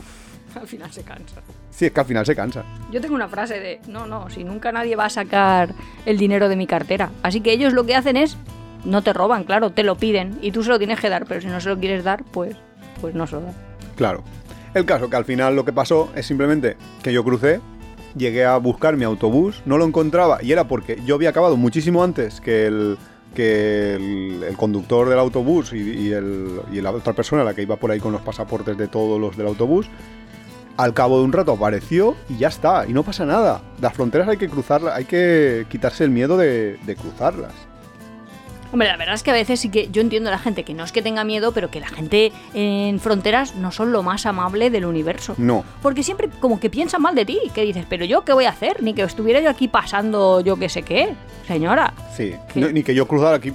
Al 0.61 0.67
final 0.67 0.91
se 0.91 1.03
cansa. 1.03 1.41
Sí, 1.71 1.87
es 1.87 1.93
que 1.93 2.01
al 2.01 2.07
final 2.07 2.27
se 2.27 2.35
cansa. 2.35 2.65
Yo 2.91 3.01
tengo 3.01 3.15
una 3.15 3.29
frase 3.29 3.61
de, 3.61 3.81
no, 3.89 4.07
no, 4.07 4.31
si 4.31 4.45
nunca 4.45 4.73
nadie 4.73 4.97
va 4.97 5.07
a 5.07 5.11
sacar 5.11 5.75
el 6.07 6.19
dinero 6.19 6.49
de 6.49 6.57
mi 6.57 6.67
cartera. 6.67 7.11
Así 7.23 7.41
que 7.41 7.53
ellos 7.53 7.73
lo 7.73 7.85
que 7.85 7.95
hacen 7.95 8.17
es, 8.17 8.37
no 8.85 9.03
te 9.03 9.13
roban, 9.13 9.45
claro, 9.45 9.71
te 9.71 9.85
lo 9.85 9.97
piden 9.97 10.39
y 10.43 10.51
tú 10.51 10.63
se 10.63 10.71
lo 10.71 10.79
tienes 10.79 10.99
que 10.99 11.09
dar, 11.09 11.27
pero 11.27 11.41
si 11.41 11.47
no 11.47 11.61
se 11.61 11.69
lo 11.69 11.79
quieres 11.79 12.05
dar, 12.05 12.25
pues, 12.25 12.57
pues 13.01 13.15
no 13.15 13.27
se 13.27 13.37
lo 13.37 13.43
dan. 13.43 13.55
Claro. 13.97 14.25
El 14.75 14.85
caso 14.85 15.09
que 15.09 15.17
al 15.17 15.25
final 15.25 15.57
lo 15.57 15.65
que 15.65 15.73
pasó 15.73 16.11
es 16.15 16.27
simplemente 16.27 16.77
que 17.03 17.13
yo 17.13 17.25
crucé, 17.25 17.61
llegué 18.17 18.45
a 18.45 18.57
buscar 18.57 18.97
mi 18.97 19.05
autobús, 19.05 19.63
no 19.65 19.79
lo 19.79 19.85
encontraba 19.85 20.43
y 20.43 20.53
era 20.53 20.67
porque 20.69 20.99
yo 21.05 21.15
había 21.15 21.31
acabado 21.31 21.57
muchísimo 21.57 22.03
antes 22.03 22.41
que 22.41 22.67
el 22.67 22.99
que 23.35 23.95
el, 23.95 24.57
conductor 24.57 25.09
del 25.09 25.19
autobús 25.19 25.73
y, 25.73 25.79
y, 25.79 26.13
el, 26.13 26.61
y 26.73 26.81
la 26.81 26.91
otra 26.91 27.13
persona, 27.13 27.45
la 27.45 27.55
que 27.55 27.63
iba 27.63 27.77
por 27.77 27.91
ahí 27.91 28.01
con 28.01 28.13
los 28.13 28.23
pasaportes 28.23 28.77
de 28.77 28.89
todos 28.89 29.21
los 29.21 29.37
del 29.37 29.47
autobús, 29.47 29.89
al 30.79 30.95
cabo 30.95 31.19
de 31.19 31.25
un 31.25 31.33
rato 31.33 31.53
apareció 31.53 32.17
y 32.29 32.39
ya 32.39 32.49
está, 32.49 32.87
y 32.87 32.93
no 32.93 33.03
pasa 33.03 33.27
nada. 33.27 33.61
Las 33.81 33.93
fronteras 33.93 34.29
hay 34.29 34.37
que 34.37 34.49
cruzarlas, 34.49 34.95
hay 34.95 35.05
que 35.05 35.67
quitarse 35.69 36.05
el 36.05 36.11
miedo 36.11 36.39
de, 36.39 36.79
cruzarlas. 36.99 37.53
Hombre, 38.71 38.87
la 38.87 38.97
verdad 38.97 39.15
es 39.15 39.23
que 39.23 39.31
a 39.31 39.35
veces 39.35 39.61
sí 39.61 39.71
que 39.71 39.89
yo 39.91 40.03
entiendo 40.03 40.29
a 40.29 40.33
la 40.33 40.39
gente 40.39 40.63
que 40.63 40.75
no 40.75 40.85
es 40.85 40.93
que 40.93 41.03
tenga 41.03 41.25
miedo, 41.25 41.53
pero 41.53 41.71
que 41.71 41.81
la 41.81 41.89
gente 41.89 42.33
en 42.55 43.01
fronteras 43.01 43.57
no 43.57 43.73
son 43.73 43.93
lo 43.93 44.03
más 44.03 44.25
amable 44.27 44.71
del 44.71 44.85
universo. 44.85 45.35
No. 45.39 45.65
Porque 45.83 46.03
siempre 46.03 46.29
como 46.39 46.61
que 46.61 46.71
piensan 46.71 47.03
mal 47.03 47.15
de 47.15 47.25
ti, 47.25 47.41
que 47.55 47.63
dices, 47.63 47.87
pero 47.89 48.05
yo 48.05 48.25
qué 48.25 48.33
voy 48.33 48.45
a 48.45 48.51
hacer, 48.51 48.83
ni 48.83 48.95
que 48.95 49.03
estuviera 49.03 49.41
yo 49.41 49.51
aquí 49.51 49.69
pasando 49.69 50.41
yo 50.43 50.57
qué 50.57 50.69
sé 50.69 50.83
qué, 50.83 51.15
señora. 51.47 51.93
Sí, 52.15 52.35
ni 52.55 52.83
que 52.83 52.95
yo 52.95 53.09
cruzara 53.09 53.37
aquí 53.37 53.53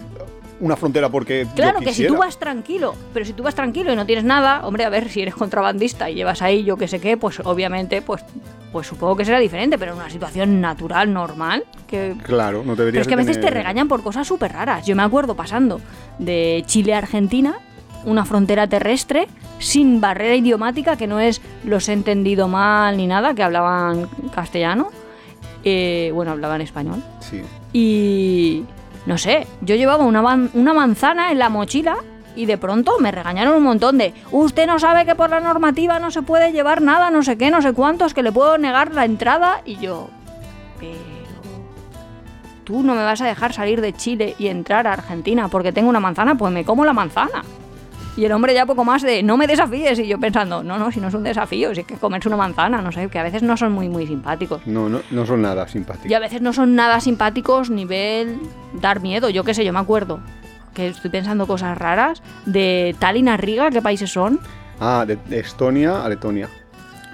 una 0.63 0.75
frontera 0.75 1.09
porque. 1.09 1.45
Claro, 1.55 1.79
que 1.81 1.93
si 1.93 2.07
tú 2.07 2.17
vas 2.17 2.39
tranquilo, 2.39 2.95
pero 3.13 3.25
si 3.25 3.33
tú 3.33 3.43
vas 3.43 3.53
tranquilo 3.53 3.91
y 3.93 3.95
no 3.95 4.05
tienes 4.05 4.23
nada, 4.23 4.65
hombre, 4.65 4.85
a 4.85 4.89
ver, 4.89 5.09
si 5.09 5.21
eres 5.21 5.35
contrabandista 5.35 6.09
y 6.09 6.15
llevas 6.15 6.41
ahí 6.41 6.63
yo 6.63 6.77
qué 6.77 6.87
sé 6.87 6.99
qué, 6.99 7.17
pues 7.17 7.39
obviamente, 7.41 8.01
pues 8.01 8.23
pues 8.71 8.87
supongo 8.87 9.15
que 9.15 9.23
será 9.23 9.37
diferente, 9.37 9.77
pero 9.77 9.91
en 9.91 9.99
una 9.99 10.09
situación 10.09 10.59
natural, 10.59 11.13
normal, 11.13 11.63
que... 11.85 12.15
Claro, 12.23 12.63
no 12.65 12.75
debería 12.75 12.97
Pero 12.97 13.01
es 13.03 13.07
que 13.07 13.13
a 13.13 13.17
veces 13.17 13.39
te 13.39 13.51
regañan 13.51 13.87
por 13.87 14.01
cosas 14.01 14.27
súper 14.27 14.51
raras. 14.51 14.83
Yo 14.87 14.95
me 14.95 15.03
acuerdo 15.03 15.35
pasando 15.35 15.79
de 16.17 16.63
Chile 16.65 16.95
a 16.95 16.97
Argentina, 16.97 17.53
una 18.03 18.25
frontera 18.25 18.65
terrestre, 18.65 19.27
sin 19.59 20.01
barrera 20.01 20.35
idiomática, 20.35 20.97
que 20.97 21.05
no 21.05 21.19
es 21.19 21.39
los 21.63 21.87
he 21.87 21.93
entendido 21.93 22.47
mal 22.47 22.97
ni 22.97 23.05
nada, 23.05 23.35
que 23.35 23.43
hablaban 23.43 24.09
castellano. 24.33 24.89
Eh, 25.63 26.09
bueno, 26.13 26.31
hablaban 26.31 26.61
español. 26.61 27.03
Sí. 27.19 27.43
Y 27.73 28.65
no 29.05 29.17
sé, 29.17 29.47
yo 29.61 29.75
llevaba 29.75 30.05
una, 30.05 30.21
una 30.53 30.73
manzana 30.73 31.31
en 31.31 31.39
la 31.39 31.49
mochila 31.49 31.97
y 32.35 32.45
de 32.45 32.57
pronto 32.57 32.99
me 32.99 33.11
regañaron 33.11 33.55
un 33.55 33.63
montón 33.63 33.97
de, 33.97 34.13
usted 34.31 34.65
no 34.65 34.79
sabe 34.79 35.05
que 35.05 35.15
por 35.15 35.29
la 35.29 35.39
normativa 35.39 35.99
no 35.99 36.09
se 36.11 36.21
puede 36.21 36.51
llevar 36.51 36.81
nada, 36.81 37.09
no 37.11 37.23
sé 37.23 37.37
qué, 37.37 37.51
no 37.51 37.61
sé 37.61 37.73
cuántos, 37.73 38.13
que 38.13 38.23
le 38.23 38.31
puedo 38.31 38.57
negar 38.57 38.93
la 38.93 39.05
entrada 39.05 39.61
y 39.65 39.77
yo, 39.77 40.09
pero 40.79 41.13
tú 42.63 42.81
no 42.81 42.95
me 42.95 43.03
vas 43.03 43.21
a 43.21 43.25
dejar 43.25 43.53
salir 43.53 43.81
de 43.81 43.93
Chile 43.93 44.35
y 44.39 44.47
entrar 44.47 44.87
a 44.87 44.93
Argentina 44.93 45.47
porque 45.47 45.71
tengo 45.71 45.89
una 45.89 45.99
manzana, 45.99 46.35
pues 46.35 46.51
me 46.51 46.65
como 46.65 46.85
la 46.85 46.93
manzana. 46.93 47.43
Y 48.15 48.25
el 48.25 48.31
hombre 48.31 48.53
ya 48.53 48.65
poco 48.65 48.83
más 48.85 49.01
de, 49.01 49.23
no 49.23 49.37
me 49.37 49.47
desafíes. 49.47 49.97
Y 49.99 50.07
yo 50.07 50.19
pensando, 50.19 50.63
no, 50.63 50.77
no, 50.77 50.91
si 50.91 50.99
no 50.99 51.07
es 51.07 51.13
un 51.13 51.23
desafío, 51.23 51.73
si 51.73 51.81
es 51.81 51.87
que 51.87 51.95
comerse 51.95 52.27
una 52.27 52.37
manzana, 52.37 52.81
no 52.81 52.91
sé, 52.91 53.07
que 53.09 53.17
a 53.17 53.23
veces 53.23 53.41
no 53.41 53.57
son 53.57 53.71
muy, 53.71 53.89
muy 53.89 54.05
simpáticos. 54.05 54.65
No, 54.67 54.87
no, 54.87 55.01
no 55.09 55.25
son 55.25 55.41
nada 55.41 55.67
simpáticos. 55.67 56.11
Y 56.11 56.13
a 56.13 56.19
veces 56.19 56.41
no 56.41 56.53
son 56.53 56.75
nada 56.75 56.99
simpáticos 56.99 57.69
nivel 57.69 58.39
dar 58.73 59.01
miedo. 59.01 59.29
Yo 59.29 59.43
qué 59.43 59.53
sé, 59.53 59.65
yo 59.65 59.73
me 59.73 59.79
acuerdo 59.79 60.19
que 60.73 60.87
estoy 60.87 61.09
pensando 61.11 61.47
cosas 61.47 61.77
raras 61.77 62.21
de 62.45 62.95
Tallinn 62.99 63.29
a 63.29 63.37
Riga, 63.37 63.69
¿qué 63.69 63.81
países 63.81 64.11
son? 64.11 64.39
Ah, 64.79 65.05
de, 65.07 65.17
Estonia 65.39 66.03
a 66.03 66.09
Letonia. 66.09 66.49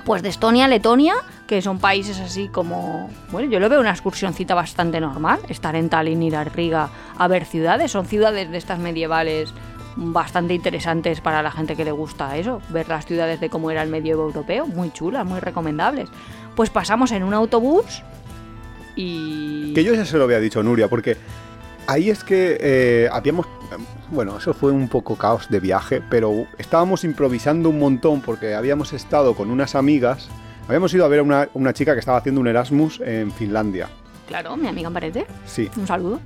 Pues 0.05 0.23
de 0.23 0.29
Estonia 0.29 0.65
a 0.65 0.67
Letonia, 0.67 1.15
que 1.45 1.61
son 1.61 1.79
países 1.79 2.19
así 2.19 2.47
como... 2.47 3.09
Bueno, 3.31 3.49
yo 3.49 3.59
lo 3.59 3.69
veo 3.69 3.79
una 3.79 3.91
excursioncita 3.91 4.55
bastante 4.55 4.99
normal, 4.99 5.39
estar 5.49 5.75
en 5.75 5.89
Tallinn, 5.89 6.23
ir 6.23 6.35
a 6.35 6.43
Riga 6.45 6.89
a 7.17 7.27
ver 7.27 7.45
ciudades. 7.45 7.91
Son 7.91 8.05
ciudades 8.05 8.49
de 8.49 8.57
estas 8.57 8.79
medievales 8.79 9.53
bastante 9.99 10.53
interesantes 10.53 11.21
para 11.21 11.43
la 11.43 11.51
gente 11.51 11.75
que 11.75 11.85
le 11.85 11.91
gusta 11.91 12.37
eso, 12.37 12.61
ver 12.69 12.87
las 12.87 13.05
ciudades 13.05 13.39
de 13.39 13.49
cómo 13.49 13.69
era 13.69 13.83
el 13.83 13.89
medievo 13.89 14.23
europeo, 14.23 14.65
muy 14.65 14.91
chulas, 14.91 15.25
muy 15.25 15.39
recomendables. 15.39 16.09
Pues 16.55 16.69
pasamos 16.69 17.11
en 17.11 17.23
un 17.23 17.33
autobús 17.33 18.01
y... 18.95 19.73
Que 19.73 19.83
yo 19.83 19.93
ya 19.93 20.05
se 20.05 20.17
lo 20.17 20.23
había 20.23 20.39
dicho 20.39 20.63
Nuria, 20.63 20.87
porque 20.87 21.17
ahí 21.87 22.09
es 22.09 22.23
que 22.23 22.57
eh, 22.59 23.09
habíamos... 23.11 23.45
Bueno, 24.09 24.37
eso 24.37 24.53
fue 24.53 24.71
un 24.71 24.87
poco 24.87 25.15
caos 25.15 25.49
de 25.49 25.59
viaje, 25.59 26.01
pero 26.09 26.47
estábamos 26.57 27.03
improvisando 27.03 27.69
un 27.69 27.77
montón 27.77 28.21
porque 28.21 28.55
habíamos 28.55 28.93
estado 28.93 29.35
con 29.35 29.51
unas 29.51 29.75
amigas, 29.75 30.29
habíamos 30.67 30.93
ido 30.93 31.05
a 31.05 31.07
ver 31.07 31.19
a 31.19 31.23
una, 31.23 31.49
una 31.53 31.73
chica 31.73 31.93
que 31.93 31.99
estaba 31.99 32.17
haciendo 32.17 32.41
un 32.41 32.47
Erasmus 32.47 33.01
en 33.01 33.31
Finlandia. 33.31 33.87
Claro, 34.27 34.55
mi 34.57 34.67
amiga 34.67 34.89
parece. 34.89 35.27
Sí. 35.45 35.69
Un 35.75 35.85
saludo. 35.85 36.19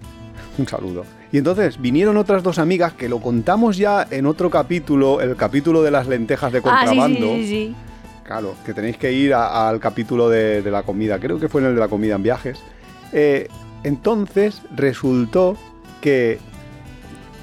Un 0.58 0.68
saludo. 0.68 1.06
Y 1.32 1.38
entonces 1.39 1.82
vinieron 1.82 2.18
otras 2.18 2.44
dos 2.44 2.60
amigas 2.60 2.94
que 2.94 3.10
lo 3.10 3.20
contamos 3.20 3.78
ya 3.78 4.08
en 4.12 4.26
otro 4.26 4.50
capítulo, 4.50 5.20
el 5.20 5.36
capítulo 5.36 5.82
de 5.82 5.92
las 5.92 6.08
lentejas 6.08 6.52
de 6.54 6.62
contrabando. 6.62 7.32
Ah, 7.32 7.36
sí, 7.38 7.44
sí, 7.44 7.48
sí, 7.48 7.76
Claro, 8.24 8.56
que 8.66 8.74
tenéis 8.74 8.98
que 8.98 9.12
ir 9.12 9.34
al 9.34 9.80
capítulo 9.80 10.30
de, 10.30 10.62
la 10.70 10.84
comida. 10.84 11.20
Creo 11.20 11.39
que 11.39 11.50
fue 11.50 11.62
en 11.62 11.68
el 11.68 11.76
de 11.76 11.80
la 11.80 11.88
comida 11.88 12.16
en 12.16 12.24
viajes. 12.24 12.60
Eh, 13.12 13.48
entonces 13.84 14.62
resultó 14.76 15.58
que 16.02 16.39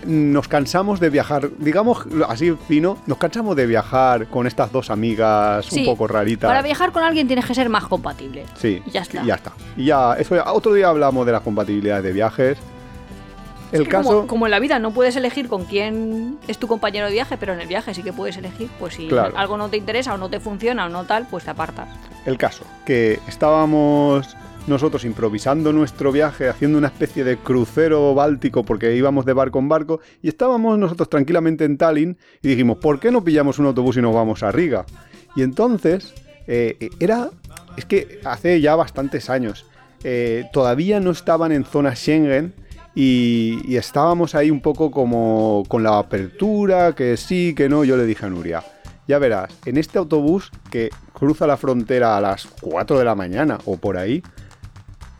nos 0.06 0.48
cansamos 0.48 1.00
de 1.00 1.10
viajar, 1.10 1.50
digamos 1.58 2.06
así 2.28 2.52
fino, 2.66 2.96
nos 3.06 3.18
cansamos 3.18 3.54
de 3.56 3.66
viajar 3.66 4.28
con 4.28 4.46
estas 4.46 4.72
dos 4.72 4.90
amigas 4.90 5.70
un 5.72 5.84
poco 5.84 6.06
raritas. 6.06 6.48
Para 6.48 6.62
viajar 6.62 6.92
con 6.92 7.02
alguien 7.02 7.26
tienes 7.26 7.44
que 7.44 7.54
ser 7.54 7.68
más 7.68 7.84
compatible. 7.84 8.46
Sí. 8.56 8.82
Y 8.86 8.90
ya 8.90 9.02
está. 9.02 9.22
Y 9.22 9.26
ya 9.26 9.34
está. 9.34 9.52
Y 9.76 9.84
ya, 9.86 10.14
eso 10.14 10.36
otro 10.52 10.72
día 10.72 10.88
hablamos 10.88 11.26
de 11.26 11.32
las 11.32 11.42
compatibilidades 11.42 12.04
de 12.04 12.12
viajes. 12.12 12.58
El 13.72 13.88
caso... 13.88 14.26
Como, 14.26 14.46
en 14.46 14.50
la 14.50 14.58
vida 14.58 14.78
no 14.78 14.92
puedes 14.92 15.16
elegir 15.16 15.48
con 15.48 15.64
quién 15.64 16.38
es 16.48 16.58
tu 16.58 16.66
compañero 16.66 17.06
de 17.06 17.12
viaje, 17.12 17.36
pero 17.38 17.52
en 17.52 17.60
el 17.60 17.68
viaje 17.68 17.94
sí 17.94 18.02
que 18.02 18.12
puedes 18.12 18.36
elegir. 18.36 18.68
Pues 18.78 18.94
si 18.94 19.08
algo 19.36 19.56
no 19.56 19.68
te 19.68 19.76
interesa 19.76 20.14
o 20.14 20.18
no 20.18 20.28
te 20.28 20.40
funciona 20.40 20.86
o 20.86 20.88
no 20.88 21.04
tal, 21.04 21.26
pues 21.30 21.44
te 21.44 21.50
apartas. 21.50 21.88
El 22.26 22.36
caso, 22.36 22.64
que 22.84 23.20
estábamos 23.28 24.36
nosotros 24.66 25.04
improvisando 25.04 25.72
nuestro 25.72 26.12
viaje, 26.12 26.48
haciendo 26.48 26.78
una 26.78 26.88
especie 26.88 27.24
de 27.24 27.36
crucero 27.38 28.14
báltico 28.14 28.62
porque 28.62 28.94
íbamos 28.94 29.24
de 29.24 29.32
barco 29.32 29.58
en 29.58 29.68
barco 29.68 30.00
y 30.22 30.28
estábamos 30.28 30.78
nosotros 30.78 31.08
tranquilamente 31.08 31.64
en 31.64 31.78
Tallinn 31.78 32.18
y 32.42 32.48
dijimos, 32.48 32.78
¿por 32.78 33.00
qué 33.00 33.10
no 33.10 33.24
pillamos 33.24 33.58
un 33.58 33.66
autobús 33.66 33.96
y 33.96 34.02
nos 34.02 34.14
vamos 34.14 34.42
a 34.42 34.52
Riga? 34.52 34.84
Y 35.34 35.42
entonces 35.42 36.14
eh, 36.46 36.90
era, 36.98 37.30
es 37.76 37.84
que 37.84 38.20
hace 38.24 38.60
ya 38.60 38.76
bastantes 38.76 39.30
años, 39.30 39.66
eh, 40.04 40.44
todavía 40.52 41.00
no 41.00 41.10
estaban 41.10 41.52
en 41.52 41.64
zona 41.64 41.94
Schengen 41.94 42.54
y, 42.94 43.76
estábamos 43.76 44.34
ahí 44.34 44.50
un 44.50 44.60
poco 44.60 44.90
como 44.90 45.64
con 45.68 45.82
la 45.82 45.98
apertura, 45.98 46.94
que 46.94 47.16
sí, 47.16 47.54
que 47.54 47.68
no. 47.68 47.84
Yo 47.84 47.96
le 47.96 48.04
dije 48.04 48.26
a 48.26 48.30
Nuria, 48.30 48.62
ya 49.06 49.18
verás, 49.18 49.50
en 49.64 49.76
este 49.76 49.98
autobús 49.98 50.50
que 50.70 50.90
cruza 51.12 51.46
la 51.46 51.56
frontera 51.56 52.16
a 52.16 52.20
las 52.20 52.46
4 52.60 52.98
de 52.98 53.04
la 53.04 53.14
mañana 53.14 53.58
o 53.64 53.76
por 53.76 53.96
ahí, 53.96 54.22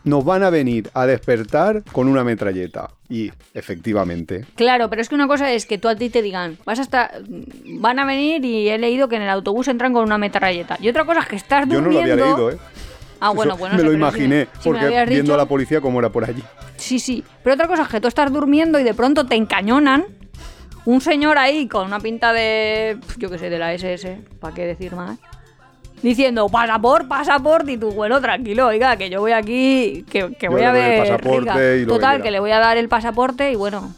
nos 0.03 0.25
van 0.25 0.43
a 0.43 0.49
venir 0.49 0.89
a 0.93 1.05
despertar 1.05 1.83
con 1.91 2.07
una 2.07 2.23
metralleta. 2.23 2.89
Y 3.07 3.31
efectivamente. 3.53 4.45
Claro, 4.55 4.89
pero 4.89 5.01
es 5.01 5.09
que 5.09 5.15
una 5.15 5.27
cosa 5.27 5.51
es 5.51 5.65
que 5.65 5.77
tú 5.77 5.89
a 5.89 5.95
ti 5.95 6.09
te 6.09 6.21
digan, 6.21 6.57
vas 6.65 6.79
a 6.79 6.81
estar, 6.81 7.21
van 7.79 7.99
a 7.99 8.05
venir 8.05 8.43
y 8.45 8.69
he 8.69 8.77
leído 8.77 9.09
que 9.09 9.17
en 9.17 9.23
el 9.23 9.29
autobús 9.29 9.67
entran 9.67 9.93
con 9.93 10.03
una 10.03 10.17
metralleta. 10.17 10.77
Y 10.81 10.89
otra 10.89 11.05
cosa 11.05 11.19
es 11.21 11.27
que 11.27 11.35
estás 11.35 11.67
durmiendo. 11.67 11.91
Yo 11.91 12.01
no 12.01 12.07
lo 12.07 12.13
había 12.13 12.25
leído, 12.25 12.51
¿eh? 12.51 12.57
Ah, 13.21 13.29
bueno, 13.29 13.55
bueno. 13.55 13.77
Me 13.77 13.83
lo 13.83 13.93
imaginé, 13.93 14.47
porque 14.63 15.05
viendo 15.07 15.35
a 15.35 15.37
la 15.37 15.45
policía 15.45 15.79
cómo 15.79 15.99
era 15.99 16.09
por 16.09 16.25
allí. 16.25 16.43
Sí, 16.77 16.97
sí. 16.97 17.23
Pero 17.43 17.53
otra 17.53 17.67
cosa 17.67 17.83
es 17.83 17.87
que 17.87 18.01
tú 18.01 18.07
estás 18.07 18.33
durmiendo 18.33 18.79
y 18.79 18.83
de 18.83 18.95
pronto 18.95 19.27
te 19.27 19.35
encañonan. 19.35 20.05
Un 20.85 20.99
señor 21.01 21.37
ahí 21.37 21.67
con 21.67 21.85
una 21.85 21.99
pinta 21.99 22.33
de. 22.33 22.97
Yo 23.17 23.29
qué 23.29 23.37
sé, 23.37 23.51
de 23.51 23.59
la 23.59 23.73
SS, 23.75 24.21
¿para 24.39 24.55
qué 24.55 24.65
decir 24.65 24.95
más? 24.95 25.19
Diciendo, 26.01 26.49
pasaporte, 26.49 27.07
pasaporte, 27.07 27.73
y 27.73 27.77
tú, 27.77 27.91
bueno, 27.91 28.19
tranquilo, 28.19 28.65
oiga, 28.65 28.97
que 28.97 29.11
yo 29.11 29.19
voy 29.19 29.33
aquí, 29.33 30.03
que, 30.09 30.33
que 30.33 30.49
voy 30.49 30.63
a 30.63 30.71
ver. 30.71 31.01
pasaporte 31.01 31.85
Total, 31.85 32.23
que, 32.23 32.31
le 32.31 32.39
voy 32.39 32.49
a 32.49 32.57
dar 32.57 32.77
el 32.77 32.89
pasaporte 32.89 33.51
y 33.51 33.55
bueno. 33.55 33.93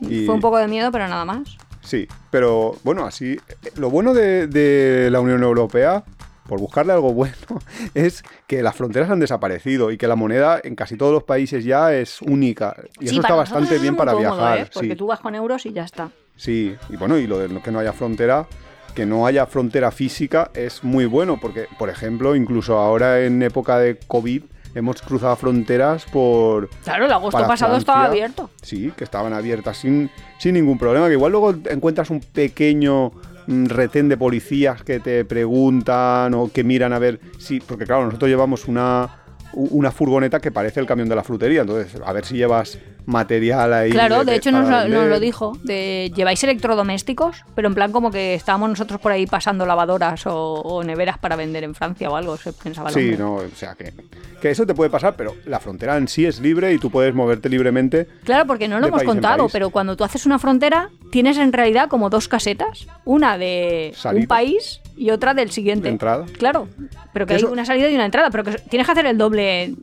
Fue 0.00 0.34
un 0.34 0.40
poco 0.40 0.56
de 0.56 0.66
miedo, 0.66 0.90
pero 0.90 1.06
nada 1.08 1.26
más. 1.26 1.58
Sí, 1.82 2.08
pero 2.30 2.76
bueno, 2.84 3.04
así. 3.04 3.38
Lo 3.76 3.90
bueno 3.90 4.14
de, 4.14 4.46
de 4.46 5.10
la 5.10 5.20
Unión 5.20 5.42
Europea 5.42 6.04
por 6.46 6.60
buscarle 6.60 6.92
algo 6.92 7.12
bueno, 7.12 7.34
es 7.94 8.22
que 8.46 8.62
las 8.62 8.74
fronteras 8.76 9.10
han 9.10 9.20
desaparecido 9.20 9.90
y 9.90 9.98
que 9.98 10.08
la 10.08 10.16
moneda 10.16 10.60
en 10.62 10.74
casi 10.74 10.96
todos 10.96 11.12
los 11.12 11.24
países 11.24 11.64
ya 11.64 11.92
es 11.92 12.22
única. 12.22 12.76
Y 13.00 13.06
eso 13.06 13.20
está 13.20 13.34
bastante 13.34 13.78
bien 13.78 13.96
para 13.96 14.14
viajar. 14.14 14.58
¿eh? 14.58 14.70
Porque 14.72 14.96
tú 14.96 15.06
vas 15.06 15.20
con 15.20 15.34
euros 15.34 15.66
y 15.66 15.72
ya 15.72 15.84
está. 15.84 16.10
Sí, 16.36 16.76
y 16.88 16.96
bueno, 16.96 17.18
y 17.18 17.26
lo 17.26 17.38
de 17.38 17.60
que 17.60 17.70
no 17.70 17.78
haya 17.78 17.92
frontera, 17.92 18.46
que 18.94 19.06
no 19.06 19.26
haya 19.26 19.46
frontera 19.46 19.90
física 19.90 20.50
es 20.54 20.84
muy 20.84 21.06
bueno, 21.06 21.38
porque, 21.40 21.66
por 21.78 21.88
ejemplo, 21.88 22.36
incluso 22.36 22.78
ahora 22.78 23.20
en 23.22 23.42
época 23.42 23.78
de 23.78 23.98
COVID, 24.06 24.42
hemos 24.74 25.00
cruzado 25.00 25.34
fronteras 25.36 26.04
por... 26.04 26.68
Claro, 26.84 27.06
el 27.06 27.12
agosto 27.12 27.46
pasado 27.46 27.76
estaba 27.76 28.04
abierto. 28.04 28.50
Sí, 28.62 28.92
que 28.96 29.04
estaban 29.04 29.32
abiertas 29.32 29.78
sin, 29.78 30.10
sin 30.38 30.54
ningún 30.54 30.78
problema, 30.78 31.06
que 31.06 31.14
igual 31.14 31.32
luego 31.32 31.54
encuentras 31.70 32.10
un 32.10 32.20
pequeño 32.20 33.12
retén 33.46 34.08
de 34.08 34.16
policías 34.16 34.82
que 34.82 35.00
te 35.00 35.24
preguntan 35.24 36.34
o 36.34 36.50
que 36.52 36.64
miran 36.64 36.92
a 36.92 36.98
ver 36.98 37.20
si. 37.38 37.60
Porque, 37.60 37.86
claro, 37.86 38.06
nosotros 38.06 38.28
llevamos 38.28 38.66
una, 38.68 39.25
una 39.52 39.90
furgoneta 39.90 40.40
que 40.40 40.50
parece 40.50 40.80
el 40.80 40.86
camión 40.86 41.08
de 41.08 41.16
la 41.16 41.24
frutería. 41.24 41.62
Entonces, 41.62 42.00
a 42.04 42.12
ver 42.12 42.24
si 42.24 42.36
llevas 42.36 42.78
material 43.06 43.72
ahí. 43.72 43.90
Claro, 43.90 44.24
de, 44.24 44.34
hecho 44.34 44.50
nos, 44.50 44.88
lo 44.88 45.20
dijo. 45.20 45.56
De, 45.62 46.12
¿Lleváis 46.14 46.42
electrodomésticos? 46.44 47.44
Pero 47.54 47.68
en 47.68 47.74
plan 47.74 47.92
como 47.92 48.10
que 48.10 48.34
estábamos 48.34 48.68
nosotros 48.68 49.00
por 49.00 49.12
ahí 49.12 49.26
pasando 49.26 49.64
lavadoras 49.64 50.22
o, 50.26 50.82
neveras 50.84 51.18
para 51.18 51.36
vender 51.36 51.64
en 51.64 51.74
Francia 51.74 52.10
o 52.10 52.16
algo, 52.16 52.36
se 52.36 52.52
pensaba. 52.52 52.90
Sí, 52.90 53.14
no, 53.16 53.36
o 53.36 53.48
sea 53.54 53.74
que, 53.74 53.92
que, 54.40 54.50
eso 54.50 54.66
te 54.66 54.74
puede 54.74 54.90
pasar, 54.90 55.14
pero 55.16 55.36
la 55.46 55.60
frontera 55.60 55.96
en 55.96 56.08
sí 56.08 56.26
es 56.26 56.40
libre 56.40 56.72
y 56.72 56.78
tú 56.78 56.90
puedes 56.90 57.14
moverte 57.14 57.48
libremente. 57.48 58.08
Claro, 58.24 58.46
porque 58.46 58.68
no 58.68 58.80
lo 58.80 58.88
hemos 58.88 59.04
contado, 59.04 59.48
pero 59.50 59.70
cuando 59.70 59.96
tú 59.96 60.04
haces 60.04 60.26
una 60.26 60.38
frontera 60.38 60.90
tienes 61.10 61.38
en 61.38 61.52
realidad 61.52 61.88
como 61.88 62.10
dos 62.10 62.28
casetas. 62.28 62.86
Una 63.04 63.38
de 63.38 63.94
un 64.12 64.26
país 64.26 64.80
y 64.96 65.10
otra 65.10 65.34
del 65.34 65.50
siguiente. 65.50 65.88
entrada? 65.88 66.26
Claro, 66.38 66.68
pero 67.16 67.26
que 67.26 67.32
hay 67.32 67.44
una 67.44 67.64
salida 67.64 67.88
y 67.88 67.94
una 67.94 68.04
entrada, 68.04 68.28
pero 68.28 68.44
que 68.44 68.58
tienes 68.68 68.86
que 68.86 68.92
hacer 68.92 69.06
el 69.06 69.16
doble 69.16 69.74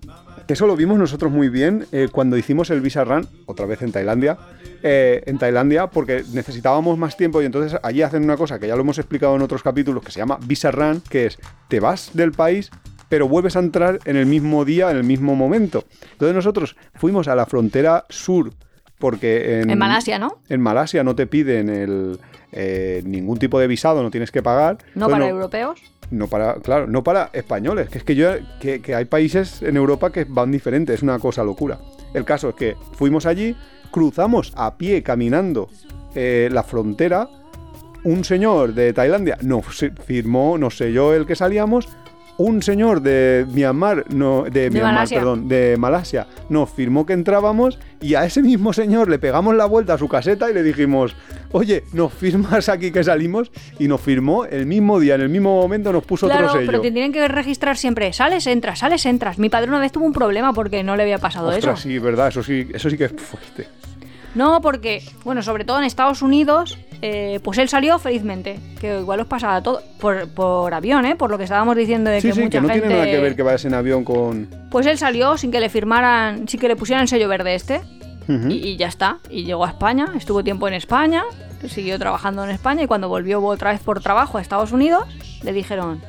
eso 0.48 0.68
lo 0.68 0.76
vimos 0.76 1.00
nosotros 1.00 1.32
muy 1.32 1.50
bien 1.50 1.88
eh, 1.92 2.10
cuando 2.12 2.38
hicimos 2.38 2.70
el 2.70 2.80
Visa 2.80 3.04
Run, 3.04 3.28
otra 3.48 3.66
vez 3.66 3.82
en 3.82 3.92
Tailandia, 3.92 4.38
eh, 4.84 5.24
en 5.26 5.40
Tailandia, 5.40 5.88
porque 5.88 6.24
necesitábamos 6.32 6.96
más 6.96 7.18
tiempo 7.18 7.42
y 7.42 7.46
entonces 7.46 7.80
allí 7.82 8.04
hacen 8.04 8.24
una 8.24 8.38
cosa 8.38 8.60
que 8.60 8.68
ya 8.68 8.76
lo 8.76 8.82
hemos 8.82 9.00
explicado 9.00 9.36
en 9.36 9.42
otros 9.42 9.64
capítulos, 9.64 10.04
que 10.04 10.12
se 10.12 10.20
llama 10.20 10.38
Visa 10.46 10.70
Run, 10.70 11.02
que 11.10 11.26
es 11.26 11.40
te 11.70 11.80
vas 11.80 12.12
del 12.14 12.34
país, 12.34 12.70
pero 13.10 13.28
vuelves 13.28 13.56
a 13.56 13.60
entrar 13.62 13.98
en 14.06 14.16
el 14.16 14.28
mismo 14.28 14.64
día, 14.64 14.92
en 14.92 14.98
el 14.98 15.06
mismo 15.06 15.34
momento. 15.34 15.86
Entonces 16.12 16.36
nosotros 16.36 16.76
fuimos 16.94 17.28
a 17.28 17.36
la 17.36 17.48
frontera 17.48 18.06
sur, 18.10 18.54
porque 19.00 19.62
en, 19.62 19.72
en 19.72 19.80
Malasia, 19.80 20.20
¿no? 20.20 20.40
En 20.50 20.62
Malasia 20.62 21.04
no 21.04 21.16
te 21.16 21.26
piden 21.26 21.70
el, 21.70 22.20
eh, 22.56 23.02
ningún 23.04 23.40
tipo 23.40 23.60
de 23.60 23.66
visado, 23.66 24.04
no 24.04 24.12
tienes 24.12 24.30
que 24.30 24.44
pagar. 24.44 24.78
¿No 24.94 25.10
para 25.10 25.28
europeos? 25.28 25.80
No 26.14 26.28
para, 26.28 26.56
claro, 26.56 26.86
no 26.86 27.04
para 27.04 27.32
españoles, 27.34 27.90
que 27.90 27.98
es 27.98 28.04
que 28.04 28.14
yo 28.14 28.30
que, 28.60 28.94
hay 28.96 29.06
países 29.06 29.64
en 29.64 29.76
Europa 29.76 30.12
que 30.12 30.26
van 30.26 30.52
diferentes, 30.52 30.96
es 30.98 31.04
una 31.04 31.18
cosa 31.18 31.44
locura. 31.44 31.80
El 32.14 32.24
caso 32.24 32.50
es 32.50 32.56
que 32.56 32.76
fuimos 32.94 33.26
allí, 33.26 33.56
cruzamos 33.90 34.54
a 34.56 34.78
pie 34.78 35.02
caminando 35.02 35.70
eh, 36.14 36.50
la 36.52 36.62
frontera, 36.62 37.28
un 38.04 38.24
señor 38.24 38.76
de 38.76 38.94
Tailandia 38.94 39.40
nos 39.42 39.66
firmó, 40.06 40.58
nos 40.60 40.78
selló 40.78 41.16
el 41.16 41.26
que 41.26 41.36
salíamos, 41.36 41.90
un 42.38 42.62
señor 42.64 43.02
de 43.02 43.46
Myanmar, 43.54 44.06
no, 44.14 44.44
de, 44.44 44.70
Myanmar, 44.72 44.94
Malasia. 44.94 45.18
perdón, 45.20 45.48
de 45.48 45.76
Malasia, 45.78 46.28
nos 46.50 46.70
firmó 46.70 47.06
que 47.06 47.14
entrábamos 47.14 47.78
y 48.02 48.16
a 48.16 48.26
ese 48.26 48.42
mismo 48.42 48.74
señor 48.74 49.10
le 49.10 49.20
pegamos 49.20 49.56
la 49.56 49.66
vuelta 49.66 49.94
a 49.94 49.98
su 49.98 50.08
caseta 50.10 50.50
y 50.50 50.54
le 50.54 50.64
dijimos, 50.64 51.16
oye, 51.52 51.84
¿nos 51.94 52.12
firmas 52.14 52.70
aquí 52.70 52.92
que 52.92 53.04
salimos? 53.04 53.52
Y 53.78 53.88
nos 53.88 54.02
firmó 54.02 54.46
el 54.46 54.66
mismo 54.66 55.00
día, 55.00 55.16
en 55.16 55.22
el 55.22 55.30
mismo 55.30 55.56
momento 55.62 55.94
nos 55.94 56.04
puso 56.06 56.26
Claro, 56.28 56.48
otro 56.48 56.60
sello. 56.60 56.66
pero 56.72 56.82
te 56.82 56.92
tienen 56.92 57.12
que 57.14 57.28
registrar 57.28 57.78
siempre. 57.78 58.12
Sales, 58.14 58.48
entras, 58.48 58.80
sales, 58.80 59.06
entras. 59.06 59.38
Mi 59.38 59.50
padre 59.50 59.70
una 59.70 59.80
vez 59.80 59.92
tuvo 59.92 60.06
un 60.06 60.14
problema 60.14 60.54
porque 60.54 60.84
no 60.84 60.96
le 60.96 61.04
había 61.04 61.20
pasado 61.20 61.50
Ostras, 61.50 61.80
eso. 61.80 61.88
sí, 61.88 62.00
verdad, 62.00 62.30
eso 62.30 62.42
sí, 62.42 62.68
eso 62.74 62.90
sí 62.90 62.98
que 62.98 63.06
es 63.06 63.14
fuerte. 63.14 63.68
No, 64.36 64.62
porque, 64.62 65.04
bueno, 65.24 65.44
sobre 65.44 65.64
todo 65.66 65.78
en 65.78 65.84
Estados 65.84 66.22
Unidos, 66.22 66.78
eh, 67.02 67.40
pues 67.44 67.58
él 67.60 67.70
salió 67.70 68.00
felizmente. 68.00 68.60
Que 68.80 69.00
igual 69.00 69.20
os 69.20 69.28
pasaba 69.28 69.62
todo. 69.62 69.82
Por, 70.00 70.28
por 70.30 70.74
avión, 70.74 71.06
¿eh? 71.06 71.16
Por 71.16 71.30
lo 71.30 71.38
que 71.38 71.44
estábamos 71.44 71.76
diciendo 71.76 72.10
de 72.10 72.20
Sí, 72.22 72.30
que 72.30 72.34
sí, 72.34 72.42
mucha 72.42 72.58
que 72.58 72.62
no 72.62 72.68
gente. 72.74 72.88
tiene 72.88 73.02
nada 73.02 73.12
que 73.12 73.20
ver 73.20 73.36
que 73.36 73.44
vayas 73.44 73.66
en 73.66 73.74
avión 73.76 74.04
con... 74.04 74.50
Pues 74.72 74.88
él 74.88 74.98
salió 74.98 75.38
sin 75.38 75.52
que 75.52 75.60
le 75.60 75.70
firmaran, 75.70 76.48
sin 76.48 76.60
que 76.60 76.68
le 76.68 76.76
pusieran 76.76 77.04
el 77.04 77.08
sello 77.08 77.28
verde 77.28 77.54
este. 77.56 77.82
Y, 78.28 78.54
y 78.54 78.78
ya 78.78 78.88
está. 78.88 79.20
Y 79.30 79.44
llegó 79.44 79.66
a 79.66 79.70
España, 79.70 80.14
estuvo 80.16 80.44
tiempo 80.46 80.68
en 80.70 80.74
España, 80.76 81.24
siguió 81.68 82.00
trabajando 82.00 82.44
en 82.46 82.52
España 82.52 82.82
y 82.84 82.88
cuando 82.88 83.10
volvió 83.10 83.44
otra 83.44 83.72
vez 83.72 83.82
por 83.82 84.00
trabajo 84.02 84.38
a 84.38 84.42
Estados 84.42 84.72
Unidos, 84.72 85.04
le 85.44 85.52
dijeron, 85.52 86.00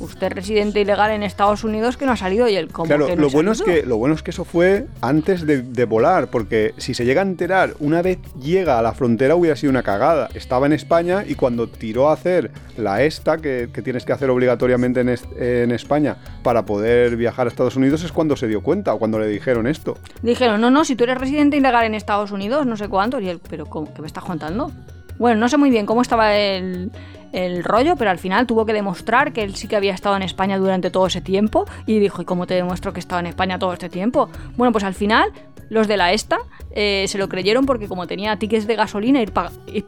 usted 0.00 0.26
es 0.28 0.32
residente 0.32 0.80
ilegal 0.80 1.10
en 1.12 1.22
Estados 1.22 1.62
Unidos 1.64 1.96
que 1.96 2.06
no 2.06 2.12
ha 2.12 2.16
salido 2.16 2.48
y 2.48 2.56
él, 2.56 2.68
¿cómo 2.72 2.86
Claro, 2.86 3.06
que 3.06 3.16
no 3.16 3.22
lo 3.22 3.30
bueno, 3.30 3.52
es 3.52 3.58
salido?". 3.58 3.80
que, 3.82 3.86
lo 3.86 3.96
bueno 3.98 4.14
es 4.14 4.22
que 4.22 4.30
eso 4.30 4.44
fue 4.44 4.86
antes 5.00 5.46
de, 5.46 5.62
de 5.62 5.84
volar, 5.84 6.28
porque 6.28 6.74
si 6.78 6.94
se 6.94 7.04
llega 7.04 7.20
a 7.22 7.24
enterar, 7.24 7.74
una 7.80 8.02
vez 8.02 8.18
llega 8.40 8.78
a 8.78 8.82
la 8.82 8.92
frontera 8.92 9.34
hubiera 9.36 9.56
sido 9.56 9.70
una 9.70 9.82
cagada. 9.82 10.28
Estaba 10.34 10.66
en 10.66 10.72
España 10.72 11.24
y 11.26 11.34
cuando 11.34 11.68
tiró 11.68 12.08
a 12.10 12.14
hacer 12.14 12.50
la 12.76 13.02
ESTA, 13.02 13.38
que, 13.38 13.68
que 13.72 13.82
tienes 13.82 14.04
que 14.04 14.12
hacer 14.12 14.30
obligatoriamente 14.30 15.00
en, 15.00 15.10
es- 15.10 15.24
en 15.38 15.70
España 15.70 16.16
para 16.42 16.64
poder 16.64 17.16
viajar 17.16 17.46
a 17.46 17.50
Estados 17.50 17.76
Unidos, 17.76 18.02
es 18.02 18.12
cuando 18.12 18.36
se 18.36 18.48
dio 18.48 18.62
cuenta 18.62 18.94
o 18.94 18.98
cuando 18.98 19.18
le 19.18 19.26
dijeron 19.28 19.66
esto. 19.66 19.96
Dijeron, 20.22 20.60
no, 20.60 20.70
no, 20.70 20.84
si 20.84 20.96
tú 20.96 21.04
eres 21.04 21.18
residente 21.18 21.56
ilegal 21.56 21.84
en 21.84 21.94
Estados 21.94 22.30
Unidos, 22.32 22.66
no 22.66 22.76
sé 22.76 22.88
cuánto. 22.88 23.20
Y 23.20 23.28
él, 23.28 23.40
pero 23.48 23.66
¿cómo? 23.66 23.92
¿qué 23.92 24.00
me 24.00 24.06
estás 24.06 24.24
contando? 24.24 24.70
Bueno, 25.18 25.38
no 25.38 25.48
sé 25.50 25.58
muy 25.58 25.68
bien 25.68 25.84
cómo 25.84 26.00
estaba 26.00 26.34
el, 26.34 26.90
el 27.32 27.62
rollo, 27.64 27.96
pero 27.96 28.10
al 28.10 28.18
final 28.18 28.46
tuvo 28.46 28.66
que 28.66 28.72
demostrar 28.72 29.32
que 29.32 29.42
él 29.42 29.54
sí 29.54 29.68
que 29.68 29.76
había 29.76 29.94
estado 29.94 30.16
en 30.16 30.22
España 30.22 30.58
durante 30.58 30.90
todo 30.90 31.06
ese 31.06 31.20
tiempo. 31.20 31.64
Y 31.86 31.98
dijo, 31.98 32.22
¿y 32.22 32.24
cómo 32.24 32.46
te 32.46 32.54
demuestro 32.54 32.92
que 32.92 32.98
he 32.98 33.02
estado 33.02 33.20
en 33.20 33.26
España 33.26 33.58
todo 33.58 33.72
este 33.72 33.88
tiempo? 33.88 34.28
Bueno, 34.56 34.72
pues 34.72 34.84
al 34.84 34.94
final, 34.94 35.30
los 35.68 35.86
de 35.86 35.96
la 35.96 36.12
ESTA 36.12 36.38
eh, 36.72 37.04
se 37.08 37.18
lo 37.18 37.28
creyeron 37.28 37.66
porque 37.66 37.86
como 37.88 38.06
tenía 38.06 38.36
tickets 38.36 38.66
de 38.66 38.74
gasolina, 38.76 39.20
ir, 39.22 39.32
pag- 39.32 39.52
ir- 39.66 39.86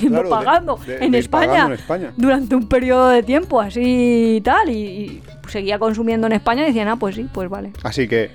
yendo 0.00 0.22
Claro, 0.22 0.24
de- 0.24 0.30
pagando, 0.30 0.76
de- 0.86 0.94
en 1.04 1.10
de 1.12 1.18
ir 1.18 1.24
España, 1.24 1.46
pagando 1.48 1.74
en 1.74 1.80
España. 1.80 2.12
durante 2.16 2.54
un 2.54 2.68
periodo 2.68 3.08
de 3.08 3.22
tiempo 3.22 3.60
así 3.60 4.36
y 4.36 4.40
tal. 4.40 4.68
Y, 4.70 4.74
y 4.74 5.22
seguía 5.48 5.78
consumiendo 5.78 6.26
en 6.28 6.32
España 6.34 6.62
y 6.62 6.66
decían, 6.66 6.88
ah, 6.88 6.96
pues 6.96 7.16
sí, 7.16 7.26
pues 7.32 7.48
vale. 7.48 7.72
Así 7.82 8.06
que 8.08 8.30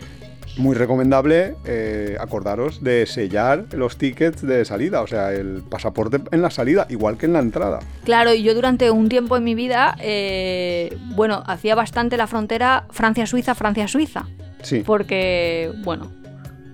muy 0.59 0.75
recomendable 0.75 1.55
eh, 1.65 2.17
acordaros 2.19 2.83
de 2.83 3.05
sellar 3.05 3.65
los 3.71 3.97
tickets 3.97 4.41
de 4.41 4.65
salida, 4.65 5.01
o 5.01 5.07
sea, 5.07 5.33
el 5.33 5.63
pasaporte 5.67 6.19
en 6.31 6.41
la 6.41 6.51
salida, 6.51 6.85
igual 6.89 7.17
que 7.17 7.25
en 7.25 7.33
la 7.33 7.39
entrada. 7.39 7.79
Claro, 8.03 8.33
y 8.33 8.43
yo 8.43 8.53
durante 8.53 8.91
un 8.91 9.09
tiempo 9.09 9.37
en 9.37 9.43
mi 9.45 9.55
vida, 9.55 9.95
eh, 10.01 10.95
bueno, 11.15 11.43
hacía 11.47 11.75
bastante 11.75 12.17
la 12.17 12.27
frontera 12.27 12.85
Francia-Suiza, 12.91 13.55
Francia-Suiza. 13.55 14.25
Sí. 14.61 14.83
Porque, 14.85 15.71
bueno, 15.83 16.11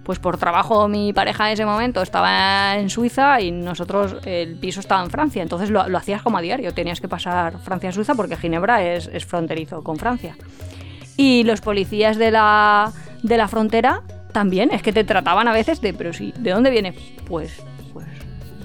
pues 0.04 0.18
por 0.18 0.38
trabajo 0.38 0.88
mi 0.88 1.14
pareja 1.14 1.48
en 1.48 1.54
ese 1.54 1.66
momento 1.66 2.02
estaba 2.02 2.78
en 2.78 2.90
Suiza 2.90 3.40
y 3.42 3.52
nosotros, 3.52 4.18
el 4.26 4.56
piso 4.56 4.80
estaba 4.80 5.04
en 5.04 5.12
Francia. 5.12 5.44
Entonces 5.44 5.70
lo, 5.70 5.88
lo 5.88 5.98
hacías 5.98 6.24
como 6.24 6.40
a 6.40 6.42
diario, 6.42 6.74
tenías 6.74 7.00
que 7.00 7.08
pasar 7.08 7.60
Francia-Suiza 7.60 8.16
porque 8.16 8.36
Ginebra 8.36 8.84
es, 8.84 9.10
es 9.14 9.26
fronterizo 9.26 9.84
con 9.84 9.98
Francia. 9.98 10.36
Y 11.18 11.44
los 11.44 11.62
policías 11.62 12.18
de 12.18 12.32
la, 12.32 12.92
de 13.26 13.38
la 13.38 13.48
frontera 13.48 14.02
también, 14.32 14.72
es 14.72 14.82
que 14.82 14.94
te 14.94 15.04
trataban 15.04 15.48
a 15.48 15.54
veces 15.54 15.82
de, 15.82 15.94
pero 15.94 16.14
sí, 16.14 16.34
¿de 16.38 16.52
dónde 16.52 16.70
vienes? 16.70 16.96
Pues, 17.28 17.64
pues, 17.94 18.08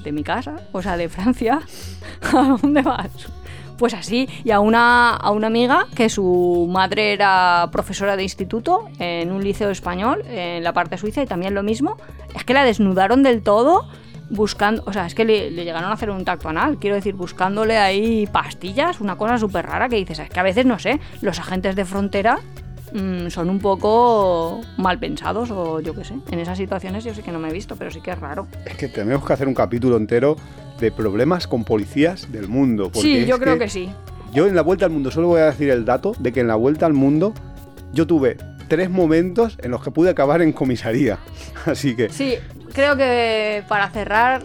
de 0.02 0.12
mi 0.12 0.22
casa, 0.22 0.56
o 0.72 0.82
sea, 0.82 0.96
de 0.96 1.08
Francia. 1.08 1.61
¿A 2.32 2.56
dónde 2.61 2.82
vas? 2.82 3.11
Pues 3.78 3.94
así, 3.94 4.28
y 4.44 4.50
a 4.50 4.61
una, 4.61 5.16
a 5.16 5.30
una 5.30 5.46
amiga 5.46 5.86
que 5.94 6.11
su 6.11 6.68
madre 6.70 7.14
era 7.14 7.70
profesora 7.72 8.14
de 8.14 8.22
instituto 8.22 8.90
en 8.98 9.32
un 9.32 9.42
liceo 9.42 9.70
español 9.70 10.22
en 10.26 10.62
la 10.62 10.74
parte 10.74 10.98
suiza 10.98 11.22
y 11.22 11.26
también 11.26 11.54
lo 11.54 11.62
mismo, 11.62 11.96
es 12.34 12.44
que 12.44 12.52
la 12.52 12.64
desnudaron 12.64 13.22
del 13.22 13.42
todo 13.42 13.88
buscando, 14.28 14.82
o 14.86 14.92
sea, 14.92 15.06
es 15.06 15.14
que 15.14 15.24
le, 15.24 15.50
le 15.50 15.64
llegaron 15.64 15.90
a 15.90 15.94
hacer 15.94 16.11
un 16.11 16.26
tacto 16.26 16.50
anal, 16.50 16.78
quiero 16.78 16.96
decir, 16.96 17.14
buscándole 17.14 17.78
ahí 17.78 18.26
pastillas, 18.26 19.00
una 19.00 19.16
cosa 19.16 19.38
súper 19.38 19.66
rara 19.66 19.88
que 19.88 19.96
dices, 19.96 20.18
es 20.18 20.28
que 20.28 20.40
a 20.40 20.44
veces, 20.44 20.66
no 20.66 20.78
sé, 20.78 21.00
los 21.22 21.38
agentes 21.38 21.74
de 21.74 21.86
frontera 21.86 22.38
mm, 22.93 23.28
son 23.28 23.51
un 23.51 23.59
poco 23.59 24.61
mal 24.76 24.99
pensados 24.99 25.51
o 25.51 25.80
yo 25.80 25.95
qué 25.95 26.05
sé, 26.05 26.14
en 26.30 26.38
esas 26.38 26.59
situaciones 26.59 27.05
yo 27.05 27.14
sí 27.14 27.22
que 27.22 27.32
no 27.32 27.38
me 27.38 27.49
he 27.49 27.53
visto, 27.53 27.76
pero 27.76 27.91
sí 27.91 28.01
que 28.01 28.11
es 28.11 28.18
raro. 28.18 28.47
Es 28.64 28.76
que 28.76 28.88
tenemos 28.88 29.26
que 29.26 29.32
hacer 29.32 29.49
un 29.49 29.55
capítulo 29.55 29.97
entero 29.97 30.36
de 30.80 30.91
problemas 30.91 31.47
con 31.47 31.64
policías 31.64 32.30
del 32.32 32.49
mundo. 32.49 32.91
Sí, 32.95 33.26
yo 33.26 33.38
creo 33.38 33.59
que 33.59 33.68
sí. 33.68 33.91
Yo 34.32 34.47
en 34.47 34.55
la 34.55 34.62
vuelta 34.62 34.86
al 34.86 34.93
mundo 34.93 35.11
solo 35.11 35.28
voy 35.28 35.41
a 35.41 35.47
decir 35.47 35.70
el 35.70 35.84
dato 35.84 36.14
de 36.18 36.32
que 36.32 36.41
en 36.41 36.47
la 36.47 36.55
vuelta 36.55 36.86
al 36.86 36.93
mundo 36.95 37.34
yo 37.93 38.07
tuve 38.07 38.36
tres 38.68 38.88
momentos 38.88 39.59
en 39.62 39.72
los 39.72 39.82
que 39.82 39.91
pude 39.91 40.11
acabar 40.11 40.41
en 40.43 40.53
comisaría. 40.53 41.18
Así 41.66 41.97
que 41.97 42.09
Sí, 42.09 42.36
creo 42.73 42.97
que 42.97 43.62
para 43.68 43.89
cerrar. 43.91 44.43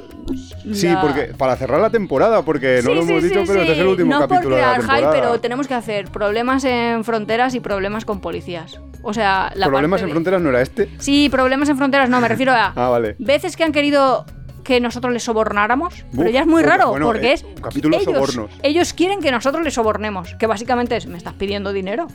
sí, 0.73 0.87
la- 0.87 1.01
porque 1.01 1.33
para 1.37 1.55
cerrar 1.55 1.79
la 1.81 1.89
temporada, 1.89 2.41
porque 2.43 2.81
no 2.83 2.89
Sí, 2.91 2.95
lo 2.95 3.03
sí, 3.03 3.09
hemos 3.09 3.23
sí, 3.23 3.29
dicho, 3.29 3.43
pero 3.47 3.59
este 3.61 3.71
es 3.73 3.77
sí. 3.77 3.81
el 3.81 3.87
último 3.87 4.11
no 4.13 4.19
capítulo 4.19 4.41
por 4.49 4.55
de 4.55 4.61
la 4.61 4.67
crear 4.75 4.79
temporada. 4.81 5.11
pero 5.11 5.39
tenemos 5.41 5.67
que 5.67 5.73
hacer 5.73 6.09
problemas 6.09 6.63
en 6.63 7.03
fronteras 7.03 7.55
y 7.55 7.59
problemas 7.59 8.05
con 8.05 8.19
policías. 8.21 8.79
O 9.03 9.13
sea, 9.13 9.51
la 9.55 9.67
Problemas 9.67 10.01
en 10.01 10.07
de- 10.07 10.11
fronteras 10.13 10.41
no 10.41 10.49
era 10.49 10.61
este. 10.61 10.89
Sí, 10.97 11.29
problemas 11.29 11.69
en 11.69 11.77
fronteras, 11.77 12.09
no, 12.09 12.19
me 12.19 12.27
refiero 12.27 12.51
a 12.53 12.73
Ah, 12.75 12.89
vale. 12.89 13.15
veces 13.19 13.55
que 13.55 13.63
han 13.63 13.71
querido 13.71 14.25
que 14.63 14.79
nosotros 14.79 15.13
les 15.13 15.21
sobornáramos, 15.21 15.93
pero 16.11 16.23
Uf, 16.29 16.33
ya 16.33 16.39
es 16.41 16.47
muy 16.47 16.63
bueno, 16.63 16.69
raro, 16.69 16.89
bueno, 16.89 17.05
porque 17.05 17.27
eh, 17.27 17.33
es 17.33 17.45
capítulo 17.61 17.95
ellos, 17.97 18.05
sobornos. 18.11 18.49
ellos 18.63 18.93
quieren 18.93 19.19
que 19.21 19.29
nosotros 19.31 19.63
les 19.63 19.75
sobornemos, 19.75 20.33
que 20.39 20.47
básicamente 20.47 20.95
es, 20.95 21.05
me 21.05 21.19
estás 21.19 21.35
pidiendo 21.35 21.71
dinero, 21.71 22.07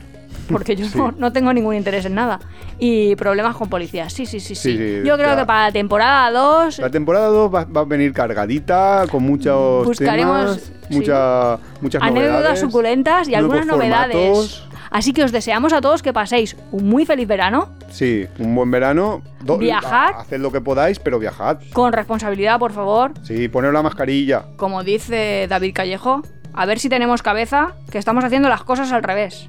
porque 0.52 0.76
yo 0.76 0.86
Sí. 0.86 0.98
no, 0.98 1.12
no 1.16 1.32
tengo 1.32 1.52
ningún 1.52 1.74
interés 1.74 2.04
en 2.04 2.14
nada. 2.14 2.40
Y 2.78 3.14
problemas 3.16 3.56
con 3.56 3.68
policías, 3.68 4.12
sí, 4.12 4.26
sí, 4.26 4.40
sí, 4.40 4.54
sí. 4.54 4.76
Yo 5.04 5.16
creo 5.16 5.30
ya. 5.30 5.36
que 5.36 5.46
para 5.46 5.66
la 5.66 5.72
temporada 5.72 6.30
2 6.30 6.78
La 6.78 6.90
temporada 6.90 7.26
2 7.28 7.54
va, 7.54 7.64
va 7.64 7.80
a 7.82 7.84
venir 7.84 8.12
cargadita, 8.12 9.04
con 9.10 9.22
muchos 9.22 9.86
Buscaremos, 9.86 10.56
temas, 10.58 10.72
mucha, 10.90 11.58
muchas 11.80 12.02
anécdotas 12.02 12.32
novedades. 12.40 12.60
suculentas 12.60 13.28
y 13.28 13.34
algunas 13.34 13.66
novedades. 13.66 14.14
formatos. 14.16 14.66
Así 14.92 15.12
que 15.12 15.22
os 15.22 15.30
deseamos 15.30 15.72
a 15.72 15.80
todos 15.80 16.02
que 16.02 16.12
paséis 16.12 16.56
un 16.72 16.88
muy 16.88 17.06
feliz 17.06 17.28
verano, 17.28 17.68
Sí, 17.90 18.26
un 18.40 18.54
buen 18.56 18.70
verano. 18.72 19.22
Do- 19.44 19.56
Viajad. 19.58 20.14
a- 20.16 20.20
Haced 20.22 20.40
lo 20.40 20.50
que 20.50 20.60
podáis, 20.60 20.98
pero 20.98 21.18
viajad. 21.20 21.58
con 21.72 21.92
responsabilidad, 21.92 22.58
por 22.58 22.72
favor. 22.72 23.12
Sí, 23.22 23.46
poner 23.48 23.72
la 23.72 23.82
mascarilla. 23.82 24.46
Como 24.56 24.82
dice 24.82 25.46
David 25.48 25.74
Callejo, 25.74 26.22
a 26.54 26.66
ver 26.66 26.80
si 26.80 26.88
tenemos 26.88 27.22
cabeza, 27.22 27.74
que 27.92 27.98
estamos 27.98 28.24
haciendo 28.24 28.48
las 28.48 28.64
cosas 28.64 28.90
al 28.90 29.04
revés. 29.04 29.48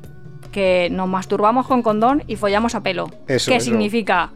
Que 0.52 0.90
nos 0.92 1.08
masturbamos 1.08 1.68
con 1.68 1.82
condón 1.82 2.24
y 2.28 2.36
follamos 2.36 2.76
a 2.76 2.82
pelo. 2.84 3.10
Eso, 3.28 3.50
¿Qué 3.52 3.58
eso. 3.58 3.66
significa? 3.66 4.32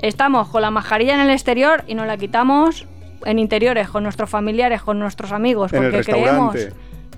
Estamos 0.00 0.48
con 0.48 0.62
la 0.62 0.70
mascarilla 0.70 1.14
en 1.14 1.20
el 1.20 1.30
exterior 1.30 1.84
y 1.86 1.94
nos 1.94 2.06
la 2.06 2.16
quitamos 2.16 2.86
en 3.24 3.38
interiores, 3.38 3.88
con 3.88 4.02
nuestros 4.04 4.30
familiares, 4.30 4.80
con 4.82 4.98
nuestros 4.98 5.32
amigos, 5.32 5.72
En 5.72 5.82
porque 5.82 6.04
creemos 6.04 6.56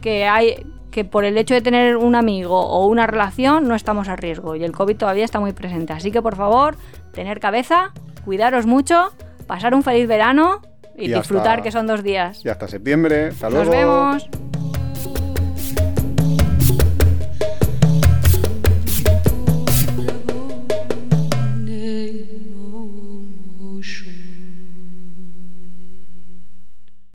que 0.00 0.26
hay 0.26 0.66
que 0.90 1.04
por 1.04 1.24
el 1.24 1.38
hecho 1.38 1.54
de 1.54 1.60
tener 1.60 1.96
un 1.96 2.16
amigo 2.16 2.58
o 2.58 2.86
una 2.86 3.06
relación 3.06 3.68
no 3.68 3.76
estamos 3.76 4.08
a 4.08 4.16
riesgo 4.16 4.56
y 4.56 4.64
el 4.64 4.72
COVID 4.72 4.96
todavía 4.96 5.24
está 5.24 5.38
muy 5.38 5.52
presente. 5.52 5.92
Así 5.92 6.10
que 6.10 6.20
por 6.20 6.34
favor, 6.34 6.74
tener 7.12 7.38
cabeza, 7.38 7.92
cuidaros 8.24 8.66
mucho, 8.66 9.12
pasar 9.46 9.72
un 9.74 9.84
feliz 9.84 10.08
verano 10.08 10.62
y, 10.98 11.04
Y 11.04 11.14
disfrutar 11.14 11.50
hasta- 11.58 11.62
que 11.62 11.70
son 11.70 11.86
dos 11.86 12.02
días. 12.02 12.44
Y 12.44 12.48
hasta 12.48 12.66
septiembre. 12.66 13.28
Hasta 13.28 13.50
Nos 13.50 13.66
luego. 13.68 14.06
vemos. 14.08 14.49